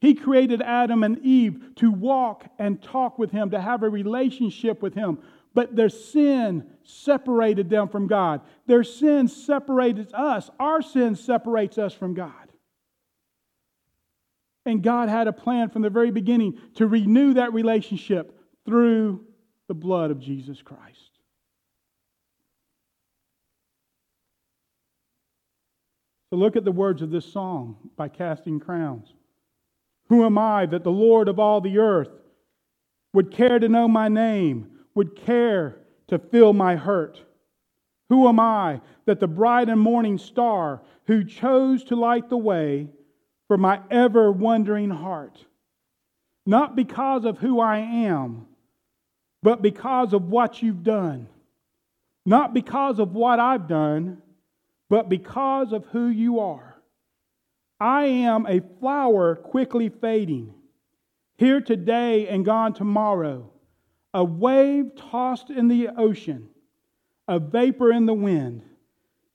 He 0.00 0.14
created 0.14 0.62
Adam 0.62 1.04
and 1.04 1.18
Eve 1.18 1.74
to 1.76 1.90
walk 1.90 2.46
and 2.58 2.82
talk 2.82 3.18
with 3.18 3.30
Him, 3.30 3.50
to 3.50 3.60
have 3.60 3.82
a 3.82 3.88
relationship 3.90 4.80
with 4.80 4.94
Him. 4.94 5.18
But 5.52 5.76
their 5.76 5.90
sin 5.90 6.66
separated 6.84 7.68
them 7.68 7.88
from 7.88 8.06
God. 8.06 8.40
Their 8.66 8.82
sin 8.82 9.28
separated 9.28 10.14
us. 10.14 10.48
Our 10.58 10.80
sin 10.80 11.16
separates 11.16 11.76
us 11.76 11.92
from 11.92 12.14
God. 12.14 12.51
And 14.64 14.82
God 14.82 15.08
had 15.08 15.26
a 15.26 15.32
plan 15.32 15.70
from 15.70 15.82
the 15.82 15.90
very 15.90 16.10
beginning 16.10 16.58
to 16.76 16.86
renew 16.86 17.34
that 17.34 17.52
relationship 17.52 18.38
through 18.64 19.24
the 19.68 19.74
blood 19.74 20.10
of 20.10 20.20
Jesus 20.20 20.62
Christ. 20.62 21.10
So 26.30 26.36
look 26.36 26.56
at 26.56 26.64
the 26.64 26.72
words 26.72 27.02
of 27.02 27.10
this 27.10 27.30
song 27.30 27.76
by 27.96 28.08
Casting 28.08 28.60
Crowns. 28.60 29.12
Who 30.08 30.24
am 30.24 30.38
I 30.38 30.66
that 30.66 30.84
the 30.84 30.90
Lord 30.90 31.28
of 31.28 31.38
all 31.38 31.60
the 31.60 31.78
earth 31.78 32.10
would 33.12 33.30
care 33.30 33.58
to 33.58 33.68
know 33.68 33.88
my 33.88 34.08
name, 34.08 34.70
would 34.94 35.16
care 35.16 35.76
to 36.08 36.18
feel 36.18 36.52
my 36.52 36.76
hurt? 36.76 37.20
Who 38.08 38.28
am 38.28 38.40
I 38.40 38.80
that 39.04 39.20
the 39.20 39.26
bright 39.26 39.68
and 39.68 39.80
morning 39.80 40.18
star 40.18 40.82
who 41.06 41.24
chose 41.24 41.84
to 41.84 41.96
light 41.96 42.28
the 42.28 42.36
way 42.36 42.88
for 43.52 43.58
my 43.58 43.78
ever 43.90 44.32
wondering 44.32 44.88
heart. 44.88 45.44
Not 46.46 46.74
because 46.74 47.26
of 47.26 47.36
who 47.36 47.60
I 47.60 47.80
am, 47.80 48.46
but 49.42 49.60
because 49.60 50.14
of 50.14 50.30
what 50.30 50.62
you've 50.62 50.82
done. 50.82 51.28
Not 52.24 52.54
because 52.54 52.98
of 52.98 53.12
what 53.12 53.38
I've 53.38 53.68
done, 53.68 54.22
but 54.88 55.10
because 55.10 55.74
of 55.74 55.84
who 55.92 56.06
you 56.08 56.40
are. 56.40 56.76
I 57.78 58.06
am 58.06 58.46
a 58.46 58.62
flower 58.80 59.36
quickly 59.36 59.90
fading, 59.90 60.54
here 61.36 61.60
today 61.60 62.28
and 62.28 62.46
gone 62.46 62.72
tomorrow, 62.72 63.50
a 64.14 64.24
wave 64.24 64.96
tossed 64.96 65.50
in 65.50 65.68
the 65.68 65.88
ocean, 65.88 66.48
a 67.28 67.38
vapor 67.38 67.92
in 67.92 68.06
the 68.06 68.14
wind. 68.14 68.62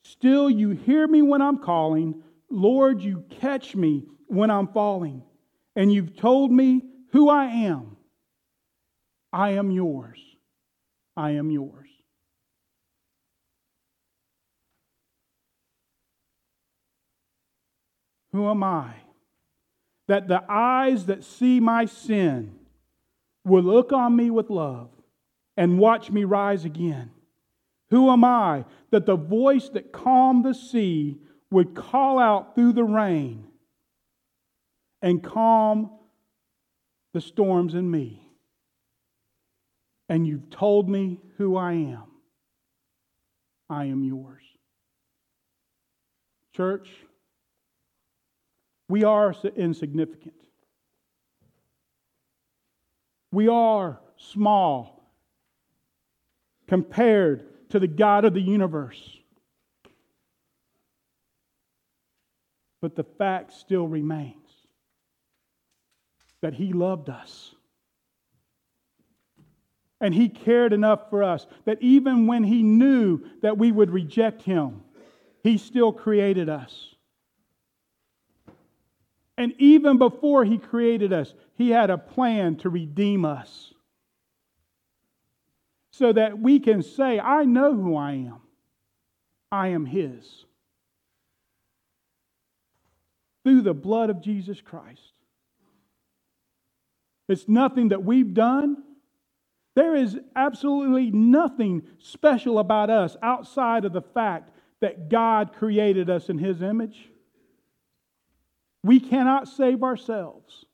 Still, 0.02 0.50
you 0.50 0.72
hear 0.72 1.06
me 1.08 1.22
when 1.22 1.44
I'm 1.44 1.60
calling 1.60 2.24
Lord, 2.50 3.02
you 3.02 3.26
catch 3.30 3.76
me 3.76 4.06
when 4.28 4.50
I'm 4.50 4.68
falling, 4.68 5.24
and 5.76 5.92
you've 5.92 6.16
told 6.16 6.52
me 6.52 6.82
who 7.12 7.30
I 7.30 7.46
am. 7.46 7.98
I 9.32 9.52
am 9.52 9.72
yours. 9.72 10.20
I 11.16 11.32
am 11.32 11.52
yours. 11.52 11.90
Who 18.32 18.48
am 18.50 18.64
I? 18.64 18.94
That 20.08 20.28
the 20.28 20.44
eyes 20.48 21.08
that 21.08 21.24
see 21.24 21.60
my 21.60 21.86
sin 21.86 22.56
will 23.44 23.64
look 23.64 23.92
on 23.92 24.16
me 24.16 24.30
with 24.30 24.50
love 24.50 24.90
and 25.56 25.80
watch 25.80 26.12
me 26.12 26.24
rise 26.24 26.66
again. 26.66 27.12
Who 27.90 28.10
am 28.10 28.24
I 28.24 28.66
that 28.92 29.06
the 29.06 29.16
voice 29.16 29.70
that 29.70 29.92
calmed 29.92 30.46
the 30.46 30.54
sea 30.54 31.18
would 31.52 31.76
call 31.76 32.20
out 32.20 32.56
through 32.56 32.74
the 32.74 32.84
rain 32.84 33.48
and 35.02 35.24
calm 35.24 35.92
the 37.14 37.22
storms 37.22 37.74
in 37.74 37.90
me. 37.90 38.22
And 40.10 40.26
you've 40.26 40.50
told 40.50 40.90
me 40.90 41.20
who 41.38 41.58
I 41.58 41.74
am. 41.74 42.04
I 43.70 43.86
am 43.86 44.04
yours. 44.04 44.44
Church, 46.56 46.90
we 48.90 49.04
are 49.04 49.36
insignificant. 49.56 50.34
We 53.32 53.48
are 53.48 54.00
small 54.18 55.12
compared 56.68 57.70
to 57.70 57.80
the 57.80 57.88
God 57.88 58.26
of 58.26 58.34
the 58.34 58.42
universe. 58.42 59.17
But 62.82 62.96
the 62.96 63.04
fact 63.04 63.54
still 63.54 63.88
remains 63.88 64.36
that 66.42 66.54
He 66.54 66.74
loved 66.74 67.10
us. 67.10 67.56
And 70.00 70.14
He 70.14 70.30
cared 70.30 70.74
enough 70.74 71.10
for 71.10 71.24
us 71.24 71.48
that 71.66 71.82
even 71.82 72.28
when 72.28 72.44
He 72.44 72.62
knew 72.62 73.22
that 73.42 73.58
we 73.58 73.72
would 73.72 73.90
reject 73.90 74.44
Him, 74.44 74.84
He 75.44 75.58
still 75.58 75.92
created 75.92 76.50
us. 76.50 76.94
And 79.38 79.54
even 79.58 79.98
before 79.98 80.46
He 80.46 80.60
created 80.60 81.14
us, 81.14 81.34
He 81.56 81.72
had 81.72 81.90
a 81.90 81.98
plan 81.98 82.58
to 82.58 82.70
redeem 82.70 83.26
us. 83.26 83.74
So 85.92 86.14
that 86.14 86.38
we 86.38 86.60
can 86.60 86.84
say, 86.84 87.20
I 87.20 87.46
know 87.46 87.74
who 87.74 87.96
I 87.96 88.12
am. 88.12 88.42
I 89.52 89.70
am 89.70 89.86
His 89.88 90.46
through 93.48 93.62
the 93.62 93.74
blood 93.74 94.10
of 94.10 94.20
Jesus 94.20 94.60
Christ. 94.60 95.14
It's 97.30 97.48
nothing 97.48 97.90
that 97.90 98.04
we've 98.04 98.34
done. 98.34 98.84
There 99.74 99.96
is 99.96 100.20
absolutely 100.36 101.12
nothing 101.12 101.84
special 102.00 102.60
about 102.60 102.90
us 102.90 103.16
outside 103.24 103.86
of 103.86 103.94
the 103.94 104.02
fact 104.02 104.50
that 104.82 105.08
God 105.08 105.54
created 105.54 106.10
us 106.10 106.28
in 106.28 106.38
His 106.38 106.62
image. 106.62 107.10
We 108.84 109.00
cannot 109.00 109.48
save 109.48 109.82
ourselves. 109.82 110.66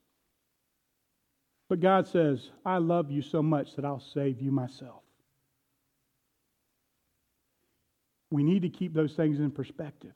But 1.69 1.80
God 1.80 2.07
says, 2.07 2.49
I 2.65 2.80
love 2.80 3.11
you 3.11 3.21
so 3.21 3.43
much 3.43 3.76
that 3.76 3.86
I'll 3.86 3.99
save 3.99 4.41
you 4.41 4.51
myself. 4.51 5.03
We 8.32 8.41
need 8.41 8.63
to 8.63 8.69
keep 8.69 8.95
those 8.95 9.13
things 9.13 9.39
in 9.39 9.51
perspective. 9.51 10.13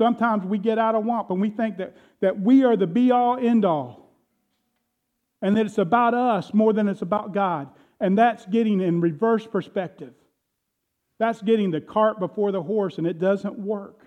Sometimes 0.00 0.46
we 0.46 0.56
get 0.56 0.78
out 0.78 0.94
of 0.94 1.04
womp 1.04 1.28
and 1.28 1.42
we 1.42 1.50
think 1.50 1.76
that, 1.76 1.94
that 2.20 2.40
we 2.40 2.64
are 2.64 2.74
the 2.74 2.86
be 2.86 3.10
all 3.10 3.36
end 3.36 3.66
all 3.66 4.10
and 5.42 5.54
that 5.58 5.66
it's 5.66 5.76
about 5.76 6.14
us 6.14 6.54
more 6.54 6.72
than 6.72 6.88
it's 6.88 7.02
about 7.02 7.34
God. 7.34 7.68
And 8.00 8.16
that's 8.16 8.46
getting 8.46 8.80
in 8.80 9.02
reverse 9.02 9.46
perspective. 9.46 10.14
That's 11.18 11.42
getting 11.42 11.70
the 11.70 11.82
cart 11.82 12.18
before 12.18 12.50
the 12.50 12.62
horse, 12.62 12.96
and 12.96 13.06
it 13.06 13.18
doesn't 13.18 13.58
work. 13.58 14.06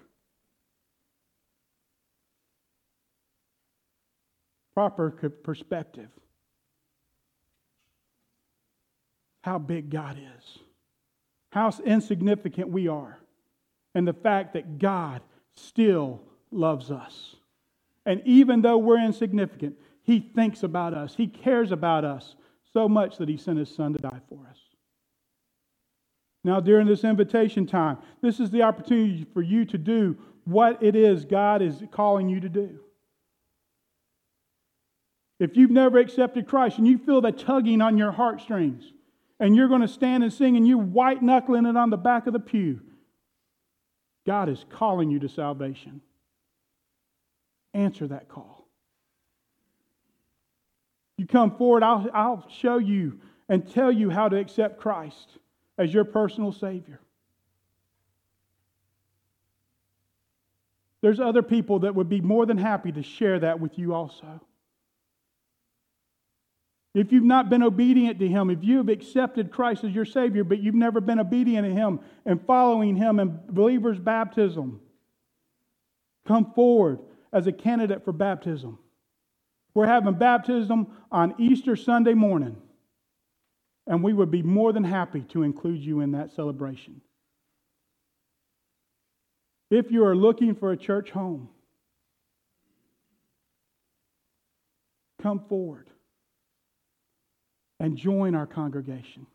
Proper 4.74 5.12
perspective. 5.44 6.10
How 9.44 9.60
big 9.60 9.92
God 9.92 10.18
is, 10.18 10.58
how 11.52 11.72
insignificant 11.86 12.70
we 12.70 12.88
are, 12.88 13.20
and 13.94 14.08
the 14.08 14.14
fact 14.14 14.54
that 14.54 14.80
God 14.80 15.22
still 15.56 16.22
loves 16.52 16.92
us. 16.92 17.36
And 18.06 18.22
even 18.26 18.62
though 18.62 18.78
we're 18.78 19.04
insignificant, 19.04 19.76
He 20.04 20.20
thinks 20.20 20.64
about 20.64 20.94
us, 20.94 21.16
He 21.16 21.28
cares 21.28 21.72
about 21.72 22.06
us 22.06 22.36
so 22.74 22.90
much 22.90 23.18
that 23.18 23.30
He 23.30 23.38
sent 23.38 23.60
His 23.60 23.74
Son 23.74 23.94
to 23.94 24.00
die 24.00 24.22
for 24.30 24.40
us. 24.50 24.60
Now, 26.44 26.60
during 26.60 26.88
this 26.88 27.04
invitation 27.06 27.66
time, 27.66 27.98
this 28.22 28.40
is 28.40 28.52
the 28.52 28.64
opportunity 28.64 29.26
for 29.34 29.42
you 29.42 29.64
to 29.66 29.78
do 29.78 30.18
what 30.44 30.84
it 30.84 30.96
is 30.96 31.24
God 31.24 31.62
is 31.62 31.82
calling 31.92 32.28
you 32.28 32.42
to 32.42 32.50
do. 32.50 32.80
If 35.40 35.56
you've 35.56 35.72
never 35.72 36.00
accepted 36.00 36.48
Christ 36.48 36.78
and 36.78 36.88
you 36.88 36.98
feel 36.98 37.22
that 37.22 37.38
tugging 37.38 37.82
on 37.82 37.98
your 37.98 38.12
heartstrings, 38.12 38.92
and 39.40 39.56
you're 39.56 39.68
going 39.68 39.82
to 39.82 39.88
stand 39.88 40.24
and 40.24 40.32
sing 40.32 40.56
and 40.56 40.68
you're 40.68 40.78
white 40.78 41.22
knuckling 41.22 41.66
it 41.66 41.76
on 41.76 41.90
the 41.90 41.98
back 41.98 42.28
of 42.28 42.34
the 42.34 42.40
pew, 42.40 42.80
God 44.26 44.50
is 44.50 44.66
calling 44.70 45.10
you 45.10 45.20
to 45.20 45.30
salvation. 45.30 46.02
Answer 47.74 48.08
that 48.08 48.30
call. 48.30 48.68
You 51.18 51.28
come 51.28 51.56
forward, 51.58 51.84
I'll, 51.84 52.08
I'll 52.14 52.48
show 52.50 52.78
you 52.78 53.20
and 53.50 53.70
tell 53.72 53.92
you 53.92 54.10
how 54.10 54.30
to 54.30 54.38
accept 54.38 54.80
Christ 54.80 55.38
as 55.78 55.94
your 55.94 56.06
personal 56.06 56.52
Savior. 56.52 57.00
There's 61.02 61.20
other 61.20 61.42
people 61.42 61.80
that 61.80 61.94
would 61.96 62.08
be 62.08 62.22
more 62.22 62.46
than 62.46 62.58
happy 62.58 62.92
to 62.94 63.04
share 63.04 63.40
that 63.40 63.60
with 63.60 63.78
you 63.78 63.94
also. 63.94 64.40
If 66.94 67.12
you've 67.12 67.24
not 67.24 67.50
been 67.50 67.64
obedient 67.64 68.20
to 68.20 68.28
Him, 68.28 68.50
if 68.50 68.64
you 68.64 68.78
have 68.78 68.90
accepted 68.90 69.52
Christ 69.52 69.84
as 69.84 69.96
your 69.96 70.06
Savior, 70.06 70.44
but 70.44 70.60
you've 70.60 70.76
never 70.76 71.02
been 71.02 71.20
obedient 71.20 71.68
to 71.68 71.74
Him 71.74 72.00
and 72.26 72.46
following 72.46 72.96
Him 72.96 73.20
in 73.20 73.40
believer's 73.50 74.00
baptism, 74.00 74.80
come 76.28 76.54
forward 76.54 77.00
as 77.32 77.48
a 77.48 77.52
candidate 77.52 78.06
for 78.06 78.12
baptism. 78.12 78.78
We're 79.74 79.88
having 79.88 80.14
baptism 80.14 80.88
on 81.12 81.34
Easter 81.40 81.76
Sunday 81.76 82.14
morning, 82.14 82.58
and 83.88 84.04
we 84.04 84.14
would 84.14 84.30
be 84.30 84.44
more 84.44 84.72
than 84.72 84.84
happy 84.84 85.22
to 85.30 85.42
include 85.42 85.84
you 85.84 86.02
in 86.02 86.12
that 86.12 86.32
celebration. 86.32 87.02
If 89.72 89.92
you 89.92 90.06
are 90.06 90.16
looking 90.16 90.54
for 90.54 90.72
a 90.72 90.78
church 90.78 91.10
home, 91.10 91.50
come 95.20 95.40
forward 95.50 95.88
and 97.84 97.98
join 97.98 98.34
our 98.34 98.48
congregation. 98.48 99.28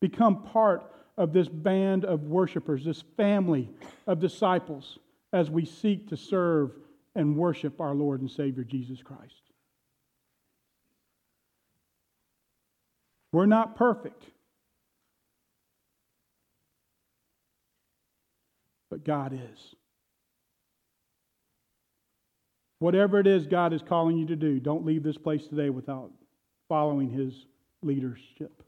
Become 0.00 0.44
part 0.44 0.88
of 1.18 1.32
this 1.32 1.48
band 1.48 2.04
of 2.04 2.22
worshipers, 2.22 2.84
this 2.84 3.02
family 3.16 3.68
of 4.06 4.20
disciples, 4.20 5.00
as 5.32 5.50
we 5.50 5.64
seek 5.64 6.08
to 6.08 6.16
serve 6.16 6.70
and 7.16 7.36
worship 7.36 7.80
our 7.80 7.92
Lord 7.92 8.20
and 8.20 8.30
Savior 8.30 8.62
Jesus 8.62 9.02
Christ. 9.02 9.50
We're 13.32 13.46
not 13.46 13.74
perfect, 13.74 14.22
but 18.90 19.02
God 19.02 19.32
is. 19.32 19.74
Whatever 22.78 23.18
it 23.18 23.26
is 23.26 23.48
God 23.48 23.72
is 23.72 23.82
calling 23.82 24.16
you 24.16 24.26
to 24.26 24.36
do, 24.36 24.60
don't 24.60 24.86
leave 24.86 25.02
this 25.02 25.18
place 25.18 25.48
today 25.48 25.70
without 25.70 26.12
following 26.68 27.10
His 27.10 27.46
leadership 27.86 28.62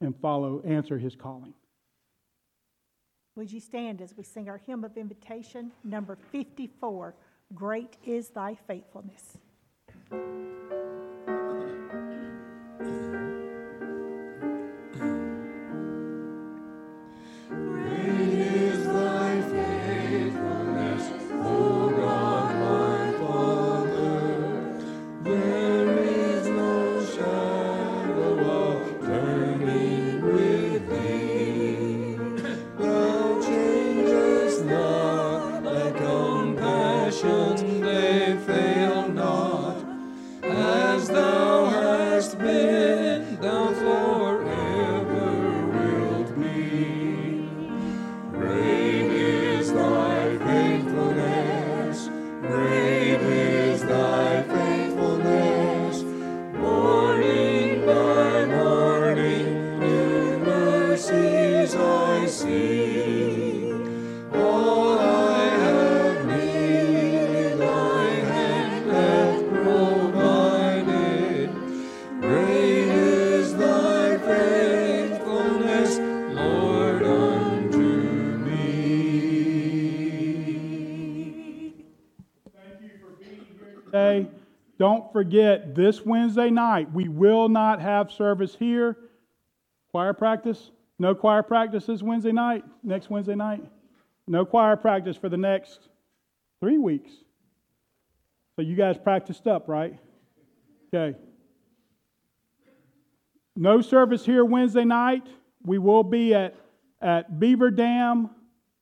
and 0.00 0.14
follow, 0.20 0.60
answer 0.64 0.98
his 0.98 1.14
calling. 1.14 1.54
Would 3.36 3.52
you 3.52 3.60
stand 3.60 4.00
as 4.00 4.16
we 4.16 4.22
sing 4.22 4.48
our 4.48 4.58
hymn 4.58 4.84
of 4.84 4.96
invitation, 4.96 5.72
number 5.82 6.16
54 6.32 7.14
Great 7.54 7.96
is 8.04 8.30
Thy 8.30 8.56
Faithfulness? 8.66 9.38
forget 85.24 85.74
this 85.74 86.04
Wednesday 86.04 86.50
night, 86.50 86.92
we 86.92 87.08
will 87.08 87.48
not 87.48 87.80
have 87.80 88.12
service 88.12 88.54
here. 88.54 88.96
Choir 89.90 90.12
practice? 90.12 90.70
No 90.98 91.14
choir 91.14 91.42
practice 91.42 91.86
this 91.86 92.02
Wednesday 92.02 92.32
night, 92.32 92.62
next 92.82 93.08
Wednesday 93.08 93.34
night. 93.34 93.64
No 94.26 94.44
choir 94.44 94.76
practice 94.76 95.16
for 95.16 95.30
the 95.30 95.36
next 95.38 95.88
three 96.60 96.76
weeks. 96.76 97.10
So 98.56 98.62
you 98.62 98.76
guys 98.76 98.98
practiced 98.98 99.46
up, 99.46 99.66
right? 99.66 99.98
Okay. 100.92 101.18
No 103.56 103.80
service 103.80 104.26
here 104.26 104.44
Wednesday 104.44 104.84
night. 104.84 105.26
We 105.64 105.78
will 105.78 106.04
be 106.04 106.34
at, 106.34 106.54
at 107.00 107.40
Beaver 107.40 107.70
Dam 107.70 108.28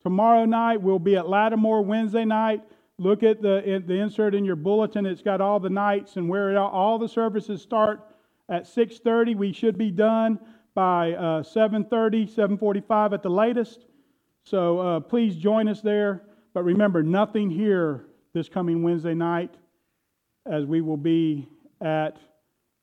tomorrow 0.02 0.44
night. 0.44 0.82
We'll 0.82 0.98
be 0.98 1.14
at 1.14 1.28
Lattimore 1.28 1.82
Wednesday 1.82 2.24
night. 2.24 2.62
Look 3.02 3.24
at 3.24 3.42
the, 3.42 3.82
the 3.84 3.94
insert 3.94 4.32
in 4.32 4.44
your 4.44 4.54
bulletin. 4.54 5.06
It's 5.06 5.22
got 5.22 5.40
all 5.40 5.58
the 5.58 5.68
nights 5.68 6.14
and 6.14 6.28
where 6.28 6.52
it, 6.52 6.56
all 6.56 7.00
the 7.00 7.08
services 7.08 7.60
start 7.60 8.00
at 8.48 8.62
6.30. 8.62 9.34
We 9.34 9.52
should 9.52 9.76
be 9.76 9.90
done 9.90 10.38
by 10.72 11.14
uh, 11.14 11.42
7.30, 11.42 12.32
7.45 12.32 13.12
at 13.12 13.24
the 13.24 13.28
latest. 13.28 13.86
So 14.44 14.78
uh, 14.78 15.00
please 15.00 15.34
join 15.34 15.66
us 15.66 15.80
there. 15.80 16.22
But 16.54 16.62
remember, 16.62 17.02
nothing 17.02 17.50
here 17.50 18.06
this 18.34 18.48
coming 18.48 18.84
Wednesday 18.84 19.14
night 19.14 19.52
as 20.46 20.64
we 20.64 20.80
will 20.80 20.96
be 20.96 21.48
at 21.80 22.18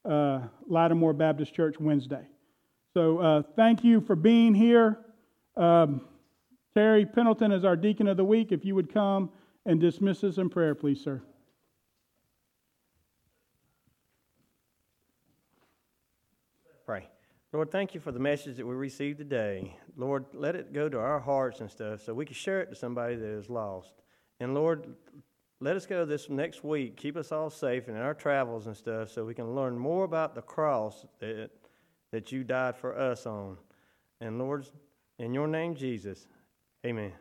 uh, 0.03 0.41
Lattimore 0.67 1.13
Baptist 1.13 1.53
Church 1.53 1.79
Wednesday. 1.79 2.27
So 2.93 3.19
uh, 3.19 3.43
thank 3.55 3.85
you 3.85 4.01
for 4.01 4.17
being 4.17 4.53
here. 4.53 4.99
Um, 5.55 6.01
Terry 6.73 7.05
Pendleton 7.05 7.53
is 7.53 7.63
our 7.63 7.77
deacon 7.77 8.09
of 8.09 8.17
the 8.17 8.25
week. 8.25 8.51
If 8.51 8.65
you 8.65 8.75
would 8.75 8.93
come 8.93 9.29
and 9.69 9.79
dismiss 9.79 10.23
us 10.23 10.39
in 10.39 10.49
prayer, 10.49 10.73
please, 10.73 10.99
sir. 10.99 11.21
Pray. 16.87 17.07
Lord, 17.53 17.69
thank 17.69 17.93
you 17.93 17.99
for 17.99 18.11
the 18.11 18.19
message 18.19 18.57
that 18.57 18.65
we 18.65 18.73
received 18.73 19.19
today. 19.19 19.77
Lord, 19.95 20.25
let 20.33 20.55
it 20.55 20.73
go 20.73 20.89
to 20.89 20.97
our 20.97 21.19
hearts 21.19 21.59
and 21.59 21.69
stuff 21.69 22.01
so 22.03 22.15
we 22.15 22.25
can 22.25 22.33
share 22.33 22.61
it 22.61 22.71
to 22.71 22.75
somebody 22.75 23.15
that 23.15 23.29
is 23.29 23.47
lost. 23.47 23.93
And 24.39 24.55
Lord, 24.55 24.87
let 25.59 25.75
us 25.75 25.85
go 25.85 26.03
this 26.03 26.29
next 26.31 26.63
week. 26.63 26.97
Keep 26.97 27.15
us 27.15 27.31
all 27.31 27.51
safe 27.51 27.87
in 27.87 27.95
our 27.95 28.15
travels 28.15 28.65
and 28.65 28.75
stuff 28.75 29.11
so 29.11 29.23
we 29.23 29.35
can 29.35 29.53
learn 29.53 29.77
more 29.77 30.03
about 30.03 30.33
the 30.33 30.41
cross 30.41 31.05
that, 31.19 31.51
that 32.11 32.31
you 32.31 32.43
died 32.43 32.75
for 32.75 32.97
us 32.97 33.27
on. 33.27 33.55
And 34.19 34.39
Lord, 34.39 34.65
in 35.19 35.31
your 35.31 35.47
name, 35.47 35.75
Jesus, 35.75 36.25
amen. 36.83 37.13